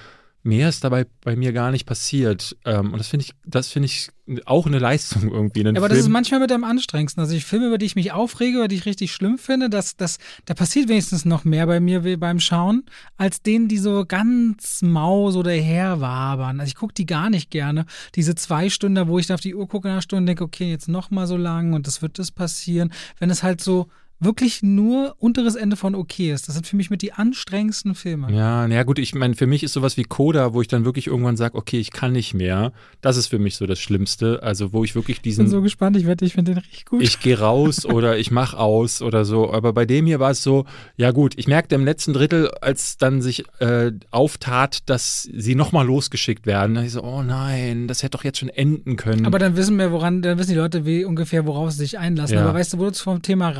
[0.44, 2.56] mehr ist dabei bei mir gar nicht passiert.
[2.64, 4.10] Ähm, und das finde ich, das finde ich
[4.44, 5.62] auch eine Leistung irgendwie.
[5.62, 5.88] Ja, aber Film.
[5.88, 7.22] das ist manchmal mit am anstrengendsten.
[7.22, 9.96] Also ich Filme, über die ich mich aufrege, über die ich richtig schlimm finde, das,
[9.96, 12.84] das, da passiert wenigstens noch mehr bei mir beim Schauen,
[13.16, 16.60] als denen, die so ganz mau so daherwabern.
[16.60, 17.86] Also ich gucke die gar nicht gerne.
[18.14, 20.88] Diese zwei Stunden, wo ich da auf die Uhr gucke nach Stunden denke, okay, jetzt
[20.88, 22.92] noch mal so lang und das wird das passieren.
[23.18, 23.88] Wenn es halt so
[24.24, 26.48] wirklich nur unteres Ende von okay ist.
[26.48, 28.32] Das sind für mich mit die anstrengendsten Filme.
[28.32, 31.06] Ja, naja gut, ich meine, für mich ist sowas wie Coda, wo ich dann wirklich
[31.06, 32.72] irgendwann sage, okay, ich kann nicht mehr.
[33.00, 34.42] Das ist für mich so das Schlimmste.
[34.42, 35.42] Also wo ich wirklich diesen.
[35.42, 37.02] Ich bin so gespannt, ich wette, ich finde den richtig gut.
[37.02, 39.52] Ich gehe raus oder ich mache aus oder so.
[39.52, 40.64] Aber bei dem hier war es so,
[40.96, 45.86] ja gut, ich merkte im letzten Drittel, als dann sich äh, auftat, dass sie nochmal
[45.86, 49.26] losgeschickt werden, da ich so, oh nein, das hätte doch jetzt schon enden können.
[49.26, 52.36] Aber dann wissen wir, woran, dann wissen die Leute wie ungefähr, worauf sie sich einlassen.
[52.36, 52.44] Ja.
[52.44, 53.50] Aber weißt du, wo du vom Thema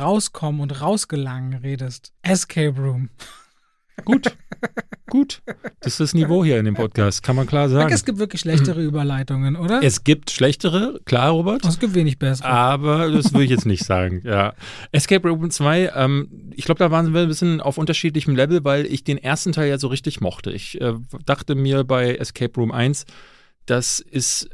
[0.55, 2.13] rauskommen und rausgelangen redest?
[2.21, 3.09] Escape Room.
[4.05, 4.35] Gut.
[5.07, 5.41] Gut.
[5.79, 7.93] Das ist das Niveau hier in dem Podcast, kann man klar sagen.
[7.93, 9.81] Es gibt wirklich schlechtere Überleitungen, oder?
[9.81, 11.63] Es gibt schlechtere, klar, Robert.
[11.63, 12.47] Es gibt wenig bessere.
[12.47, 14.53] Aber das würde ich jetzt nicht sagen, ja.
[14.91, 18.85] Escape Room 2, ähm, ich glaube, da waren wir ein bisschen auf unterschiedlichem Level, weil
[18.85, 20.51] ich den ersten Teil ja so richtig mochte.
[20.51, 20.93] Ich äh,
[21.25, 23.05] dachte mir bei Escape Room 1,
[23.65, 24.49] das ist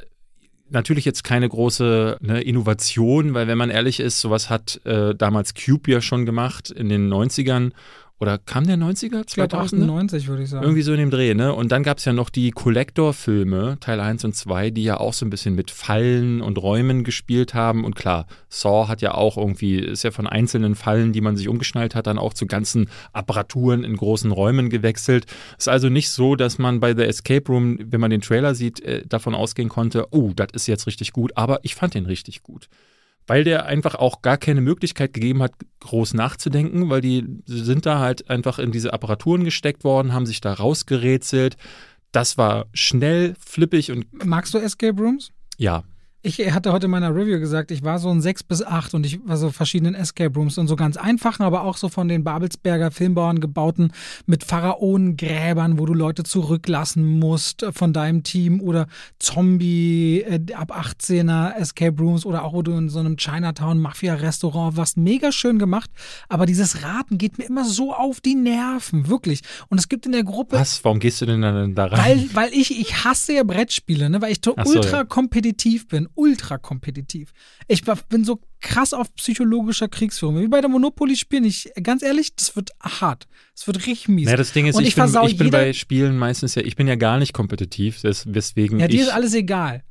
[0.72, 5.54] natürlich jetzt keine große ne, Innovation, weil wenn man ehrlich ist, sowas hat äh, damals
[5.54, 7.72] Cube ja schon gemacht in den 90ern
[8.22, 9.26] oder kam der 90er?
[9.26, 9.84] 2000?
[9.84, 10.64] 90 würde ich sagen.
[10.64, 11.56] Irgendwie so in dem Dreh, ne?
[11.56, 15.14] Und dann gab es ja noch die Collector-Filme, Teil 1 und 2, die ja auch
[15.14, 17.84] so ein bisschen mit Fallen und Räumen gespielt haben.
[17.84, 21.48] Und klar, Saw hat ja auch irgendwie, ist ja von einzelnen Fallen, die man sich
[21.48, 25.26] umgeschnallt hat, dann auch zu ganzen Apparaturen in großen Räumen gewechselt.
[25.58, 28.82] Ist also nicht so, dass man bei The Escape Room, wenn man den Trailer sieht,
[28.82, 31.36] äh, davon ausgehen konnte, oh, das ist jetzt richtig gut.
[31.36, 32.70] Aber ich fand den richtig gut
[33.32, 37.98] weil der einfach auch gar keine Möglichkeit gegeben hat, groß nachzudenken, weil die sind da
[38.00, 41.56] halt einfach in diese Apparaturen gesteckt worden, haben sich da rausgerätselt.
[42.12, 44.26] Das war schnell, flippig und.
[44.26, 45.32] Magst du Escape Rooms?
[45.56, 45.86] Ja.
[46.24, 49.08] Ich hatte heute in meiner Review gesagt, ich war so ein 6 bis 8 und
[49.08, 52.24] ich war so verschiedenen Escape Rooms und so ganz einfachen, aber auch so von den
[52.24, 53.92] Babelsberger Filmbauern gebauten
[54.28, 58.86] mit Pharaonengräbern, wo du Leute zurücklassen musst von deinem Team oder
[59.18, 64.14] Zombie äh, ab 18er Escape Rooms oder auch wo du in so einem Chinatown Mafia
[64.14, 64.98] Restaurant warst.
[64.98, 65.90] Mega schön gemacht,
[66.30, 69.42] aber dieses Raten geht mir immer so auf die Nerven, wirklich.
[69.70, 70.56] Und es gibt in der Gruppe.
[70.58, 70.86] Was?
[70.86, 72.00] Warum gehst du denn dann da rein?
[72.00, 74.22] Weil, weil ich, ich hasse ja Brettspiele, ne?
[74.22, 75.04] weil ich so, ultra ja.
[75.04, 77.32] kompetitiv bin ultra kompetitiv.
[77.68, 80.40] Ich bin so krass auf psychologischer Kriegsführung.
[80.42, 81.46] Wie bei der Monopoly spielen.
[81.46, 83.28] Ich, ganz ehrlich, das wird hart.
[83.56, 84.30] Das wird richtig mies.
[84.30, 86.76] Ja, das Ding ist, Und ich, ich, bin, ich bin bei Spielen meistens ja, ich
[86.76, 89.84] bin ja gar nicht kompetitiv, weswegen Ja, dir ist alles egal.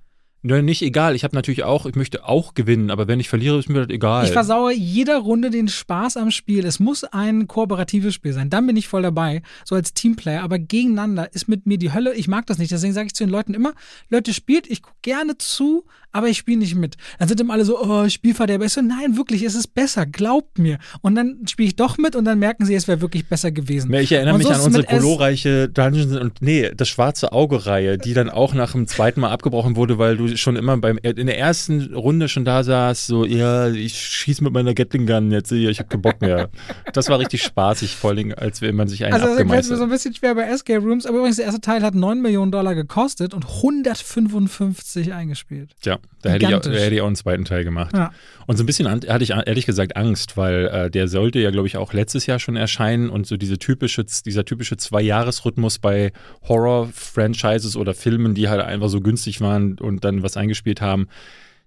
[0.43, 1.15] Nö, nicht egal.
[1.15, 3.91] Ich habe natürlich auch, ich möchte auch gewinnen, aber wenn ich verliere, ist mir das
[3.91, 4.25] egal.
[4.25, 6.65] Ich versaue jeder Runde den Spaß am Spiel.
[6.65, 8.49] Es muss ein kooperatives Spiel sein.
[8.49, 10.43] Dann bin ich voll dabei, so als Teamplayer.
[10.43, 12.15] Aber gegeneinander ist mit mir die Hölle.
[12.15, 12.73] Ich mag das nicht.
[12.73, 13.75] Deswegen sage ich zu den Leuten immer:
[14.09, 16.97] Leute, spielt, ich gucke gerne zu, aber ich spiele nicht mit.
[17.19, 18.65] Dann sind immer alle so: Oh, Spielverderber.
[18.65, 20.07] Ich so: Nein, wirklich, es ist besser.
[20.07, 20.79] Glaubt mir.
[21.03, 23.93] Und dann spiele ich doch mit und dann merken sie, es wäre wirklich besser gewesen.
[23.95, 28.55] Ich erinnere mich an unsere glorreiche Dungeons und nee, das schwarze Auge-Reihe, die dann auch
[28.55, 32.29] nach dem zweiten Mal abgebrochen wurde, weil du schon immer beim in der ersten Runde
[32.29, 36.03] schon da saß, so, ja, ich schieße mit meiner Gatling Gun jetzt, ich habe keinen
[36.03, 36.51] Bock mehr.
[36.93, 39.83] das war richtig spaßig, vor allem, als wenn man sich einen Also das mir so
[39.83, 42.75] ein bisschen schwer bei Escape Rooms, aber übrigens, der erste Teil hat 9 Millionen Dollar
[42.75, 45.71] gekostet und 155 eingespielt.
[45.85, 47.97] Ja, da hätte, ich auch, da hätte ich auch einen zweiten Teil gemacht.
[47.97, 48.13] Ja.
[48.47, 51.67] Und so ein bisschen hatte ich ehrlich gesagt Angst, weil äh, der sollte ja, glaube
[51.67, 56.13] ich, auch letztes Jahr schon erscheinen und so diese typische, dieser typische Zwei-Jahres-Rhythmus bei
[56.47, 61.09] Horror-Franchises oder Filmen, die halt einfach so günstig waren und dann was eingespielt haben,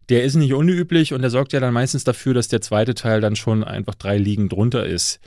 [0.09, 3.21] der ist nicht unüblich und der sorgt ja dann meistens dafür, dass der zweite Teil
[3.21, 5.19] dann schon einfach drei Ligen drunter ist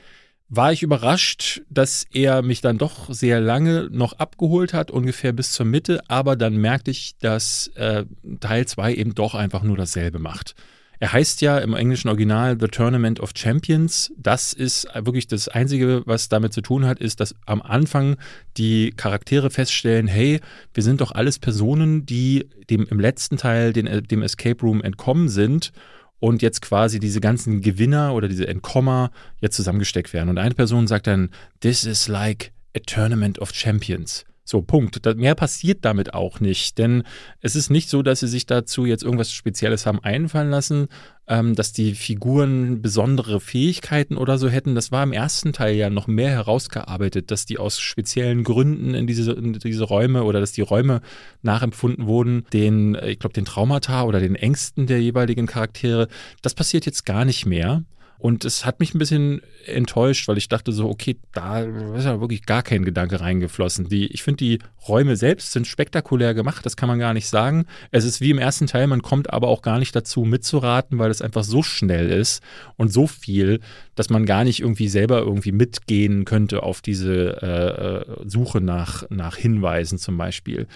[0.48, 5.52] war ich überrascht, dass er mich dann doch sehr lange noch abgeholt hat, ungefähr bis
[5.52, 8.04] zur Mitte, aber dann merkte ich, dass äh,
[8.40, 10.54] Teil 2 eben doch einfach nur dasselbe macht.
[10.98, 14.12] Er heißt ja im englischen Original The Tournament of Champions.
[14.16, 18.16] Das ist wirklich das Einzige, was damit zu tun hat, ist, dass am Anfang
[18.56, 20.40] die Charaktere feststellen, hey,
[20.72, 25.28] wir sind doch alles Personen, die dem im letzten Teil den, dem Escape Room entkommen
[25.28, 25.72] sind
[26.18, 29.10] und jetzt quasi diese ganzen Gewinner oder diese Entkommer
[29.40, 30.28] jetzt zusammengesteckt werden.
[30.28, 34.24] Und eine Person sagt dann, this is like a tournament of champions.
[34.48, 35.04] So, Punkt.
[35.16, 37.02] Mehr passiert damit auch nicht, denn
[37.40, 40.86] es ist nicht so, dass sie sich dazu jetzt irgendwas Spezielles haben einfallen lassen,
[41.26, 44.76] ähm, dass die Figuren besondere Fähigkeiten oder so hätten.
[44.76, 49.08] Das war im ersten Teil ja noch mehr herausgearbeitet, dass die aus speziellen Gründen in
[49.08, 51.00] diese, in diese Räume oder dass die Räume
[51.42, 56.06] nachempfunden wurden, den, äh, ich glaube, den Traumata oder den Ängsten der jeweiligen Charaktere.
[56.40, 57.82] Das passiert jetzt gar nicht mehr.
[58.18, 62.20] Und es hat mich ein bisschen enttäuscht, weil ich dachte so, okay, da ist ja
[62.20, 63.88] wirklich gar kein Gedanke reingeflossen.
[63.88, 64.58] Die, ich finde, die
[64.88, 67.66] Räume selbst sind spektakulär gemacht, das kann man gar nicht sagen.
[67.90, 71.10] Es ist wie im ersten Teil, man kommt aber auch gar nicht dazu mitzuraten, weil
[71.10, 72.42] es einfach so schnell ist
[72.76, 73.60] und so viel,
[73.94, 79.04] dass man gar nicht irgendwie selber irgendwie mitgehen könnte auf diese äh, äh Suche nach,
[79.10, 80.66] nach Hinweisen zum Beispiel.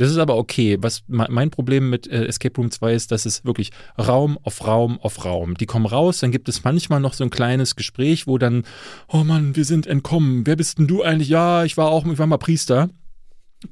[0.00, 0.78] Das ist aber okay.
[0.80, 4.98] Was mein Problem mit äh, Escape Room 2 ist, dass es wirklich Raum auf Raum
[4.98, 5.58] auf Raum.
[5.58, 8.64] Die kommen raus, dann gibt es manchmal noch so ein kleines Gespräch, wo dann,
[9.08, 10.46] oh Mann, wir sind entkommen.
[10.46, 11.28] Wer bist denn du eigentlich?
[11.28, 12.88] Ja, ich war auch, ich war mal Priester.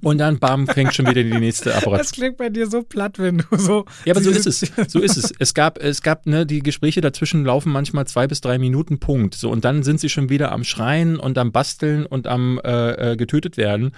[0.03, 2.01] Und dann, bam, fängt schon wieder die nächste Apparat.
[2.01, 3.87] Das klingt bei dir so platt, wenn du so.
[4.05, 4.71] Ja, aber so ist es.
[4.87, 5.33] So ist es.
[5.39, 9.35] Es gab, es gab, ne, die Gespräche dazwischen laufen manchmal zwei bis drei Minuten, Punkt.
[9.35, 13.13] So, und dann sind sie schon wieder am Schreien und am Basteln und am äh,
[13.13, 13.93] äh, getötet werden.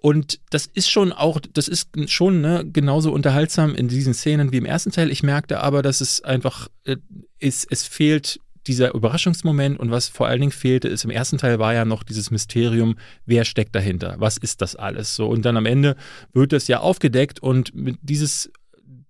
[0.00, 4.58] Und das ist schon auch, das ist schon ne, genauso unterhaltsam in diesen Szenen wie
[4.58, 5.10] im ersten Teil.
[5.10, 6.96] Ich merkte aber, dass es einfach äh,
[7.40, 8.38] ist, es fehlt
[8.68, 9.80] dieser Überraschungsmoment.
[9.80, 12.96] Und was vor allen Dingen fehlte, ist im ersten Teil war ja noch dieses Mysterium,
[13.26, 15.16] wer steckt dahinter, was ist das alles?
[15.16, 15.96] So und dann am Ende
[16.32, 18.52] wird das ja aufgedeckt und dieses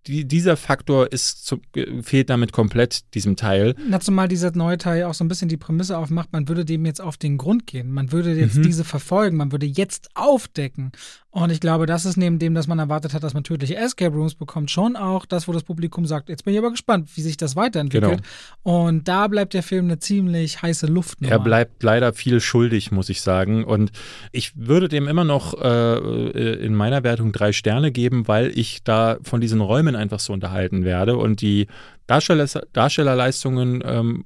[0.07, 1.61] die, dieser Faktor ist zu,
[2.03, 3.75] fehlt damit komplett diesem Teil.
[3.89, 6.87] Na, zumal dieser neue Teil auch so ein bisschen die Prämisse aufmacht, man würde dem
[6.87, 7.91] jetzt auf den Grund gehen.
[7.93, 8.63] Man würde jetzt mhm.
[8.63, 10.93] diese verfolgen, man würde jetzt aufdecken.
[11.31, 14.15] Und ich glaube, das ist neben dem, dass man erwartet hat, dass man tödliche Escape
[14.15, 17.21] Rooms bekommt, schon auch das, wo das Publikum sagt, jetzt bin ich aber gespannt, wie
[17.21, 18.23] sich das weiterentwickelt.
[18.65, 18.87] Genau.
[18.87, 21.19] Und da bleibt der Film eine ziemlich heiße Luft.
[21.21, 23.65] Er bleibt leider viel schuldig, muss ich sagen.
[23.65, 23.93] Und
[24.33, 29.19] ich würde dem immer noch äh, in meiner Wertung drei Sterne geben, weil ich da
[29.23, 31.67] von diesen Räumen einfach so unterhalten werde und die
[32.07, 34.25] Darsteller, Darstellerleistungen ähm,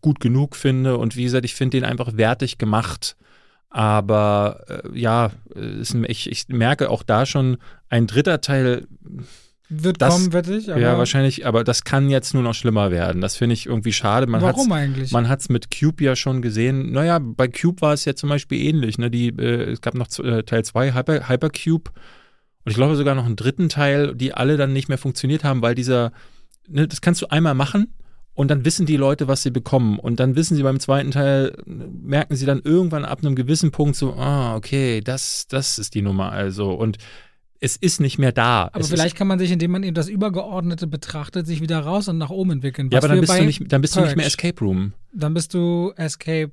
[0.00, 0.98] gut genug finde.
[0.98, 3.16] Und wie gesagt, ich finde den einfach wertig gemacht.
[3.70, 7.56] Aber äh, ja, ist, ich, ich merke auch da schon,
[7.88, 8.86] ein dritter Teil
[9.68, 10.66] wird das, kommen, wette ich.
[10.66, 13.20] ja, wahrscheinlich, aber das kann jetzt nur noch schlimmer werden.
[13.22, 14.26] Das finde ich irgendwie schade.
[14.26, 15.10] Man Warum eigentlich?
[15.10, 16.92] Man hat es mit Cube ja schon gesehen.
[16.92, 18.98] Naja, bei Cube war es ja zum Beispiel ähnlich.
[18.98, 19.10] Ne?
[19.10, 21.90] Die, äh, es gab noch äh, Teil 2, Hyper, Hypercube.
[22.64, 25.62] Und ich glaube sogar noch einen dritten Teil, die alle dann nicht mehr funktioniert haben,
[25.62, 26.12] weil dieser,
[26.68, 27.94] ne, das kannst du einmal machen
[28.34, 29.98] und dann wissen die Leute, was sie bekommen.
[29.98, 33.96] Und dann wissen sie beim zweiten Teil, merken sie dann irgendwann ab einem gewissen Punkt
[33.96, 36.72] so, ah, okay, das, das ist die Nummer also.
[36.72, 36.98] Und
[37.60, 38.70] es ist nicht mehr da.
[38.72, 42.08] Aber es vielleicht kann man sich, indem man eben das Übergeordnete betrachtet, sich wieder raus
[42.08, 42.90] und nach oben entwickeln.
[42.90, 44.94] Ja, aber dann bist, du nicht, dann bist du nicht mehr Escape Room.
[45.12, 46.50] Dann bist du Escape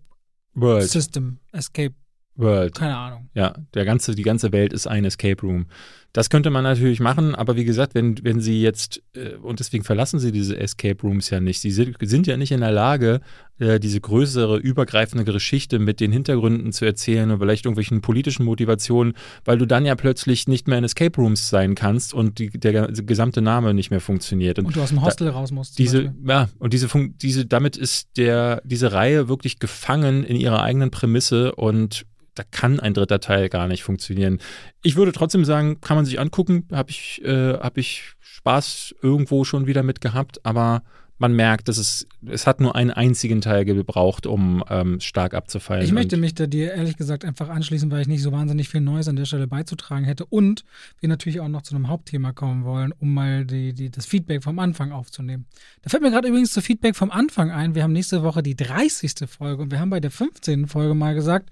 [0.53, 0.89] World.
[0.89, 1.39] System.
[1.51, 1.95] Escape
[2.35, 2.75] World.
[2.75, 3.29] Keine Ahnung.
[3.33, 5.65] Ja, der ganze, die ganze Welt ist ein Escape Room.
[6.13, 9.83] Das könnte man natürlich machen, aber wie gesagt, wenn, wenn sie jetzt, äh, und deswegen
[9.83, 13.21] verlassen sie diese Escape Rooms ja nicht, sie sind, sind ja nicht in der Lage,
[13.59, 19.13] äh, diese größere, übergreifende Geschichte mit den Hintergründen zu erzählen und vielleicht irgendwelchen politischen Motivationen,
[19.45, 22.87] weil du dann ja plötzlich nicht mehr in Escape Rooms sein kannst und die, der
[22.91, 24.59] gesamte Name nicht mehr funktioniert.
[24.59, 25.79] Und, und du aus dem Hostel da, raus musst.
[25.79, 26.89] Diese, ja, und diese,
[27.21, 32.05] diese, damit ist der, diese Reihe wirklich gefangen in ihrer eigenen Prämisse und
[32.41, 34.39] da kann ein dritter Teil gar nicht funktionieren.
[34.81, 39.43] Ich würde trotzdem sagen, kann man sich angucken, habe ich, äh, hab ich Spaß irgendwo
[39.43, 40.81] schon wieder mit gehabt, aber
[41.21, 45.85] man merkt, dass es, es hat nur einen einzigen Teil gebraucht, um ähm, stark abzufallen.
[45.85, 48.81] Ich möchte mich da dir ehrlich gesagt einfach anschließen, weil ich nicht so wahnsinnig viel
[48.81, 50.65] Neues an der Stelle beizutragen hätte und
[50.99, 54.43] wir natürlich auch noch zu einem Hauptthema kommen wollen, um mal die, die, das Feedback
[54.43, 55.45] vom Anfang aufzunehmen.
[55.83, 57.75] Da fällt mir gerade übrigens zu Feedback vom Anfang ein.
[57.75, 59.29] Wir haben nächste Woche die 30.
[59.29, 60.67] Folge und wir haben bei der 15.
[60.67, 61.51] Folge mal gesagt,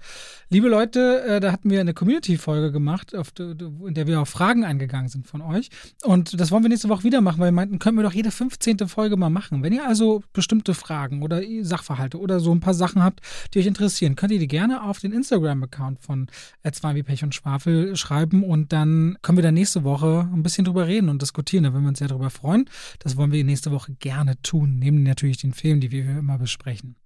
[0.50, 4.64] liebe Leute, äh, da hatten wir eine Community-Folge gemacht, auf, in der wir auf Fragen
[4.64, 5.70] eingegangen sind von euch
[6.02, 8.32] und das wollen wir nächste Woche wieder machen, weil wir meinten, können wir doch jede
[8.32, 8.88] 15.
[8.88, 9.59] Folge mal machen.
[9.62, 13.20] Wenn ihr also bestimmte Fragen oder Sachverhalte oder so ein paar Sachen habt,
[13.52, 16.28] die euch interessieren, könnt ihr die gerne auf den Instagram-Account von
[16.72, 20.64] Zwei wie Pech und Schwafel schreiben und dann können wir da nächste Woche ein bisschen
[20.64, 21.64] drüber reden und diskutieren.
[21.64, 22.68] Da würden wir uns sehr darüber freuen.
[22.98, 26.96] Das wollen wir nächste Woche gerne tun, neben natürlich den Film, die wir immer besprechen.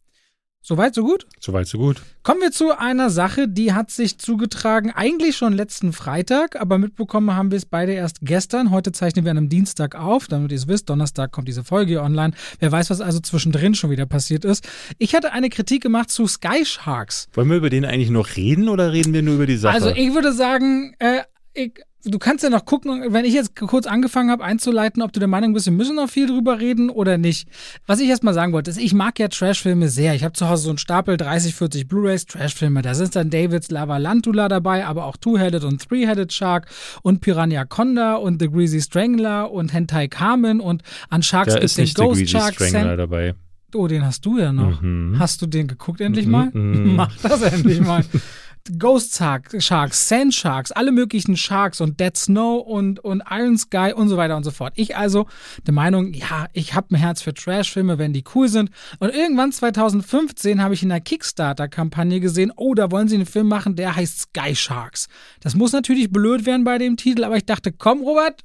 [0.67, 1.27] Soweit, so gut?
[1.41, 2.01] Soweit, so gut.
[2.23, 7.37] Kommen wir zu einer Sache, die hat sich zugetragen, eigentlich schon letzten Freitag, aber mitbekommen
[7.37, 8.71] haben wir es beide erst gestern.
[8.71, 10.89] Heute zeichnen wir an einem Dienstag auf, damit ihr es wisst.
[10.89, 12.33] Donnerstag kommt diese Folge hier online.
[12.61, 14.67] Wer weiß, was also zwischendrin schon wieder passiert ist.
[14.97, 17.29] Ich hatte eine Kritik gemacht zu Sky Sharks.
[17.35, 19.75] Wollen wir über den eigentlich noch reden oder reden wir nur über die Sache?
[19.75, 21.73] Also, ich würde sagen, äh, ich,
[22.05, 25.29] du kannst ja noch gucken, wenn ich jetzt kurz angefangen habe einzuleiten, ob du der
[25.29, 27.49] Meinung bist, wir müssen noch viel drüber reden oder nicht.
[27.87, 30.15] Was ich erstmal sagen wollte, ist, ich mag ja Trashfilme sehr.
[30.15, 32.83] Ich habe zu Hause so einen Stapel 30, 40 Blu-rays Trashfilme.
[32.83, 36.67] Da sind dann Davids Lavalantula dabei, aber auch Two-Headed und Three-Headed Shark
[37.03, 41.75] und Piranha Conda und The Greasy Strangler und Hentai Carmen und an Sharks gibt es
[41.75, 42.55] den Ghost Shark.
[42.55, 43.35] Strangler dabei.
[43.75, 44.81] Oh, den hast du ja noch.
[44.81, 45.19] Mhm.
[45.19, 46.51] Hast du den geguckt endlich mhm, mal?
[46.53, 46.95] Mhm.
[46.97, 48.05] Mach das endlich mal.
[48.79, 54.09] Ghost Sharks, Sand Sharks, alle möglichen Sharks und Dead Snow und, und Iron Sky und
[54.09, 54.73] so weiter und so fort.
[54.77, 55.27] Ich also
[55.67, 58.71] der Meinung, ja, ich habe ein Herz für Trash-Filme, wenn die cool sind.
[59.01, 63.49] Und irgendwann 2015 habe ich in der Kickstarter-Kampagne gesehen, oh, da wollen sie einen Film
[63.49, 65.09] machen, der heißt Sky Sharks.
[65.41, 68.45] Das muss natürlich blöd werden bei dem Titel, aber ich dachte, komm, Robert,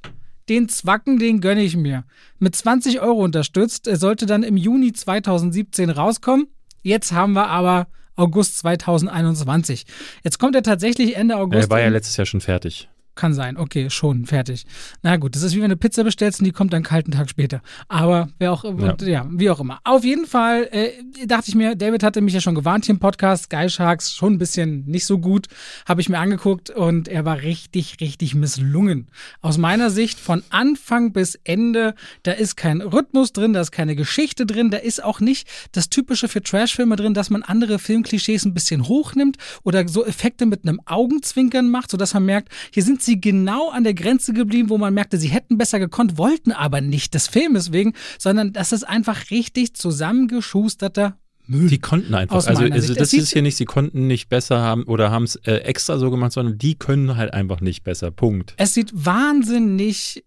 [0.50, 2.04] den Zwacken, den gönne ich mir.
[2.38, 3.86] Mit 20 Euro unterstützt.
[3.86, 6.48] Er sollte dann im Juni 2017 rauskommen.
[6.82, 7.86] Jetzt haben wir aber
[8.20, 9.84] August 2021.
[10.22, 11.64] Jetzt kommt er tatsächlich Ende August.
[11.64, 12.88] Er war ja letztes Jahr schon fertig.
[13.14, 14.64] Kann sein, okay, schon, fertig.
[15.02, 17.10] Na gut, das ist wie wenn du Pizza bestellst und die kommt dann einen kalten
[17.10, 17.60] Tag später.
[17.88, 18.96] Aber wer auch, ja.
[19.02, 19.80] ja wie auch immer.
[19.84, 22.98] Auf jeden Fall äh, dachte ich mir, David hatte mich ja schon gewarnt hier im
[22.98, 25.48] Podcast, Sky Sharks schon ein bisschen nicht so gut,
[25.86, 29.08] habe ich mir angeguckt und er war richtig, richtig misslungen.
[29.40, 33.96] Aus meiner Sicht von Anfang bis Ende, da ist kein Rhythmus drin, da ist keine
[33.96, 38.44] Geschichte drin, da ist auch nicht das Typische für Trashfilme drin, dass man andere Filmklischees
[38.44, 42.99] ein bisschen hochnimmt oder so Effekte mit einem Augenzwinkern macht, sodass man merkt, hier sind
[43.00, 46.52] sind sie genau an der Grenze geblieben, wo man merkte, sie hätten besser gekonnt, wollten
[46.52, 51.68] aber nicht des Filmes wegen, sondern das ist einfach richtig zusammengeschusterter Müll.
[51.68, 52.46] Die konnten einfach.
[52.46, 55.54] Also, also das ist hier nicht, sie konnten nicht besser haben oder haben es äh,
[55.54, 58.12] extra so gemacht, sondern die können halt einfach nicht besser.
[58.12, 58.54] Punkt.
[58.56, 60.24] Es sieht wahnsinnig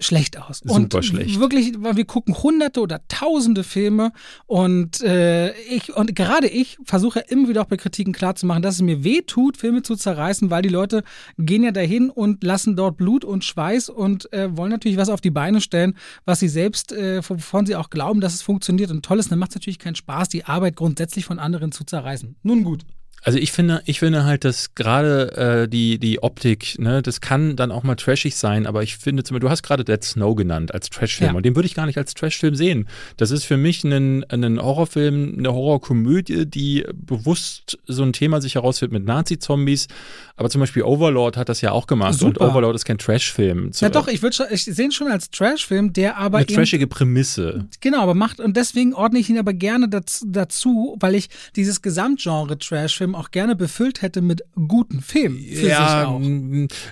[0.00, 0.60] schlecht aus.
[0.64, 1.40] Super und schlecht.
[1.40, 4.12] Wirklich, weil wir gucken hunderte oder tausende Filme
[4.46, 8.82] und äh, ich und gerade ich versuche immer wieder auch bei Kritiken klarzumachen, dass es
[8.82, 11.02] mir weh tut, Filme zu zerreißen, weil die Leute
[11.36, 15.20] gehen ja dahin und lassen dort Blut und Schweiß und äh, wollen natürlich was auf
[15.20, 15.94] die Beine stellen,
[16.24, 19.32] was sie selbst, äh, wovon sie auch glauben, dass es funktioniert und toll ist.
[19.32, 22.36] Dann macht es natürlich keinen Spaß, die Arbeit grundsätzlich von anderen zu zerreißen.
[22.42, 22.84] Nun gut.
[23.22, 27.56] Also ich finde, ich finde halt, dass gerade äh, die, die Optik, ne, das kann
[27.56, 30.36] dann auch mal trashig sein, aber ich finde zum Beispiel, du hast gerade Dead Snow
[30.36, 31.36] genannt als Trashfilm ja.
[31.36, 32.88] und den würde ich gar nicht als Trashfilm sehen.
[33.16, 38.54] Das ist für mich ein, ein Horrorfilm, eine Horrorkomödie, die bewusst so ein Thema sich
[38.54, 39.88] herausführt mit Nazi-Zombies.
[40.36, 42.40] Aber zum Beispiel Overlord hat das ja auch gemacht Super.
[42.40, 43.72] und Overlord ist kein Trashfilm.
[43.80, 47.66] Ja doch, ich, würde ich sehe ihn schon als Trashfilm, der aber Eine trashige Prämisse.
[47.80, 51.82] Genau, aber macht, und deswegen ordne ich ihn aber gerne dazu, dazu weil ich dieses
[51.82, 55.38] Gesamtgenre Trashfilm Film auch gerne befüllt hätte mit guten Filmen.
[55.38, 56.20] Für ja, sich auch.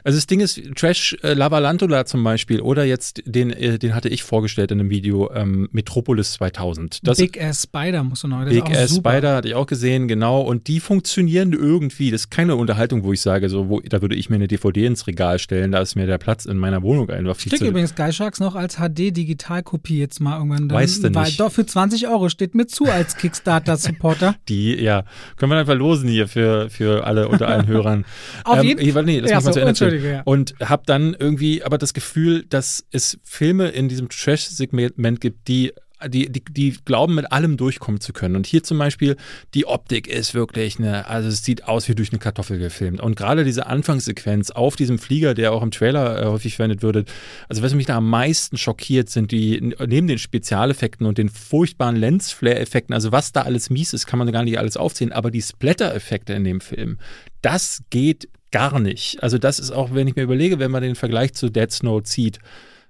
[0.05, 4.09] also das Ding ist, Trash äh, Lavalantula zum Beispiel oder jetzt den, äh, den hatte
[4.09, 7.07] ich vorgestellt in einem Video, ähm, Metropolis 2000.
[7.07, 8.45] Das, Big Ass Spider musst du noch.
[8.47, 9.11] Big Ass super.
[9.11, 10.41] Spider hatte ich auch gesehen, genau.
[10.41, 12.11] Und die funktionieren irgendwie.
[12.11, 14.87] Das ist keine Unterhaltung, wo ich sage, so, wo, da würde ich mir eine DVD
[14.87, 17.67] ins Regal stellen, da ist mir der Platz in meiner Wohnung einfach viel ich zu.
[17.67, 20.69] übrigens Sky Sharks noch als HD-Digitalkopie jetzt mal irgendwann.
[20.69, 21.14] Dann, weißt du nicht.
[21.14, 24.37] Weil, doch, für 20 Euro steht mir zu als Kickstarter-Supporter.
[24.49, 25.05] die, ja,
[25.37, 28.05] können wir dann verlosen Pausen hier für, für alle unter allen Hörern.
[28.45, 29.05] Auf ähm, jeden Fall.
[29.05, 30.23] Nee, lass ja, mich mal so, zu Ende ja.
[30.25, 35.73] Und habe dann irgendwie aber das Gefühl, dass es Filme in diesem Trash-Segment gibt, die
[36.09, 38.37] die, die, die glauben, mit allem durchkommen zu können.
[38.37, 39.17] Und hier zum Beispiel,
[39.55, 43.01] die Optik ist wirklich eine, also es sieht aus wie durch eine Kartoffel gefilmt.
[43.01, 47.05] Und gerade diese Anfangssequenz auf diesem Flieger, der auch im Trailer äh, häufig verwendet würde,
[47.49, 51.97] also was mich da am meisten schockiert, sind die, neben den Spezialeffekten und den furchtbaren
[51.97, 55.43] Lensflare-Effekten, also was da alles mies ist, kann man gar nicht alles aufzählen, aber die
[55.43, 56.99] Splatter-Effekte in dem Film,
[57.41, 59.23] das geht gar nicht.
[59.23, 62.03] Also das ist auch, wenn ich mir überlege, wenn man den Vergleich zu Dead Snow
[62.03, 62.39] zieht,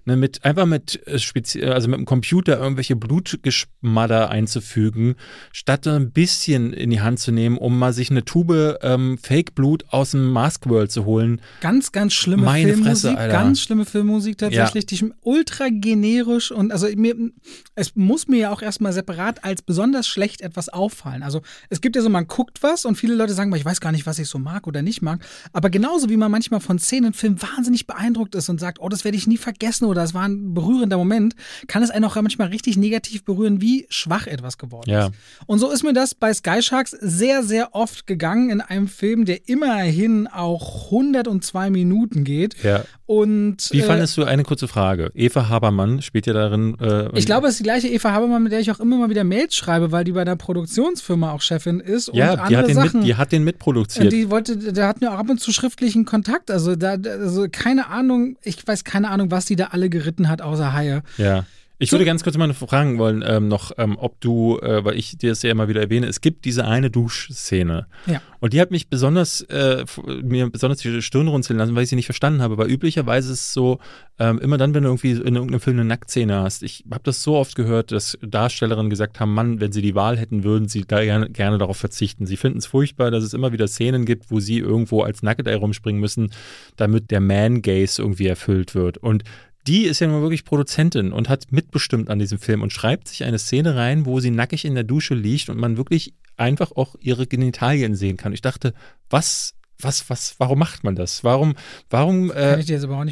[0.06, 5.16] ne, mit einfach mit äh, speziell, also mit dem Computer irgendwelche Blutgeschmadder einzufügen,
[5.52, 9.84] statt ein bisschen in die Hand zu nehmen, um mal sich eine Tube ähm, Fake-Blut
[9.90, 11.40] aus dem Mask World zu holen.
[11.60, 13.32] Ganz, ganz schlimme Meine Filmmusik, Fresse, Alter.
[13.32, 15.06] ganz schlimme Filmmusik tatsächlich, ja.
[15.08, 17.14] die ultra generisch und also mir,
[17.74, 21.22] es muss mir ja auch erstmal separat als besonders schlecht etwas auffallen.
[21.22, 23.92] Also es gibt ja so, man guckt was und viele Leute sagen, ich weiß gar
[23.92, 27.06] nicht, was ich so mag oder nicht mag, aber genauso wie man manchmal von Szenen
[27.08, 30.24] im Film wahnsinnig beeindruckt ist und sagt, oh, das werde ich nie vergessen es war
[30.24, 31.34] ein berührender Moment,
[31.66, 35.06] kann es einen auch manchmal richtig negativ berühren, wie schwach etwas geworden ja.
[35.06, 35.12] ist.
[35.46, 39.24] Und so ist mir das bei Sky Sharks sehr, sehr oft gegangen in einem Film,
[39.24, 42.62] der immerhin auch 102 Minuten geht.
[42.62, 42.84] Ja.
[43.06, 45.12] Und, Wie äh, fandest du eine kurze Frage?
[45.14, 46.76] Eva Habermann spielt ja darin.
[46.80, 49.10] Äh, ich glaube, es ist die gleiche Eva Habermann, mit der ich auch immer mal
[49.10, 52.10] wieder Mails schreibe, weil die bei der Produktionsfirma auch Chefin ist.
[52.12, 54.12] Ja, und die, hat den Sachen, mit, die hat den mitproduziert.
[54.12, 56.50] Die wollte, der hat mir auch ab und zu schriftlichen Kontakt.
[56.50, 60.42] Also, da, also keine Ahnung, ich weiß keine Ahnung, was die da alle geritten hat,
[60.42, 61.02] außer Haie.
[61.16, 61.44] Ja.
[61.78, 65.18] Ich würde ganz kurz mal fragen wollen, ähm, noch, ähm, ob du, äh, weil ich
[65.18, 67.86] dir das ja immer wieder erwähne, es gibt diese eine Duschszene.
[68.06, 68.22] Ja.
[68.40, 69.84] Und die hat mich besonders, äh,
[70.22, 72.56] mir besonders die Stirn runzeln lassen, weil ich sie nicht verstanden habe.
[72.56, 73.78] Weil üblicherweise ist es so,
[74.18, 77.22] ähm, immer dann, wenn du irgendwie in irgendeinem Film eine Nacktszene hast, ich habe das
[77.22, 80.84] so oft gehört, dass Darstellerinnen gesagt haben, Mann, wenn sie die Wahl hätten, würden sie
[80.86, 82.24] da gerne, gerne darauf verzichten.
[82.24, 85.54] Sie finden es furchtbar, dass es immer wieder Szenen gibt, wo sie irgendwo als Nackedei
[85.56, 86.32] rumspringen müssen,
[86.76, 88.96] damit der Man-Gaze irgendwie erfüllt wird.
[88.96, 89.24] Und
[89.66, 93.24] die ist ja nun wirklich Produzentin und hat mitbestimmt an diesem Film und schreibt sich
[93.24, 96.96] eine Szene rein, wo sie nackig in der Dusche liegt und man wirklich einfach auch
[97.00, 98.32] ihre Genitalien sehen kann.
[98.32, 98.74] Ich dachte,
[99.10, 101.22] was was, was, warum macht man das?
[101.22, 101.54] Warum,
[101.90, 102.64] warum, äh,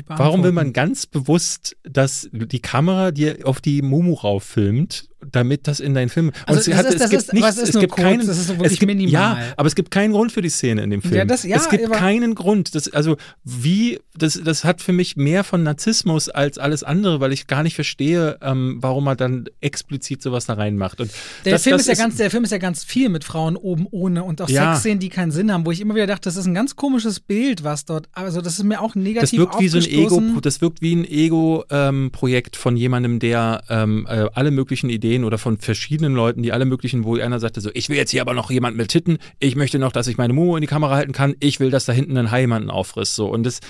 [0.07, 5.66] warum will man ganz bewusst, dass die Kamera dir auf die Mumu rauf filmt damit
[5.66, 6.33] das in deinen Film.
[6.47, 8.79] Also es, hat, ist, es gibt ist, nichts, es gibt kurz, keinen, das ist es
[8.79, 9.12] gibt, minimal.
[9.12, 11.14] Ja, aber es gibt keinen Grund für die Szene in dem Film.
[11.14, 12.75] Ja, das, ja, es gibt keinen Grund.
[12.75, 17.33] Das, also wie, das, das hat für mich mehr von Narzissmus als alles andere, weil
[17.33, 21.01] ich gar nicht verstehe, ähm, warum man dann explizit sowas da reinmacht.
[21.01, 21.11] Und
[21.45, 23.87] der das, Film ist ja ganz, der Film ist ja ganz viel mit Frauen oben
[23.91, 24.72] ohne und auch ja.
[24.72, 27.20] Sexszenen, die keinen Sinn haben, wo ich immer wieder dachte, das ist ein ganz komisches
[27.20, 30.41] Bild, was dort, also das ist mir auch negativ das wirkt wie so ein Ego,
[30.41, 35.39] Das wirkt wie ein Ego-Projekt ähm, von jemandem, der ähm, äh, alle möglichen Ideen oder
[35.39, 38.35] von verschiedenen Leuten, die alle möglichen, wo einer sagte so, ich will jetzt hier aber
[38.35, 41.12] noch jemand mit Titten, ich möchte noch, dass ich meine Mumu in die Kamera halten
[41.12, 43.29] kann, ich will, dass da hinten ein Hai jemanden auffrisst, so.
[43.29, 43.61] Und das,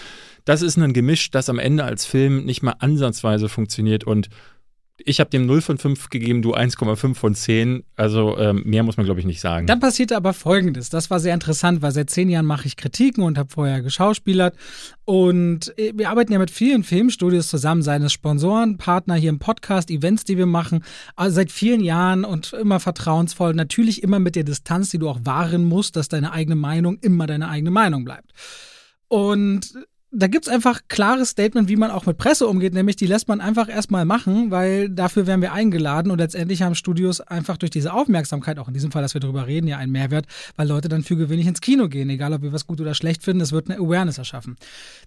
[0.47, 4.29] das ist ein Gemisch, das am Ende als Film nicht mal ansatzweise funktioniert und
[4.99, 7.83] Ich habe dem 0 von 5 gegeben, du 1,5 von 10.
[7.97, 9.67] Also ähm, mehr muss man, glaube ich, nicht sagen.
[9.67, 10.89] Dann passierte aber Folgendes.
[10.89, 14.55] Das war sehr interessant, weil seit zehn Jahren mache ich Kritiken und habe vorher geschauspielert.
[15.05, 19.91] Und äh, wir arbeiten ja mit vielen Filmstudios zusammen, seines Sponsoren, Partner hier im Podcast,
[19.91, 20.85] Events, die wir machen.
[21.17, 23.53] Also seit vielen Jahren und immer vertrauensvoll.
[23.53, 27.27] Natürlich immer mit der Distanz, die du auch wahren musst, dass deine eigene Meinung immer
[27.27, 28.33] deine eigene Meinung bleibt.
[29.09, 29.75] Und
[30.17, 33.27] da gibt es einfach klares Statement, wie man auch mit Presse umgeht, nämlich die lässt
[33.27, 37.71] man einfach erstmal machen, weil dafür werden wir eingeladen und letztendlich haben Studios einfach durch
[37.71, 40.89] diese Aufmerksamkeit, auch in diesem Fall, dass wir darüber reden, ja einen Mehrwert, weil Leute
[40.89, 43.51] dann für gewöhnlich ins Kino gehen, egal ob wir was gut oder schlecht finden, es
[43.51, 44.57] wird eine Awareness erschaffen.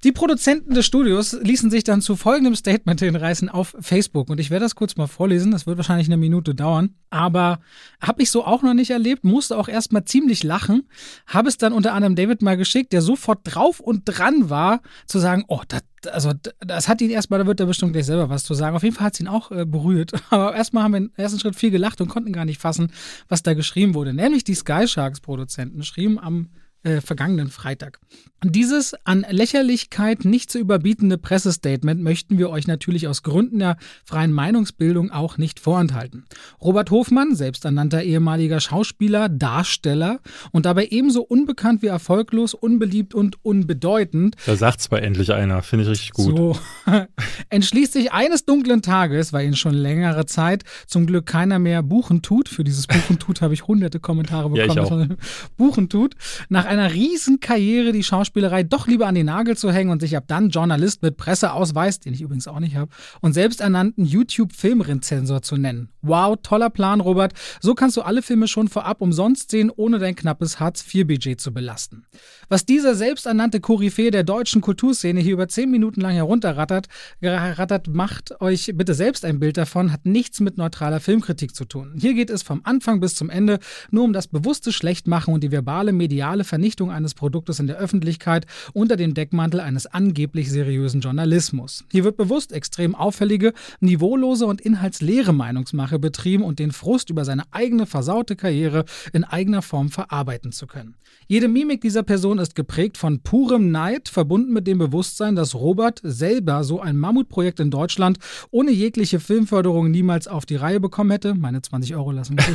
[0.03, 4.49] Die Produzenten des Studios ließen sich dann zu folgendem Statement hinreißen auf Facebook und ich
[4.49, 7.59] werde das kurz mal vorlesen, das wird wahrscheinlich eine Minute dauern, aber
[8.01, 10.83] habe ich so auch noch nicht erlebt, musste auch erstmal ziemlich lachen,
[11.27, 15.19] habe es dann unter anderem David mal geschickt, der sofort drauf und dran war, zu
[15.19, 18.43] sagen, oh, das, also das hat ihn erstmal, da wird er bestimmt gleich selber was
[18.43, 18.75] zu sagen.
[18.75, 20.13] Auf jeden Fall hat es ihn auch äh, berührt.
[20.29, 22.91] Aber erstmal haben wir im ersten Schritt viel gelacht und konnten gar nicht fassen,
[23.27, 24.13] was da geschrieben wurde.
[24.13, 26.49] Nämlich die Sky Sharks Produzenten schrieben am
[26.87, 27.99] äh, vergangenen Freitag.
[28.43, 34.31] Dieses an Lächerlichkeit nicht zu überbietende Pressestatement möchten wir euch natürlich aus Gründen der freien
[34.31, 36.25] Meinungsbildung auch nicht vorenthalten.
[36.61, 40.19] Robert Hofmann, selbsternannter ehemaliger Schauspieler, Darsteller
[40.51, 44.35] und dabei ebenso unbekannt wie erfolglos, unbeliebt und unbedeutend.
[44.45, 46.37] Da sagt zwar endlich einer, finde ich richtig gut.
[46.37, 46.59] So,
[47.49, 52.21] entschließt sich eines dunklen Tages, weil ihn schon längere Zeit zum Glück keiner mehr buchen
[52.21, 52.49] tut.
[52.49, 54.77] Für dieses Buchen tut habe ich hunderte Kommentare bekommen.
[54.77, 55.17] Ja, ich auch.
[55.57, 56.15] Buchen tut.
[56.49, 60.15] Nach einer riesen Karriere die Schauspielerei doch lieber an den Nagel zu hängen und sich
[60.15, 65.57] ab dann Journalist mit Presseausweis, den ich übrigens auch nicht habe, und selbsternannten YouTube-Filmrezensor zu
[65.57, 65.89] nennen.
[66.01, 67.33] Wow, toller Plan, Robert.
[67.59, 72.05] So kannst du alle Filme schon vorab umsonst sehen, ohne dein knappes Hartz-IV-Budget zu belasten.
[72.49, 76.87] Was dieser selbsternannte Koryphäe der deutschen Kulturszene hier über zehn Minuten lang herunterrattert,
[77.21, 81.91] rattert, macht euch bitte selbst ein Bild davon, hat nichts mit neutraler Filmkritik zu tun.
[81.99, 83.59] Hier geht es vom Anfang bis zum Ende
[83.91, 88.45] nur um das bewusste Schlechtmachen und die verbale mediale Vernichtung eines Produktes in der Öffentlichkeit
[88.71, 91.83] unter dem Deckmantel eines angeblich seriösen Journalismus.
[91.91, 97.43] Hier wird bewusst extrem auffällige, niveaulose und inhaltsleere Meinungsmache betrieben und den Frust über seine
[97.51, 100.95] eigene versaute Karriere in eigener Form verarbeiten zu können.
[101.27, 105.99] Jede Mimik dieser Person ist geprägt von purem Neid, verbunden mit dem Bewusstsein, dass Robert
[106.03, 108.19] selber so ein Mammutprojekt in Deutschland
[108.51, 111.35] ohne jegliche Filmförderung niemals auf die Reihe bekommen hätte.
[111.35, 112.37] Meine 20 Euro lassen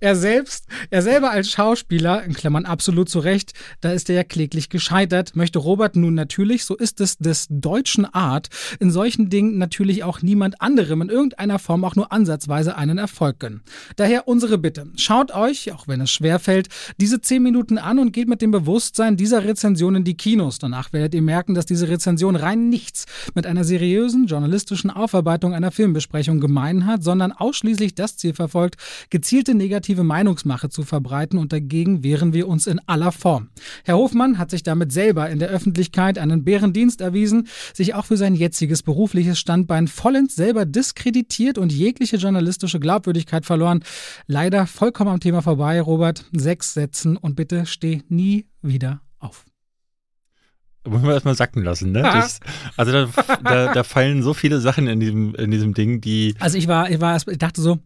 [0.00, 4.24] er selbst, er selber als Schauspieler, in Klammern absolut zu Recht, da ist er ja
[4.24, 8.48] kläglich gescheitert, möchte Robert nun natürlich, so ist es des deutschen Art,
[8.80, 13.40] in solchen Dingen natürlich auch niemand anderem in irgendeiner Form auch nur ansatzweise einen Erfolg
[13.40, 13.62] gönnen.
[13.96, 16.68] Daher unsere Bitte, schaut euch, auch wenn es schwerfällt,
[17.00, 20.58] diese 10 Minuten an und geht mit dem Bewusstsein dieser Rezension in die Kinos.
[20.58, 25.70] Danach werdet ihr merken, dass diese Rezension rein nichts mit einer seriösen journalistischen Aufarbeitung einer
[25.70, 28.76] Filmbesprechung gemein hat, sondern ausschließlich das Ziel verfolgt,
[29.10, 33.48] gezielte negative Meinungsmache zu verbreiten und dagegen wehren wir uns in aller Form.
[33.84, 38.16] Herr Hofmann hat sich damit selber in der Öffentlichkeit einen Bärendienst erwiesen, sich auch für
[38.16, 43.84] sein jetziges berufliches Standbein vollends selber diskreditiert und jegliche journalistische Glaubwürdigkeit verloren.
[44.26, 46.24] Leider vollkommen am Thema vorbei, Robert.
[46.32, 49.44] Sechs Sätzen und bitte steh nie wieder auf.
[50.86, 52.02] Muss man erstmal sacken lassen, ne?
[52.02, 52.40] Das,
[52.76, 53.08] also da,
[53.42, 56.34] da, da, fallen so viele Sachen in diesem, in diesem Ding, die.
[56.38, 57.78] Also ich war, ich war, ich dachte so,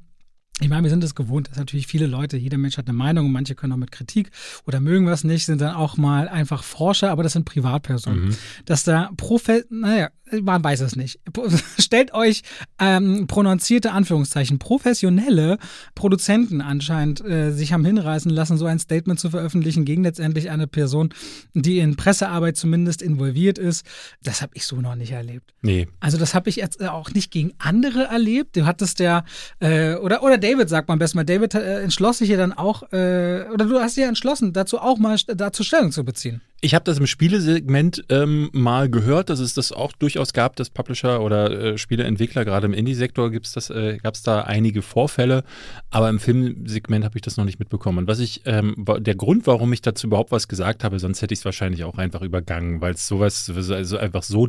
[0.60, 3.26] ich meine, wir sind es gewohnt, dass natürlich viele Leute, jeder Mensch hat eine Meinung
[3.26, 4.30] und manche können auch mit Kritik
[4.66, 8.26] oder mögen was nicht, sind dann auch mal einfach Forscher, aber das sind Privatpersonen.
[8.26, 8.36] Mhm.
[8.66, 11.20] Dass da Profe, naja, man weiß es nicht.
[11.78, 12.42] Stellt euch
[12.78, 15.58] ähm, prononzierte Anführungszeichen professionelle
[15.94, 20.66] Produzenten anscheinend äh, sich haben hinreißen lassen, so ein Statement zu veröffentlichen gegen letztendlich eine
[20.66, 21.12] Person,
[21.54, 23.84] die in Pressearbeit zumindest involviert ist.
[24.22, 25.54] Das habe ich so noch nicht erlebt.
[25.60, 25.88] Nee.
[26.00, 28.56] Also das habe ich jetzt auch nicht gegen andere erlebt.
[28.56, 29.24] Du hattest ja
[29.60, 31.24] äh, oder oder David sagt man besten mal.
[31.24, 34.78] David äh, entschloss sich ja dann auch äh, oder du hast dich ja entschlossen, dazu
[34.78, 36.40] auch mal dazu Stellung zu beziehen.
[36.64, 40.70] Ich habe das im Spielesegment ähm, mal gehört, dass es das auch durchaus gab, dass
[40.70, 45.42] Publisher oder äh, Spieleentwickler, gerade im Indie-Sektor äh, gab es da einige Vorfälle,
[45.90, 47.98] aber im Filmsegment habe ich das noch nicht mitbekommen.
[47.98, 51.34] Und was ich, ähm, der Grund, warum ich dazu überhaupt was gesagt habe, sonst hätte
[51.34, 54.48] ich es wahrscheinlich auch einfach übergangen, weil es sowas, also einfach so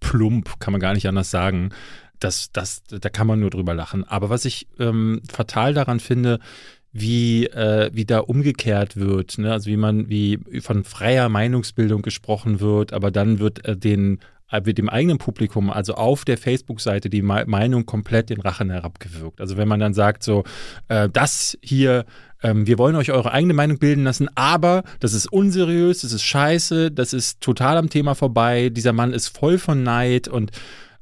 [0.00, 1.72] plump, kann man gar nicht anders sagen,
[2.20, 4.04] dass das, da kann man nur drüber lachen.
[4.04, 6.38] Aber was ich ähm, fatal daran finde,
[6.92, 9.52] wie, äh, wie da umgekehrt wird, ne?
[9.52, 14.18] also wie man, wie von freier Meinungsbildung gesprochen wird, aber dann wird äh, den
[14.50, 19.40] äh, wird dem eigenen Publikum, also auf der Facebook-Seite, die Meinung komplett den Rachen herabgewirkt.
[19.40, 20.44] Also wenn man dann sagt, so,
[20.88, 22.04] äh, das hier,
[22.42, 26.24] ähm, wir wollen euch eure eigene Meinung bilden lassen, aber das ist unseriös, das ist
[26.24, 30.50] scheiße, das ist total am Thema vorbei, dieser Mann ist voll von Neid und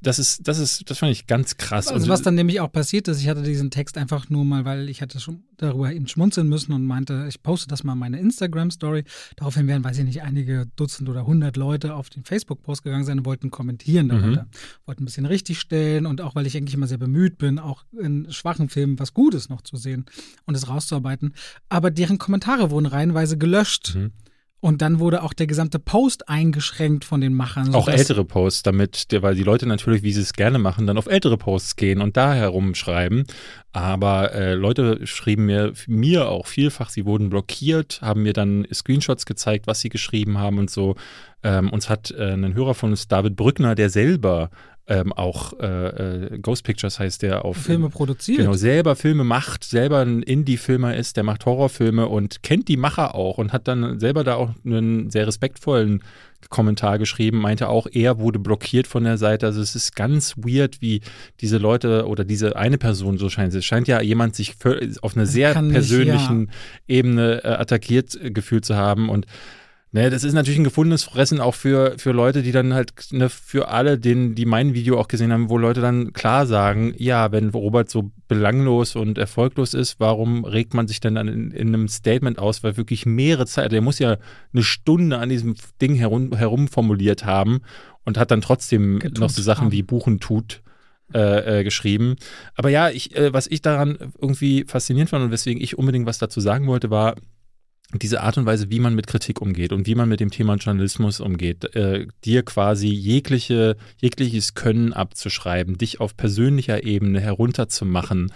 [0.00, 1.88] Das ist, das ist, das fand ich ganz krass.
[1.88, 4.88] Also was dann nämlich auch passiert ist, ich hatte diesen Text einfach nur mal, weil
[4.88, 8.20] ich hatte schon darüber eben schmunzeln müssen und meinte, ich poste das mal in meine
[8.20, 9.04] Instagram-Story.
[9.36, 13.18] Daraufhin wären, weiß ich nicht, einige Dutzend oder hundert Leute auf den Facebook-Post gegangen sein
[13.18, 14.46] und wollten kommentieren darunter.
[14.86, 18.30] Wollten ein bisschen richtigstellen und auch, weil ich eigentlich immer sehr bemüht bin, auch in
[18.30, 20.06] schwachen Filmen was Gutes noch zu sehen
[20.46, 21.34] und es rauszuarbeiten.
[21.68, 23.96] Aber deren Kommentare wurden reihenweise gelöscht.
[23.96, 24.12] Mhm.
[24.60, 27.72] Und dann wurde auch der gesamte Post eingeschränkt von den Machern.
[27.76, 31.06] Auch ältere Posts, damit, weil die Leute natürlich, wie sie es gerne machen, dann auf
[31.06, 33.24] ältere Posts gehen und da herumschreiben.
[33.72, 39.26] Aber äh, Leute schrieben mir, mir auch vielfach, sie wurden blockiert, haben mir dann Screenshots
[39.26, 40.96] gezeigt, was sie geschrieben haben und so.
[41.44, 44.50] Ähm, uns hat äh, ein Hörer von uns, David Brückner, der selber
[44.88, 48.38] ähm, auch äh, äh, Ghost Pictures heißt der auf Filme produziert.
[48.38, 53.14] Genau, selber Filme macht, selber ein Indie-Filmer ist, der macht Horrorfilme und kennt die Macher
[53.14, 56.02] auch und hat dann selber da auch einen sehr respektvollen
[56.48, 59.44] Kommentar geschrieben, meinte auch, er wurde blockiert von der Seite.
[59.46, 61.02] Also es ist ganz weird, wie
[61.40, 63.52] diese Leute oder diese eine Person so scheint.
[63.54, 64.54] Es scheint ja jemand sich
[65.02, 66.50] auf einer sehr Kann nicht, persönlichen
[66.86, 69.26] Ebene äh, attackiert äh, gefühlt zu haben und
[69.90, 73.30] Ne, das ist natürlich ein gefundenes Fressen auch für, für Leute, die dann halt, ne,
[73.30, 77.32] für alle, denen, die mein Video auch gesehen haben, wo Leute dann klar sagen, ja,
[77.32, 81.68] wenn Robert so belanglos und erfolglos ist, warum regt man sich denn dann in, in
[81.68, 84.18] einem Statement aus, weil wirklich mehrere Zeit, der muss ja
[84.52, 87.60] eine Stunde an diesem Ding herum, herumformuliert haben
[88.04, 90.60] und hat dann trotzdem Getut noch so Sachen wie Buchen tut.
[91.14, 92.16] Äh, äh, geschrieben.
[92.54, 96.18] Aber ja, ich, äh, was ich daran irgendwie faszinierend fand und weswegen ich unbedingt was
[96.18, 97.14] dazu sagen wollte, war,
[97.94, 100.56] diese Art und Weise, wie man mit Kritik umgeht und wie man mit dem Thema
[100.56, 108.30] Journalismus umgeht, äh, dir quasi jegliche, jegliches Können abzuschreiben, dich auf persönlicher Ebene herunterzumachen,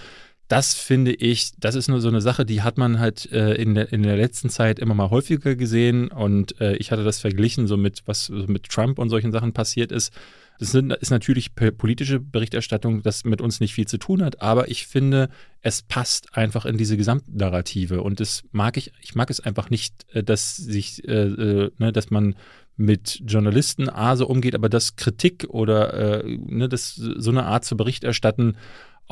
[0.53, 3.75] das finde ich, das ist nur so eine Sache, die hat man halt äh, in,
[3.75, 7.67] der, in der letzten Zeit immer mal häufiger gesehen und äh, ich hatte das verglichen
[7.67, 10.13] so mit, was so mit Trump und solchen Sachen passiert ist.
[10.59, 14.87] Das ist natürlich politische Berichterstattung, das mit uns nicht viel zu tun hat, aber ich
[14.87, 15.31] finde,
[15.63, 20.05] es passt einfach in diese Gesamtnarrative und das mag ich, ich mag es einfach nicht,
[20.13, 22.37] äh, dass sich, äh, äh, ne, dass man
[22.77, 27.65] mit Journalisten A so umgeht, aber dass Kritik oder äh, ne, das, so eine Art
[27.65, 28.57] zu Bericht erstatten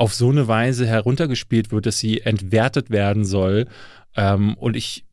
[0.01, 3.67] auf so eine Weise heruntergespielt wird, dass sie entwertet werden soll.
[4.15, 5.05] Ähm, und ich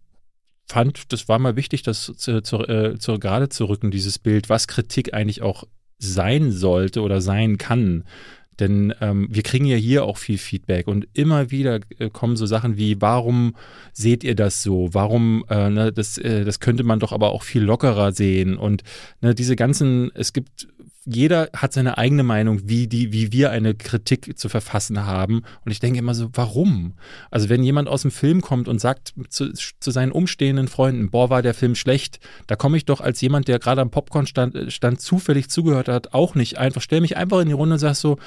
[0.66, 4.48] fand, das war mal wichtig, das zu, zu, äh, zu, gerade zu rücken, dieses Bild,
[4.48, 5.64] was Kritik eigentlich auch
[5.98, 8.04] sein sollte oder sein kann.
[8.60, 12.46] Denn ähm, wir kriegen ja hier auch viel Feedback und immer wieder äh, kommen so
[12.46, 13.56] Sachen wie, warum
[13.92, 14.88] seht ihr das so?
[14.92, 18.56] Warum, äh, ne, das, äh, das könnte man doch aber auch viel lockerer sehen.
[18.56, 18.84] Und
[19.20, 20.66] ne, diese ganzen, es gibt,
[21.10, 25.42] jeder hat seine eigene Meinung, wie, die, wie wir eine Kritik zu verfassen haben.
[25.64, 26.94] Und ich denke immer so, warum?
[27.30, 31.30] Also wenn jemand aus dem Film kommt und sagt zu, zu seinen umstehenden Freunden, boah,
[31.30, 34.72] war der Film schlecht, da komme ich doch als jemand, der gerade am Popcorn stand,
[34.72, 37.94] stand, zufällig zugehört hat, auch nicht einfach, stell mich einfach in die Runde und sag
[37.94, 38.18] so,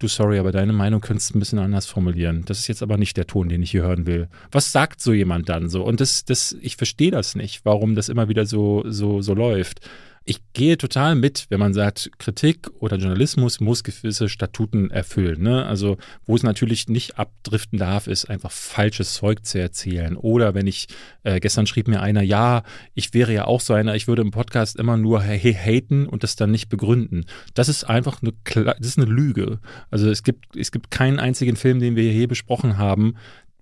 [0.00, 2.44] du sorry, aber deine Meinung könntest du ein bisschen anders formulieren.
[2.46, 4.28] Das ist jetzt aber nicht der Ton, den ich hier hören will.
[4.50, 5.82] Was sagt so jemand dann so?
[5.82, 9.80] Und das, das, ich verstehe das nicht, warum das immer wieder so, so, so läuft.
[10.26, 15.42] Ich gehe total mit, wenn man sagt, Kritik oder Journalismus muss gewisse Statuten erfüllen.
[15.42, 15.64] Ne?
[15.64, 15.96] Also,
[16.26, 20.18] wo es natürlich nicht abdriften darf, ist einfach falsches Zeug zu erzählen.
[20.18, 20.88] Oder wenn ich,
[21.22, 22.64] äh, gestern schrieb mir einer, ja,
[22.94, 26.36] ich wäre ja auch so einer, ich würde im Podcast immer nur haten und das
[26.36, 27.24] dann nicht begründen.
[27.54, 29.58] Das ist einfach eine, das ist eine Lüge.
[29.90, 33.14] Also, es gibt, es gibt keinen einzigen Film, den wir hier besprochen haben,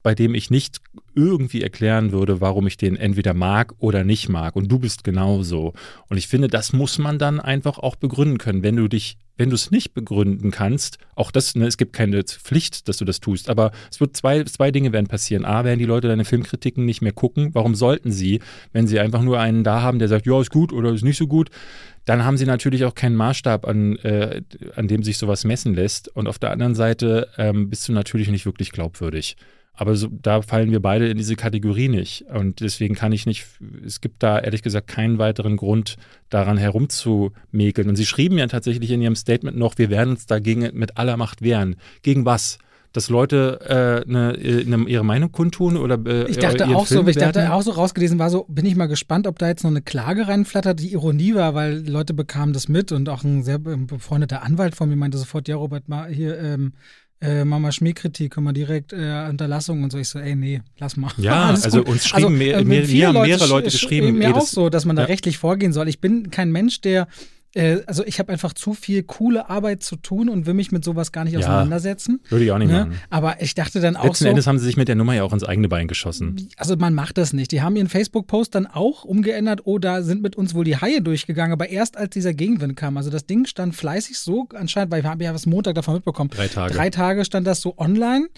[0.08, 0.78] bei dem ich nicht
[1.14, 4.56] irgendwie erklären würde, warum ich den entweder mag oder nicht mag.
[4.56, 5.74] Und du bist genauso.
[6.08, 8.62] Und ich finde, das muss man dann einfach auch begründen können.
[8.62, 12.22] Wenn du dich, wenn du es nicht begründen kannst, auch das, ne, es gibt keine
[12.22, 15.44] Pflicht, dass du das tust, aber es wird zwei, zwei Dinge werden passieren.
[15.44, 17.50] A, werden die Leute deine Filmkritiken nicht mehr gucken.
[17.52, 18.40] Warum sollten sie,
[18.72, 21.18] wenn sie einfach nur einen da haben, der sagt, ja, ist gut oder ist nicht
[21.18, 21.50] so gut?
[22.06, 24.40] Dann haben sie natürlich auch keinen Maßstab, an, äh,
[24.74, 26.08] an dem sich sowas messen lässt.
[26.16, 29.36] Und auf der anderen Seite ähm, bist du natürlich nicht wirklich glaubwürdig.
[29.80, 32.24] Aber so, da fallen wir beide in diese Kategorie nicht.
[32.34, 33.46] Und deswegen kann ich nicht,
[33.86, 35.96] es gibt da ehrlich gesagt keinen weiteren Grund,
[36.30, 37.88] daran herumzumäkeln.
[37.88, 41.16] Und Sie schrieben ja tatsächlich in Ihrem Statement noch, wir werden uns dagegen mit aller
[41.16, 41.76] Macht wehren.
[42.02, 42.58] Gegen was?
[42.92, 47.04] Dass Leute äh, ne, ne, ihre Meinung kundtun oder äh, Ich dachte ihren auch Film
[47.04, 49.62] so, ich dachte auch so rausgelesen war so, bin ich mal gespannt, ob da jetzt
[49.62, 50.80] noch eine Klage reinflattert.
[50.80, 54.88] Die Ironie war, weil Leute bekamen das mit und auch ein sehr befreundeter Anwalt von
[54.88, 56.72] mir meinte sofort, ja Robert, mal hier, ähm,
[57.20, 59.98] äh, Mama Schmähkritik, können wir direkt äh, Unterlassung und so.
[59.98, 61.10] Ich so, ey, nee, lass mal.
[61.18, 61.88] Ja, also gut.
[61.88, 64.84] uns schrieben mehr- äh, mehr- Leute mehrere Leute sch- geschrieben, Mir ey, auch so, dass
[64.84, 65.08] man da ja.
[65.08, 65.88] rechtlich vorgehen soll.
[65.88, 67.08] Ich bin kein Mensch, der
[67.54, 70.84] äh, also ich habe einfach zu viel coole Arbeit zu tun und will mich mit
[70.84, 71.38] sowas gar nicht Ja.
[71.40, 72.20] auseinandersetzen.
[72.28, 72.80] Würde ich auch nicht Ne?
[72.86, 73.00] machen.
[73.10, 75.22] Aber ich dachte dann auch Letzten so, Endes haben sie sich mit der Nummer ja
[75.24, 76.48] auch ins eigene Bein geschossen.
[76.56, 77.50] also man macht das nicht.
[77.52, 81.00] Die haben ihren Facebook-Post dann auch umgeändert, oh, da sind mit uns wohl die Haie
[81.02, 82.96] durchgegangen, aber erst als dieser Gegenwind kam.
[82.96, 86.30] Also das Ding stand fleißig so anscheinend, weil wir haben ja was Montag davon mitbekommen.
[86.30, 86.74] Drei Tage.
[86.74, 88.28] Drei Tage stand das so online.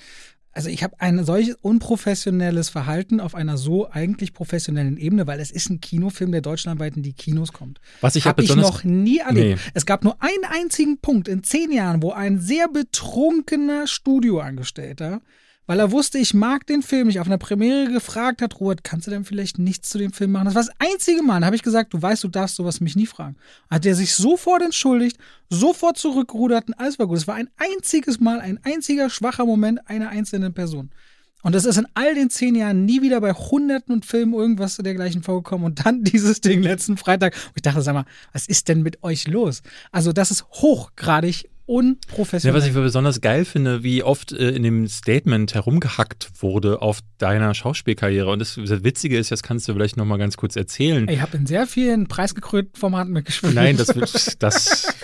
[0.52, 5.52] Also ich habe ein solches unprofessionelles Verhalten auf einer so eigentlich professionellen Ebene, weil es
[5.52, 7.80] ist ein Kinofilm, der deutschlandweit in die Kinos kommt.
[8.00, 9.60] Was ich Habe ich noch nie erlebt.
[9.64, 9.70] Nee.
[9.74, 15.20] Es gab nur einen einzigen Punkt in zehn Jahren, wo ein sehr betrunkener Studioangestellter,
[15.70, 19.06] weil er wusste, ich mag den Film, mich auf einer Premiere gefragt hat, Robert, kannst
[19.06, 20.46] du denn vielleicht nichts zu dem Film machen?
[20.46, 21.38] Das war das einzige Mal.
[21.38, 23.36] Da habe ich gesagt, du weißt, du darfst sowas mich nie fragen.
[23.70, 25.16] Hat er sich sofort entschuldigt,
[25.48, 27.18] sofort zurückgerudert und alles war gut.
[27.18, 30.90] Es war ein einziges Mal, ein einziger schwacher Moment einer einzelnen Person.
[31.42, 34.76] Und das ist in all den zehn Jahren nie wieder bei hunderten und Filmen irgendwas
[34.76, 35.66] dergleichen vorgekommen.
[35.66, 37.34] Und dann dieses Ding letzten Freitag.
[37.34, 39.62] Und ich dachte, sag mal, was ist denn mit euch los?
[39.92, 42.60] Also, das ist hochgradig Ja, unprofessionell.
[42.60, 47.54] was ich besonders geil finde, wie oft äh, in dem Statement herumgehackt wurde auf deiner
[47.54, 48.30] Schauspielkarriere.
[48.30, 51.08] Und das, das Witzige ist, das kannst du vielleicht noch mal ganz kurz erzählen.
[51.08, 53.54] ich habe in sehr vielen preisgekrönten Formaten mitgespielt.
[53.54, 54.94] Nein, das wird das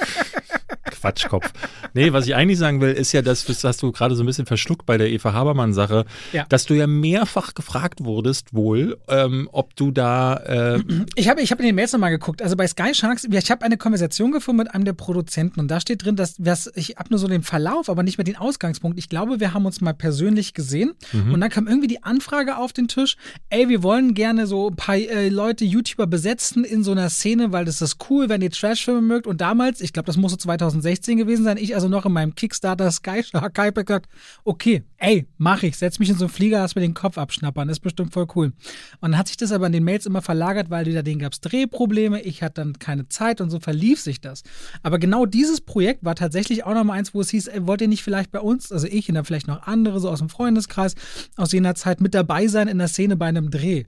[1.01, 1.53] Quatschkopf.
[1.95, 4.27] Nee, was ich eigentlich sagen will, ist ja, dass das hast du gerade so ein
[4.27, 6.45] bisschen verschluckt bei der Eva Habermann-Sache, Ja.
[6.49, 10.37] dass du ja mehrfach gefragt wurdest, wohl, ähm, ob du da
[10.77, 10.83] äh,
[11.15, 12.43] Ich habe ich hab in den Mails nochmal geguckt.
[12.43, 15.81] Also bei Sky Sharks, ich habe eine Konversation gefunden mit einem der Produzenten und da
[15.81, 18.99] steht drin, dass was, ich habe nur so den Verlauf, aber nicht mehr den Ausgangspunkt.
[18.99, 20.93] Ich glaube, wir haben uns mal persönlich gesehen
[21.33, 23.17] und dann kam irgendwie die Anfrage auf den Tisch,
[23.51, 27.53] ey, wir wollen gerne so ein paar äh, Leute, YouTuber besetzen in so einer Szene,
[27.53, 29.27] weil das ist cool, wenn ihr Trashfilme mögt.
[29.27, 30.39] Und damals, ich glaube, das musste
[30.87, 34.09] 2016 gewesen sein, ich also noch in meinem Kickstarter Sky Shark Hype gesagt,
[34.45, 37.69] okay, ey, mach ich, setz mich in so einen Flieger, lass mir den Kopf abschnappern,
[37.69, 38.53] ist bestimmt voll cool.
[39.01, 41.33] Und dann hat sich das aber in den Mails immer verlagert, weil wieder denen gab
[41.33, 44.43] es Drehprobleme, ich hatte dann keine Zeit und so verlief sich das.
[44.83, 47.89] Aber genau dieses Projekt war tatsächlich auch nochmal eins, wo es hieß, ey, wollt ihr
[47.89, 50.95] nicht vielleicht bei uns, also ich und dann vielleicht noch andere so aus dem Freundeskreis
[51.37, 53.85] aus jener Zeit mit dabei sein in der Szene bei einem Dreh.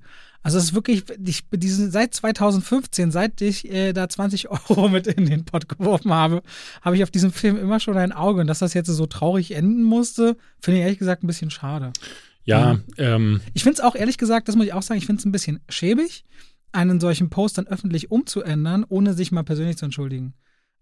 [0.49, 5.07] Also es ist wirklich, ich diesen, seit 2015, seit ich äh, da 20 Euro mit
[5.07, 6.42] in den Pott geworfen habe,
[6.80, 8.40] habe ich auf diesem Film immer schon ein Auge.
[8.40, 11.92] Und dass das jetzt so traurig enden musste, finde ich ehrlich gesagt ein bisschen schade.
[12.44, 15.20] ja, ähm, Ich finde es auch ehrlich gesagt, das muss ich auch sagen, ich finde
[15.20, 16.24] es ein bisschen schäbig,
[16.72, 20.32] einen solchen Post dann öffentlich umzuändern, ohne sich mal persönlich zu entschuldigen.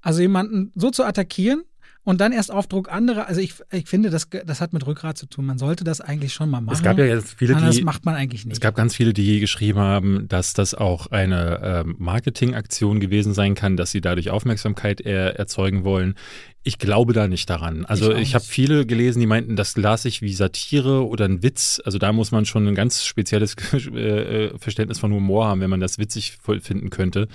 [0.00, 1.64] Also jemanden so zu attackieren
[2.06, 5.18] und dann erst auf Druck anderer, also ich, ich finde, das, das hat mit Rückgrat
[5.18, 5.44] zu tun.
[5.44, 6.76] Man sollte das eigentlich schon mal machen.
[6.76, 8.60] es gab ja jetzt viele, Aber das die macht man eigentlich Es nicht.
[8.60, 13.76] gab ganz viele, die geschrieben haben, dass das auch eine ähm, Marketingaktion gewesen sein kann,
[13.76, 16.14] dass sie dadurch Aufmerksamkeit er, erzeugen wollen.
[16.62, 17.84] Ich glaube da nicht daran.
[17.84, 21.42] Also Ich ich, habe viele gelesen, die meinten, das las ich wie Satire oder ein
[21.42, 21.82] Witz.
[21.84, 25.70] Also da muss man schon ein ganz spezielles äh, äh, Verständnis von Humor haben, wenn
[25.70, 27.26] man das witzig finden könnte.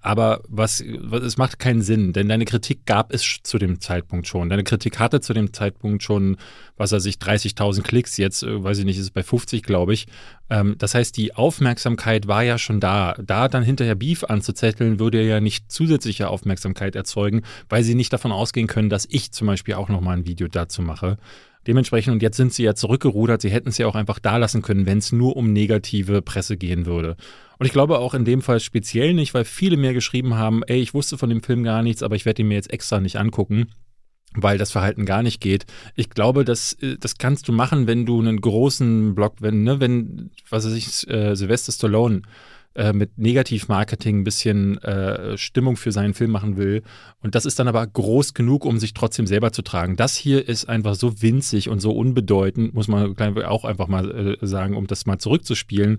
[0.00, 4.28] Aber was, was, es macht keinen Sinn, denn deine Kritik gab es zu dem Zeitpunkt
[4.28, 4.48] schon.
[4.48, 6.36] Deine Kritik hatte zu dem Zeitpunkt schon,
[6.76, 8.16] was weiß ich, 30.000 Klicks.
[8.16, 10.06] Jetzt, äh, weiß ich nicht, ist es bei 50, glaube ich.
[10.50, 13.14] Ähm, das heißt, die Aufmerksamkeit war ja schon da.
[13.20, 18.30] Da dann hinterher Beef anzuzetteln, würde ja nicht zusätzliche Aufmerksamkeit erzeugen, weil sie nicht davon
[18.30, 21.18] ausgehen können, dass ich zum Beispiel auch nochmal ein Video dazu mache.
[21.66, 24.62] Dementsprechend, und jetzt sind sie ja zurückgerudert, sie hätten es ja auch einfach da lassen
[24.62, 27.16] können, wenn es nur um negative Presse gehen würde.
[27.58, 30.80] Und ich glaube auch in dem Fall speziell nicht, weil viele mir geschrieben haben, ey,
[30.80, 33.16] ich wusste von dem Film gar nichts, aber ich werde ihn mir jetzt extra nicht
[33.16, 33.66] angucken
[34.34, 35.66] weil das Verhalten gar nicht geht.
[35.94, 39.80] Ich glaube, das, äh, das kannst du machen, wenn du einen großen Blog, wenn, ne,
[39.80, 42.22] wenn, was weiß ich, äh, Sylvester Stallone
[42.74, 46.82] äh, mit Negativmarketing ein bisschen äh, Stimmung für seinen Film machen will.
[47.20, 49.96] Und das ist dann aber groß genug, um sich trotzdem selber zu tragen.
[49.96, 54.46] Das hier ist einfach so winzig und so unbedeutend, muss man auch einfach mal äh,
[54.46, 55.98] sagen, um das mal zurückzuspielen,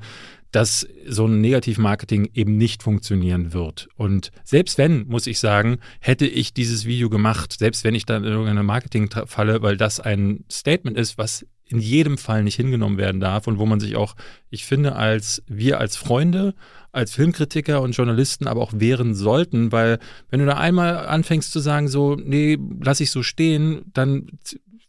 [0.52, 3.90] dass so ein Negativmarketing eben nicht funktionieren wird.
[3.96, 8.24] Und selbst wenn, muss ich sagen, hätte ich dieses Video gemacht, selbst wenn ich dann
[8.24, 12.98] in irgendeine Marketing falle, weil das ein Statement ist, was in jedem Fall nicht hingenommen
[12.98, 14.16] werden darf und wo man sich auch,
[14.50, 16.56] ich finde, als wir als Freunde,
[16.92, 20.00] als Filmkritiker und Journalisten aber auch wehren sollten, weil
[20.30, 24.28] wenn du da einmal anfängst zu sagen, so, nee, lass ich so stehen, dann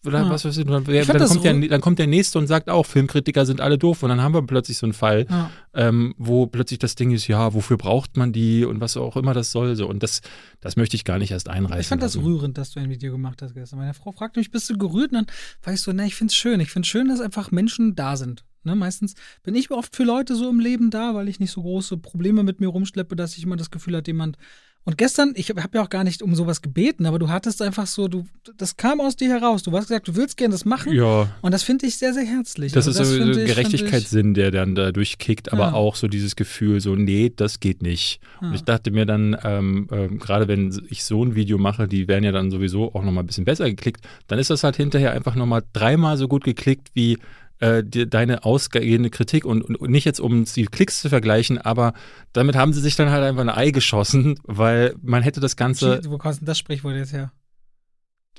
[0.07, 0.31] oder Ja.
[0.31, 2.87] was weiß ich, dann, dann, kommt der, so- dann kommt der Nächste und sagt auch,
[2.87, 5.51] Filmkritiker sind alle doof und dann haben wir plötzlich so einen Fall, Ja.
[5.75, 9.35] ähm, wo plötzlich das Ding ist, ja, wofür braucht man die und was auch immer
[9.35, 9.77] das soll.
[9.77, 9.87] So.
[9.89, 10.21] Und das,
[10.61, 11.81] das möchte ich gar nicht erst einreißen.
[11.81, 12.27] Ich fand das lassen.
[12.27, 13.79] rührend, dass du ein Video gemacht hast gestern.
[13.79, 15.13] Meine Frau fragte mich, bist du gerührt?
[15.13, 15.27] Und dann
[15.63, 16.61] war ich so, ne, ich find's schön.
[16.61, 18.45] Ich find's schön, dass einfach Menschen da sind.
[18.63, 21.63] Ne, meistens bin ich oft für Leute so im Leben da, weil ich nicht so
[21.63, 24.37] große Probleme mit mir rumschleppe, dass ich immer das Gefühl habe, jemand
[24.85, 27.87] Und gestern, ich habe ja auch gar nicht um sowas gebeten, aber du hattest einfach
[27.87, 28.25] so, du,
[28.57, 29.63] das kam aus dir heraus.
[29.63, 30.93] Du hast gesagt, du willst gerne das machen.
[30.95, 31.29] Ja.
[31.43, 32.73] Und das finde ich sehr, sehr herzlich.
[32.73, 35.73] Das Also ist so ich- Gerechtigkeitssinn, der dann da durchkickt, aber Ja.
[35.75, 38.21] auch so dieses Gefühl, so, nee, das geht nicht.
[38.41, 38.55] Und Ja.
[38.55, 42.25] ich dachte mir dann, ähm, ähm, gerade wenn ich so ein Video mache, die werden
[42.25, 45.35] ja dann sowieso auch nochmal ein bisschen besser geklickt, dann ist das halt hinterher einfach
[45.35, 47.19] nochmal dreimal so gut geklickt wie
[47.61, 51.59] äh, die, deine ausgehende Kritik und, und, und nicht jetzt, um die Klicks zu vergleichen,
[51.59, 51.93] aber
[52.33, 56.01] damit haben sie sich dann halt einfach ein Ei geschossen, weil man hätte das Ganze,
[56.07, 57.33] Wo kommt denn das Sprichwort jetzt her?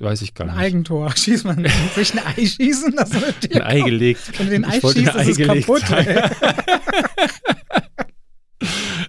[0.00, 1.10] weiß ich gar Ein nicht, Eigentor.
[1.16, 2.96] Schießt man sich ein Ei schießen?
[2.96, 4.38] Das wird ein Ei gelegt.
[4.38, 5.84] Wenn du den Ei schießt, ein ist es Ei gelegt kaputt.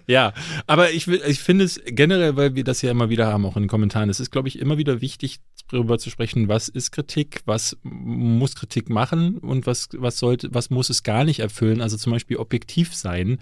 [0.07, 0.33] Ja,
[0.67, 3.55] aber ich, will- ich finde es generell, weil wir das ja immer wieder haben, auch
[3.55, 5.39] in den Kommentaren, es ist, glaube ich, immer wieder wichtig,
[5.69, 10.69] darüber zu sprechen, was ist Kritik, was muss Kritik machen und was, was sollte, was
[10.69, 11.81] muss es gar nicht erfüllen.
[11.81, 13.39] Also zum Beispiel objektiv sein.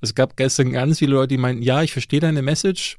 [0.00, 2.98] Es gab gestern ganz viele Leute, die meinten, ja, ich verstehe deine Message.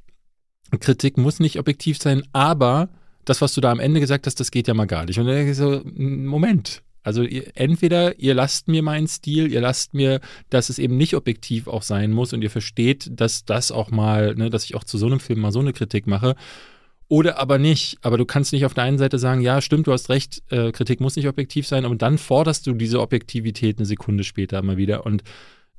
[0.79, 2.89] Kritik muss nicht objektiv sein, aber
[3.23, 5.17] das, was du da am Ende gesagt hast, das geht ja mal gar nicht.
[5.19, 6.81] Und dann denke ich so, Moment.
[7.07, 10.19] Also ihr, entweder ihr lasst mir meinen Stil, ihr lasst mir,
[10.49, 14.35] dass es eben nicht objektiv auch sein muss und ihr versteht, dass das auch mal,
[14.35, 16.35] ne, dass ich auch zu so einem Film mal so eine Kritik mache.
[17.07, 17.97] Oder aber nicht.
[18.01, 20.73] Aber du kannst nicht auf der einen Seite sagen, ja, stimmt, du hast recht, äh,
[20.73, 24.75] Kritik muss nicht objektiv sein, aber dann forderst du diese Objektivität eine Sekunde später immer
[24.75, 25.05] wieder.
[25.05, 25.23] Und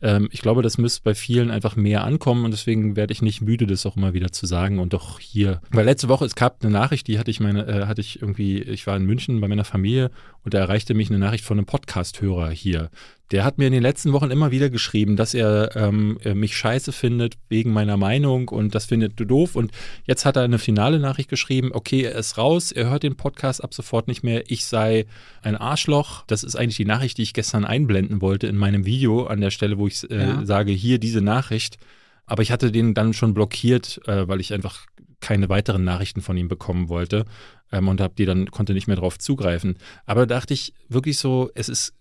[0.01, 3.41] ähm, ich glaube, das müsste bei vielen einfach mehr ankommen und deswegen werde ich nicht
[3.41, 5.61] müde, das auch immer wieder zu sagen und doch hier.
[5.71, 8.63] Weil letzte Woche, es gab eine Nachricht, die hatte ich meine, äh, hatte ich irgendwie,
[8.63, 10.11] ich war in München bei meiner Familie
[10.45, 12.91] und da erreichte mich eine Nachricht von einem Podcast-Hörer hier.
[13.31, 16.57] Der hat mir in den letzten Wochen immer wieder geschrieben, dass er ähm, äh, mich
[16.57, 19.55] scheiße findet wegen meiner Meinung und das findet du doof.
[19.55, 19.71] Und
[20.07, 23.63] jetzt hat er eine finale Nachricht geschrieben, okay, er ist raus, er hört den Podcast
[23.63, 25.05] ab sofort nicht mehr, ich sei
[25.43, 26.25] ein Arschloch.
[26.27, 29.51] Das ist eigentlich die Nachricht, die ich gestern einblenden wollte in meinem Video an der
[29.51, 30.47] Stelle, wo ich äh, Ja.
[30.47, 31.77] sage, hier diese Nachricht.
[32.25, 34.87] Aber ich hatte den dann schon blockiert, äh, weil ich einfach
[35.21, 37.25] keine weiteren Nachrichten von ihm bekommen wollte
[37.73, 39.77] ähm, und hab die dann konnte nicht mehr drauf zugreifen.
[40.07, 41.95] Aber da dachte ich wirklich so, es ist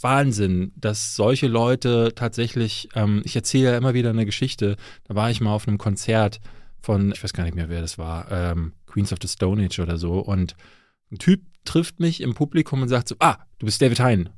[0.00, 5.30] Wahnsinn, dass solche Leute tatsächlich, ähm, ich erzähle ja immer wieder eine Geschichte, da war
[5.30, 6.40] ich mal auf einem Konzert
[6.80, 9.78] von, ich weiß gar nicht mehr, wer das war, ähm, Queens of the Stone Age
[9.78, 10.56] oder so und
[11.10, 14.30] ein Typ trifft mich im Publikum und sagt so, ah, du bist David Hein.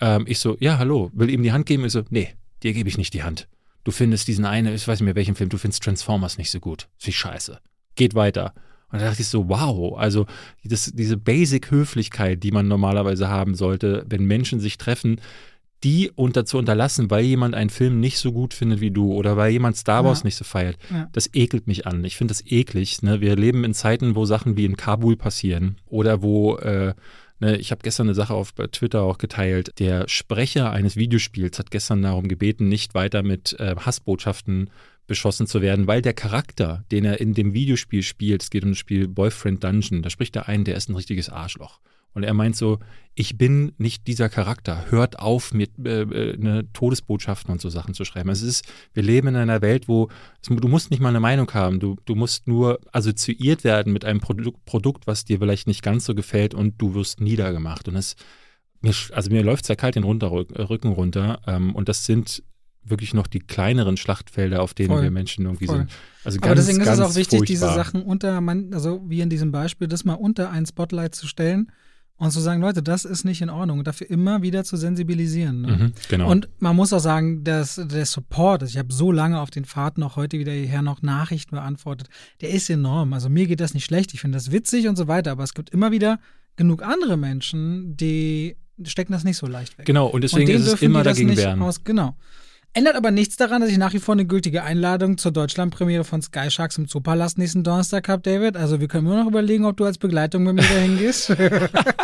[0.00, 1.84] Ähm, ich so, ja, hallo, will ihm die Hand geben?
[1.84, 3.48] Ich so, nee, dir gebe ich nicht die Hand.
[3.84, 6.60] Du findest diesen einen, ich weiß nicht mehr welchen Film, du findest Transformers nicht so
[6.60, 6.88] gut.
[6.98, 7.60] Ist wie scheiße.
[7.96, 8.54] Geht weiter.
[8.92, 10.26] Und da dachte ich so, wow, also
[10.64, 15.20] das, diese Basic-Höflichkeit, die man normalerweise haben sollte, wenn Menschen sich treffen,
[15.84, 19.36] die unter zu unterlassen, weil jemand einen Film nicht so gut findet wie du oder
[19.36, 20.24] weil jemand Star Wars Ja.
[20.26, 21.08] nicht so feiert, Ja.
[21.12, 22.04] das ekelt mich an.
[22.04, 23.02] Ich finde das eklig.
[23.02, 23.20] Ne?
[23.20, 26.94] Wir leben in Zeiten, wo Sachen wie in Kabul passieren oder wo, äh,
[27.40, 29.72] ne, ich habe gestern eine Sache auf Twitter auch geteilt.
[29.80, 34.70] Der Sprecher eines Videospiels hat gestern darum gebeten, nicht weiter mit äh, Hassbotschaften
[35.06, 38.70] beschossen zu werden, weil der Charakter, den er in dem Videospiel spielt, es geht um
[38.70, 41.80] das Spiel Boyfriend Dungeon, da spricht er einen, der ist ein richtiges Arschloch.
[42.14, 42.78] Und er meint so,
[43.14, 44.90] ich bin nicht dieser Charakter.
[44.90, 48.28] Hört auf, mir äh, äh, ne, Todesbotschaften und so Sachen zu schreiben.
[48.28, 50.08] Es ist, wir leben in einer Welt, wo
[50.42, 51.80] es, du musst nicht mal eine Meinung haben.
[51.80, 56.04] Du, du musst nur assoziiert werden mit einem Produkt, Produkt, was dir vielleicht nicht ganz
[56.04, 57.88] so gefällt und du wirst niedergemacht.
[57.88, 58.16] Und es,
[59.12, 61.40] also mir läuft es ja kalt den runter, Rücken runter.
[61.46, 62.42] Ähm, und das sind
[62.84, 65.78] wirklich noch die kleineren Schlachtfelder, auf denen Voll, wir Menschen irgendwie voll.
[65.78, 65.90] sind.
[66.24, 67.84] Also Aber ganz, deswegen ist ganz es auch wichtig, diese furchtbar.
[67.84, 71.70] Sachen unter, man, also wie in diesem Beispiel, das mal unter ein Spotlight zu stellen
[72.16, 75.62] und zu sagen, Leute, das ist nicht in Ordnung und dafür immer wieder zu sensibilisieren.
[75.62, 75.76] Ne?
[75.76, 76.30] Mhm, genau.
[76.30, 79.64] Und man muss auch sagen, dass der Support, also ich habe so lange auf den
[79.64, 82.08] Fahrten auch heute wieder hierher noch Nachrichten beantwortet,
[82.40, 83.12] der ist enorm.
[83.12, 85.54] Also mir geht das nicht schlecht, ich finde das witzig und so weiter, aber es
[85.54, 86.20] gibt immer wieder
[86.56, 89.86] genug andere Menschen, die stecken das nicht so leicht weg.
[89.86, 91.62] genau, und deswegen und ist es immer dagegen nicht wehren.
[91.62, 92.16] Aus, genau.
[92.74, 96.22] Ändert aber nichts daran, dass ich nach wie vor eine gültige Einladung zur Deutschlandpremiere von
[96.22, 98.56] Sky Sharks im Zoopalast nächsten Donnerstag habe, David.
[98.56, 101.36] Also wir können immer noch überlegen, ob du als Begleitung mit mir dahin gehst.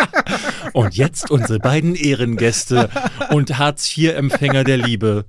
[0.75, 2.91] Und jetzt unsere beiden Ehrengäste
[3.31, 5.25] und Hartz-IV-Empfänger der Liebe.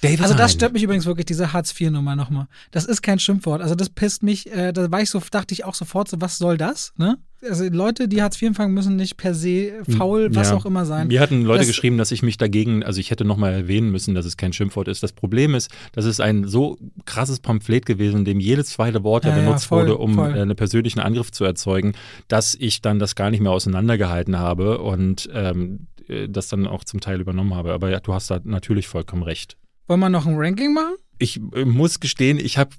[0.00, 2.46] David Also das stört mich übrigens wirklich, diese Hartz-IV-Nummer nochmal.
[2.70, 3.60] Das ist kein Schimpfwort.
[3.60, 6.38] Also das pisst mich, äh, da war ich so, dachte ich auch sofort so, was
[6.38, 6.92] soll das?
[6.96, 7.18] Ne?
[7.46, 10.56] Also Leute, die Hartz IV empfangen, müssen nicht per se faul, was Ja.
[10.56, 11.06] auch immer sein.
[11.06, 14.14] Mir hatten Leute Das- geschrieben, dass ich mich dagegen, also ich hätte nochmal erwähnen müssen,
[14.16, 15.02] dass es kein Schimpfwort ist.
[15.04, 19.24] Das Problem ist, das ist ein so krasses Pamphlet gewesen, in dem jedes zweite Wort
[19.24, 20.36] ja, Ja, ja, benutzt voll, wurde, um voll.
[20.36, 21.92] äh, einen persönlichen Angriff zu erzeugen,
[22.26, 26.82] dass ich dann das gar nicht mehr auseinandergehalten habe und ähm, äh, das dann auch
[26.82, 27.72] zum Teil übernommen habe.
[27.72, 29.56] Aber ja, du hast da natürlich vollkommen recht.
[29.86, 30.94] Wollen wir noch ein Ranking machen?
[31.18, 32.70] Ich äh, muss gestehen, ich habe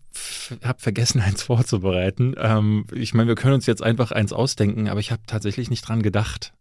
[0.63, 2.35] hab vergessen, eins vorzubereiten.
[2.37, 5.81] Ähm, ich meine, wir können uns jetzt einfach eins ausdenken, aber ich habe tatsächlich nicht
[5.87, 6.53] dran gedacht.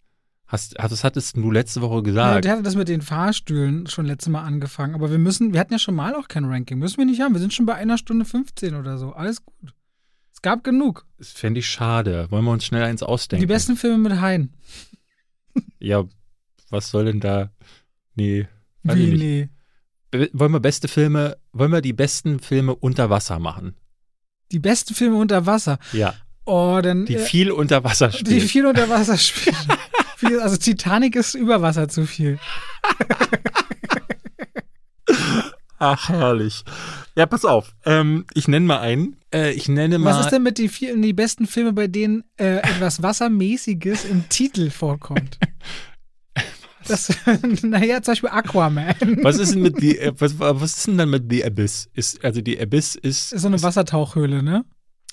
[0.47, 2.45] Hast, das hattest du letzte Woche Ja, gesagt.
[2.47, 4.95] der hatte das mit den Fahrstühlen schon letztes Mal angefangen.
[4.95, 6.79] Aber wir müssen, wir hatten ja schon mal auch kein Ranking.
[6.79, 7.35] Müssen wir nicht haben.
[7.35, 9.13] Wir sind schon bei einer Stunde 15 oder so.
[9.13, 9.75] Alles gut.
[10.33, 11.05] Es gab genug.
[11.19, 12.31] Das fände ich schade.
[12.31, 13.43] Wollen wir uns schnell eins ausdenken?
[13.43, 14.55] Die besten Filme mit Haien.
[15.81, 16.05] Ja,
[16.71, 17.51] was soll denn da?
[18.15, 18.49] Nee.
[18.85, 19.49] Wie,
[20.15, 20.29] nee.
[20.33, 23.75] Wollen wir beste Filme, wollen wir die besten Filme unter Wasser machen?
[24.53, 25.79] Die besten Filme unter Wasser.
[25.93, 26.15] Ja.
[26.45, 27.05] Oh, dann.
[27.05, 28.41] Die äh, viel unter Wasser die spielen.
[28.41, 29.57] viel unter Wasser spielen.
[30.41, 32.39] Also Titanic ist über Wasser zu viel.
[35.79, 36.65] Ach, herrlich.
[37.17, 37.75] Ja, pass auf.
[37.85, 39.17] Ähm, ich nenne mal einen.
[39.33, 40.15] Äh, ich nenne mal.
[40.15, 44.29] Was ist denn mit die, vielen, die besten Filme, bei denen äh, etwas Wassermäßiges im
[44.29, 45.39] Titel vorkommt?
[46.89, 47.13] Das,
[47.63, 48.95] naja, zum Beispiel Aquaman.
[49.23, 51.89] was ist denn mit The, äh, was, was ist denn dann mit The Abyss?
[51.95, 54.65] Ist, also die Abyss ist, ist so eine Wassertauchhöhle, ne?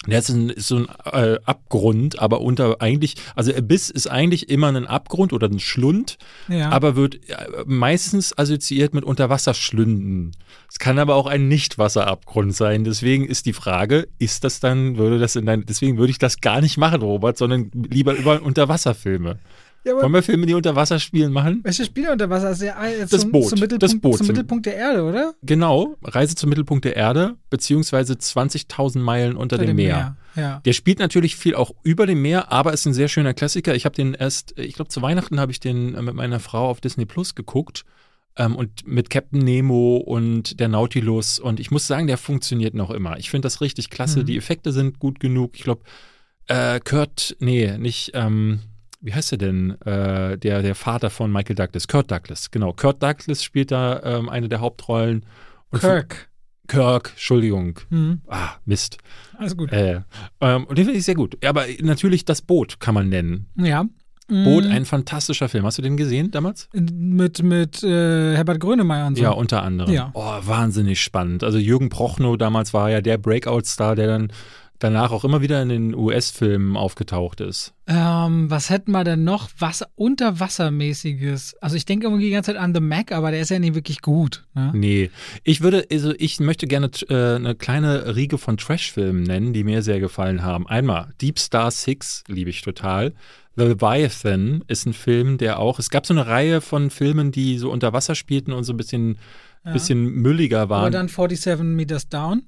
[0.08, 4.50] das ist, ein, ist so ein äh, Abgrund, aber unter eigentlich, also Abyss ist eigentlich
[4.50, 6.70] immer ein Abgrund oder ein Schlund, Ja.
[6.70, 10.32] aber wird äh, meistens assoziiert mit Unterwasserschlünden.
[10.72, 12.84] Es kann aber auch ein Nicht-Wasserabgrund sein.
[12.84, 16.42] Deswegen ist die Frage, ist das dann, würde das in dein, deswegen würde ich das
[16.42, 19.40] gar nicht machen, Robert, sondern lieber über Unterwasserfilme.
[19.86, 21.60] Ja, Wollen wir Filme, die unter Wasser spielen, machen?
[21.64, 22.76] welche Spiele unter Wasser ist ja
[23.10, 23.50] Das zum, Boot.
[23.50, 25.36] Zum, Mittelpunkt, Das Boot zum Mittelpunkt der Erde, oder?
[25.44, 30.18] Genau, Reise zum Mittelpunkt der Erde, beziehungsweise 20.000 Meilen unter Bei dem Meer.
[30.36, 30.62] Ja.
[30.66, 33.74] Der spielt natürlich viel auch über dem Meer, aber ist ein sehr schöner Klassiker.
[33.76, 36.70] Ich habe den erst, ich glaube zu Weihnachten habe ich den äh, mit meiner Frau
[36.70, 37.86] auf Disney Plus geguckt
[38.38, 42.90] ähm, und mit Captain Nemo und der Nautilus und ich muss sagen, der funktioniert noch
[42.92, 43.18] immer.
[43.18, 44.22] Ich finde das richtig klasse.
[44.22, 44.26] Mhm.
[44.26, 45.52] Die Effekte sind gut genug.
[45.56, 45.84] Ich glaube,
[46.48, 48.60] äh, Kurt, nee, nicht, ähm,
[49.06, 49.80] wie heißt er denn?
[49.82, 52.74] Äh, der, der Vater von Michael Douglas, Kurt Douglas, genau.
[52.74, 55.26] Kurt Douglas spielt da ähm, eine der Hauptrollen.
[55.72, 56.30] Und Kirk.
[56.68, 57.80] Kirk, Entschuldigung.
[57.90, 58.98] Hm, Ah, Mist.
[59.38, 59.72] alles gut.
[59.72, 60.02] Äh,
[60.42, 61.38] ähm, und den finde ich sehr gut.
[61.44, 63.48] Ja, aber natürlich das Boot kann man nennen.
[63.56, 63.86] Ja.
[64.28, 65.66] Boot, Mm, ein fantastischer Film.
[65.66, 66.68] Hast du den gesehen damals?
[66.74, 69.22] Mit, mit äh, Herbert Grönemeyer und so.
[69.24, 69.94] Ja, unter anderem.
[69.94, 70.10] Ja.
[70.16, 71.44] Oh, wahnsinnig spannend.
[71.44, 74.32] Also Jürgen Prochnow damals war ja der Breakout-Star, der dann
[74.80, 77.74] danach auch immer wieder in den US-Filmen aufgetaucht ist.
[77.88, 79.50] Ähm, was hätten wir denn noch?
[79.60, 81.56] Wasser, Unterwassermäßiges.
[81.62, 83.76] Also ich denke irgendwie die ganze Zeit an The Mac, aber der ist ja nicht
[83.76, 84.46] wirklich gut.
[84.54, 84.72] Ne?
[84.74, 85.12] Nee,
[85.44, 89.82] ich würde, also ich möchte gerne äh, eine kleine Riege von Trash-Filmen nennen, die mir
[89.82, 90.68] sehr gefallen haben.
[90.68, 93.14] Einmal Deep Star Six, liebe ich total.
[93.58, 97.58] The Leviathan ist ein Film, der auch, es gab so eine Reihe von Filmen, die
[97.58, 99.18] so unter Wasser spielten und so ein bisschen,
[99.66, 99.72] Ja.
[99.72, 100.92] bisschen mülliger aber waren.
[100.92, 102.44] dann 47 Meters Down.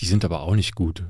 [0.00, 1.04] die sind aber auch nicht gut.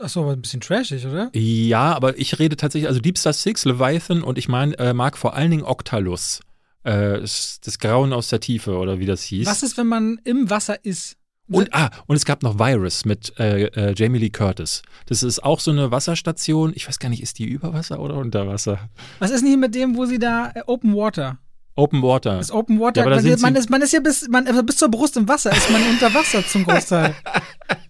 [0.00, 1.30] Achso, aber ein bisschen trashig, oder?
[1.34, 5.16] Ja, aber ich rede tatsächlich, also Deep Star Six, Leviathan und ich mein, äh, mag
[5.16, 6.40] vor allen Dingen Octalus.
[6.82, 9.46] Äh, das Grauen aus der Tiefe oder wie das hieß.
[9.46, 11.16] Was ist, wenn man im Wasser ist?
[11.50, 14.82] Und, ah, und es gab noch Virus mit äh, äh, Jamie Lee Curtis.
[15.06, 16.72] Das ist auch so eine Wasserstation.
[16.76, 18.88] Ich weiß gar nicht, ist die über Wasser oder unter Wasser?
[19.18, 21.38] Was ist denn hier mit dem, wo sie da äh, Open Water?
[21.74, 22.36] Open Water.
[22.36, 24.90] Das Open Water, Ja, man, man, ist, man ist ja bis, man, also bis zur
[24.90, 27.14] Brust im Wasser, ist man unter Wasser zum Großteil.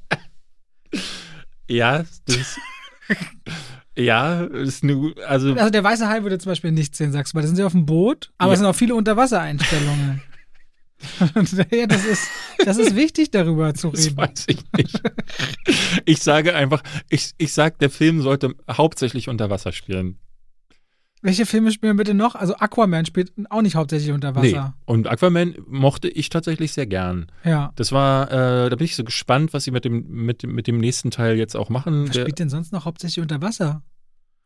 [1.71, 2.57] Ja, das
[3.97, 7.37] Ja, ist eine, also Also der weiße Hai würde zum Beispiel nicht sehen, sagst du,
[7.37, 8.55] weil da sind sie auf dem Boot, aber Ja.
[8.55, 10.23] es sind auch viele Unterwassereinstellungen.
[11.73, 12.29] Ja, das ist,
[12.63, 14.17] das ist wichtig, darüber zu das reden.
[14.19, 15.01] weiß ich nicht.
[16.05, 20.19] Ich sage einfach, ich, ich sage, der Film sollte hauptsächlich unter Wasser spielen.
[21.23, 22.35] Welche Filme spielen bitte noch?
[22.35, 24.55] Also Aquaman spielt auch nicht hauptsächlich unter Nee.
[24.55, 24.75] Wasser.
[24.87, 27.27] Und Aquaman mochte ich tatsächlich sehr gern.
[27.45, 27.73] Ja.
[27.77, 30.79] Das war, äh, da bin ich so gespannt, was sie mit dem, mit, mit dem
[30.79, 32.05] nächsten Teil jetzt auch machen.
[32.05, 33.83] Was Der, spielt denn sonst noch hauptsächlich unter Wasser?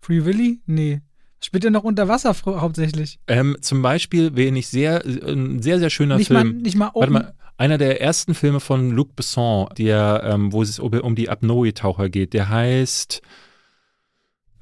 [0.01, 0.61] Free Willy?
[0.67, 1.01] Nee.
[1.39, 3.21] Was spielt denn noch unter Wasser hauptsächlich?
[3.29, 6.59] ähm, zum Beispiel, wen ich sehr, ein sehr, sehr schöner Nicht mal, Film.
[6.59, 7.13] nicht mal Warte Open.
[7.13, 11.29] mal, einer der ersten Filme von Luc Besson, der, ähm, wo es um, um die
[11.31, 13.23] Apnoe-Taucher geht, der heißt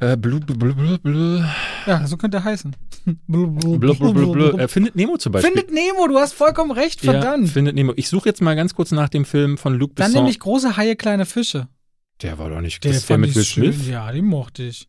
[0.03, 1.49] äh, Blue, Blue, Blue, Blue,
[1.87, 2.75] Ja, so könnte er heißen.
[3.27, 4.61] Blub, blub, Blue, Blue, blub.
[4.61, 5.53] äh, Findet Nemo zum Beispiel.
[5.53, 7.49] Findet Nemo, du hast vollkommen recht, ja, verdammt.
[7.51, 7.93] Findet Nemo.
[7.97, 10.23] Ich suche jetzt mal ganz kurz nach dem Film von Luc Dann Besson.
[10.25, 11.69] nämlich große Haie, kleine Fische.
[12.23, 13.45] der war doch nicht, Der das der mit Will.
[13.45, 13.89] Smith?
[13.89, 14.89] Ja, den mochte ich.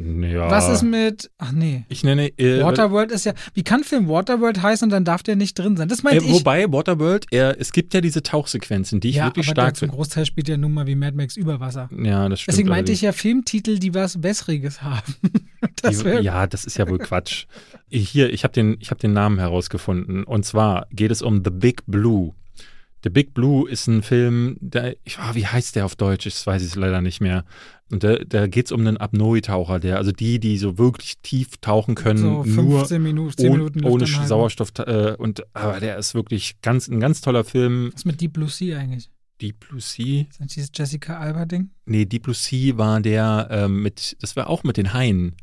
[0.00, 0.50] Ja.
[0.50, 1.30] Was ist mit.
[1.36, 1.84] Ach nee.
[1.88, 3.34] Ich nenne, äh, Waterworld ist ja.
[3.52, 5.88] Wie kann Film Waterworld heißen und dann darf der nicht drin sein?
[5.88, 6.32] Das meinte äh, ich.
[6.32, 9.76] wobei, Waterworld, er, es gibt ja diese Tauchsequenzen, die ich ja, wirklich aber der stark
[9.76, 9.96] zum finde.
[9.96, 11.90] Großteil spielt ja nun mal wie Mad Max über Wasser.
[11.96, 12.52] Ja, das stimmt.
[12.54, 15.14] Deswegen meinte ich ja Filmtitel, die was Besseriges haben.
[15.82, 17.44] das Die- ja, das ist ja wohl Quatsch.
[17.90, 20.24] Hier, ich habe den, ich hab den Namen herausgefunden.
[20.24, 22.32] Und zwar geht es um The Big Blue.
[23.02, 26.24] The Big Blue ist ein Film, der, ich, ah, wie heißt der auf Deutsch?
[26.24, 27.44] Das weiß ich leider nicht mehr.
[27.90, 31.56] Und da, da geht es um einen Apnoe-Taucher, der, also die, die so wirklich tief
[31.60, 34.06] tauchen können, so nur 15 Minuten, 10 ohne, Minuten ohne.
[34.06, 34.72] Sauerstoff.
[34.78, 37.88] Äh, und aber der ist wirklich ganz, ein ganz toller Film.
[37.92, 39.10] Was ist mit Deep Blue Sea eigentlich?
[39.40, 40.26] Deep Blue Sea.
[40.28, 41.70] Ist das dieses Jessica Alba-Ding?
[41.86, 45.34] Nee, Deep Blue Sea war der ähm, mit, das war auch mit den Haien.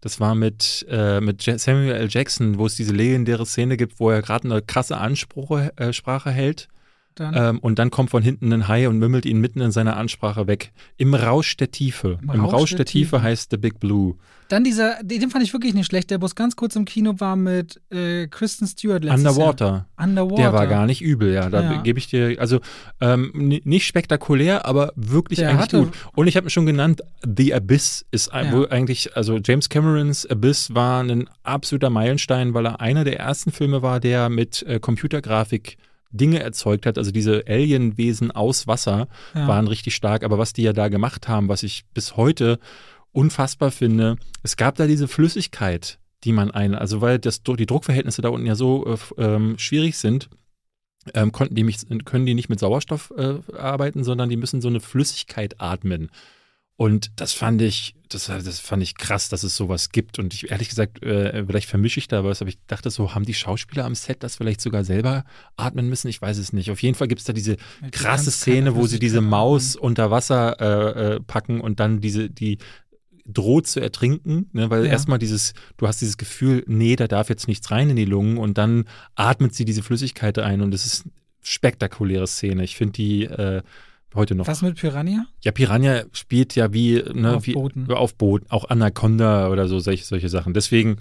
[0.00, 2.08] Das war mit, äh, mit Samuel L.
[2.08, 6.68] Jackson, wo es diese legendäre Szene gibt, wo er gerade eine krasse Ansprache äh, hält.
[7.16, 9.96] Dann, Ähm, und dann kommt von hinten ein Hai und mümmelt ihn mitten in seiner
[9.96, 10.72] Ansprache weg.
[10.96, 12.18] Im Rausch der Tiefe.
[12.22, 13.22] Im Im, Rausch Rausch der Tiefe Tiefe.
[13.22, 14.14] heißt The Big Blue.
[14.48, 17.36] dann dieser, den fand ich wirklich nicht schlecht, der bloß ganz kurz im Kino war
[17.36, 19.86] mit äh, Kristen Stewart letztes Underwater.
[19.96, 20.06] Jahr.
[20.08, 20.42] Underwater.
[20.42, 21.48] Der war gar nicht übel, ja.
[21.50, 21.82] Da Ja.
[21.82, 22.58] gebe ich dir, also
[23.00, 25.92] ähm, ni- nicht spektakulär, aber wirklich Der eigentlich hatte- gut.
[26.14, 28.50] Und ich habe ihn schon genannt, The Abyss ist Ja.
[28.52, 33.52] wohl eigentlich, also James Camerons Abyss war ein absoluter Meilenstein, weil er einer der ersten
[33.52, 35.76] Filme war, der mit äh, Computergrafik
[36.10, 39.46] Dinge erzeugt hat, also diese Alienwesen aus Wasser Ja.
[39.48, 42.58] waren richtig stark, aber was die ja da gemacht haben, was ich bis heute
[43.12, 48.22] unfassbar finde, es gab da diese Flüssigkeit, die man ein, also weil das, die Druckverhältnisse
[48.22, 50.28] da unten ja so äh, ähm, schwierig sind,
[51.14, 54.68] ähm, konnten die mich, können die nicht mit Sauerstoff äh, arbeiten, sondern die müssen so
[54.68, 56.10] eine Flüssigkeit atmen.
[56.80, 60.18] Und das fand ich, das, das fand ich krass, dass es sowas gibt.
[60.18, 63.26] Und ich ehrlich gesagt, äh, vielleicht vermische ich da was, aber ich dachte so, haben
[63.26, 65.24] die Schauspieler am Set das vielleicht sogar selber
[65.56, 66.08] atmen müssen?
[66.08, 66.70] Ich weiß es nicht.
[66.70, 70.10] Auf jeden Fall gibt es da diese Du krasse Szene, wo sie diese Maus unter
[70.10, 72.56] Wasser äh, äh, packen und dann diese, die
[73.26, 74.70] droht zu ertrinken, ne?
[74.70, 74.92] weil Ja.
[74.92, 78.38] erstmal dieses, du hast dieses Gefühl, nee, da darf jetzt nichts rein in die Lungen
[78.38, 78.86] und dann
[79.16, 81.12] atmet sie diese Flüssigkeit ein und es ist eine
[81.42, 82.64] spektakuläre Szene.
[82.64, 83.60] Ich finde die äh,
[84.14, 84.46] heute noch.
[84.46, 85.26] Was mit Piranha?
[85.42, 87.90] Ja, Piranha spielt ja wie, ne, Auf wie Booten.
[87.90, 90.52] auf Boot, auch Anaconda oder so, solche, solche Sachen.
[90.54, 90.96] Deswegen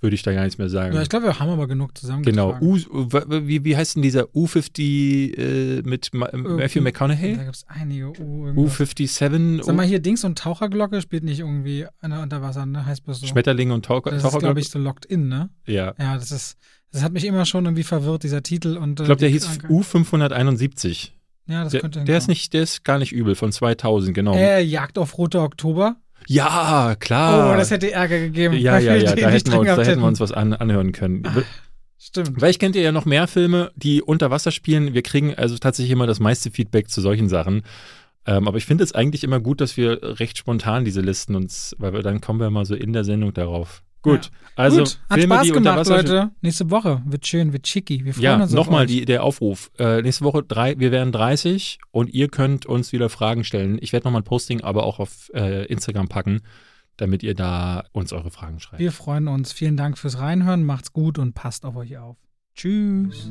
[0.00, 0.94] würde ich da gar nichts mehr sagen.
[0.94, 2.22] Ja, ich glaube, wir haben aber genug zusammen.
[2.22, 2.56] Genau.
[2.60, 7.32] U, wie, wie heißt denn dieser U50 äh, mit Ma Matthew Da McConaughey?
[7.36, 8.46] gibt es einige U.
[8.46, 8.78] irgendwas.
[8.80, 12.86] U57, Sag mal, hier Dings und Taucherglocke spielt nicht irgendwie Unter Wasser, ne?
[12.86, 13.26] Heißt bloß so.
[13.26, 14.10] Schmetterling und Taucher.
[14.10, 15.50] das ist, Taucher glaube ich, so Locked In, ne?
[15.66, 15.94] ja.
[15.98, 16.56] Ja, das ist,
[16.92, 18.76] das hat mich immer schon irgendwie verwirrt, dieser Titel.
[18.76, 19.70] Und, äh, Ich glaube, der hieß Krankheit.
[19.72, 21.10] U571.
[21.48, 24.34] Ja, das Der, könnte der ist nicht, der ist gar nicht übel, von 2000, genau.
[24.34, 25.96] Äh, Jagd auf Rote Oktober.
[26.26, 27.54] ja, klar.
[27.54, 28.54] Oh, das hätte Ärger gegeben.
[28.56, 31.22] ja, ja, ja, da hätten, wir uns, da hätten wir uns was an, anhören können.
[31.98, 32.34] Stimmt.
[32.38, 34.94] Vielleicht kennt ihr ja noch mehr Filme, die unter Wasser spielen.
[34.94, 37.62] Wir kriegen also tatsächlich immer das meiste Feedback zu solchen Sachen.
[38.26, 41.74] Ähm, aber ich finde es eigentlich immer gut, dass wir recht spontan diese Listen uns,
[41.78, 43.82] weil wir, dann kommen wir mal so in der Sendung darauf.
[44.02, 44.30] Gut, Ja.
[44.56, 46.30] also Gut, hat Filme, Spaß die unter gemacht, Wasser Leute.
[46.40, 48.04] Nächste Woche wird schön, wird schicki.
[48.04, 49.70] Wir freuen Ja, uns auf nochmal der Aufruf.
[49.78, 53.78] Äh, nächste Woche drei, wir werden 30 und ihr könnt uns wieder Fragen stellen.
[53.80, 56.42] Ich werde nochmal ein Posting aber auch auf äh, Instagram packen,
[56.96, 58.80] damit ihr da uns eure Fragen schreibt.
[58.80, 59.52] Wir freuen uns.
[59.52, 60.64] Vielen Dank fürs Reinhören.
[60.64, 62.16] Macht's gut und passt auf euch auf.
[62.54, 63.30] Tschüss.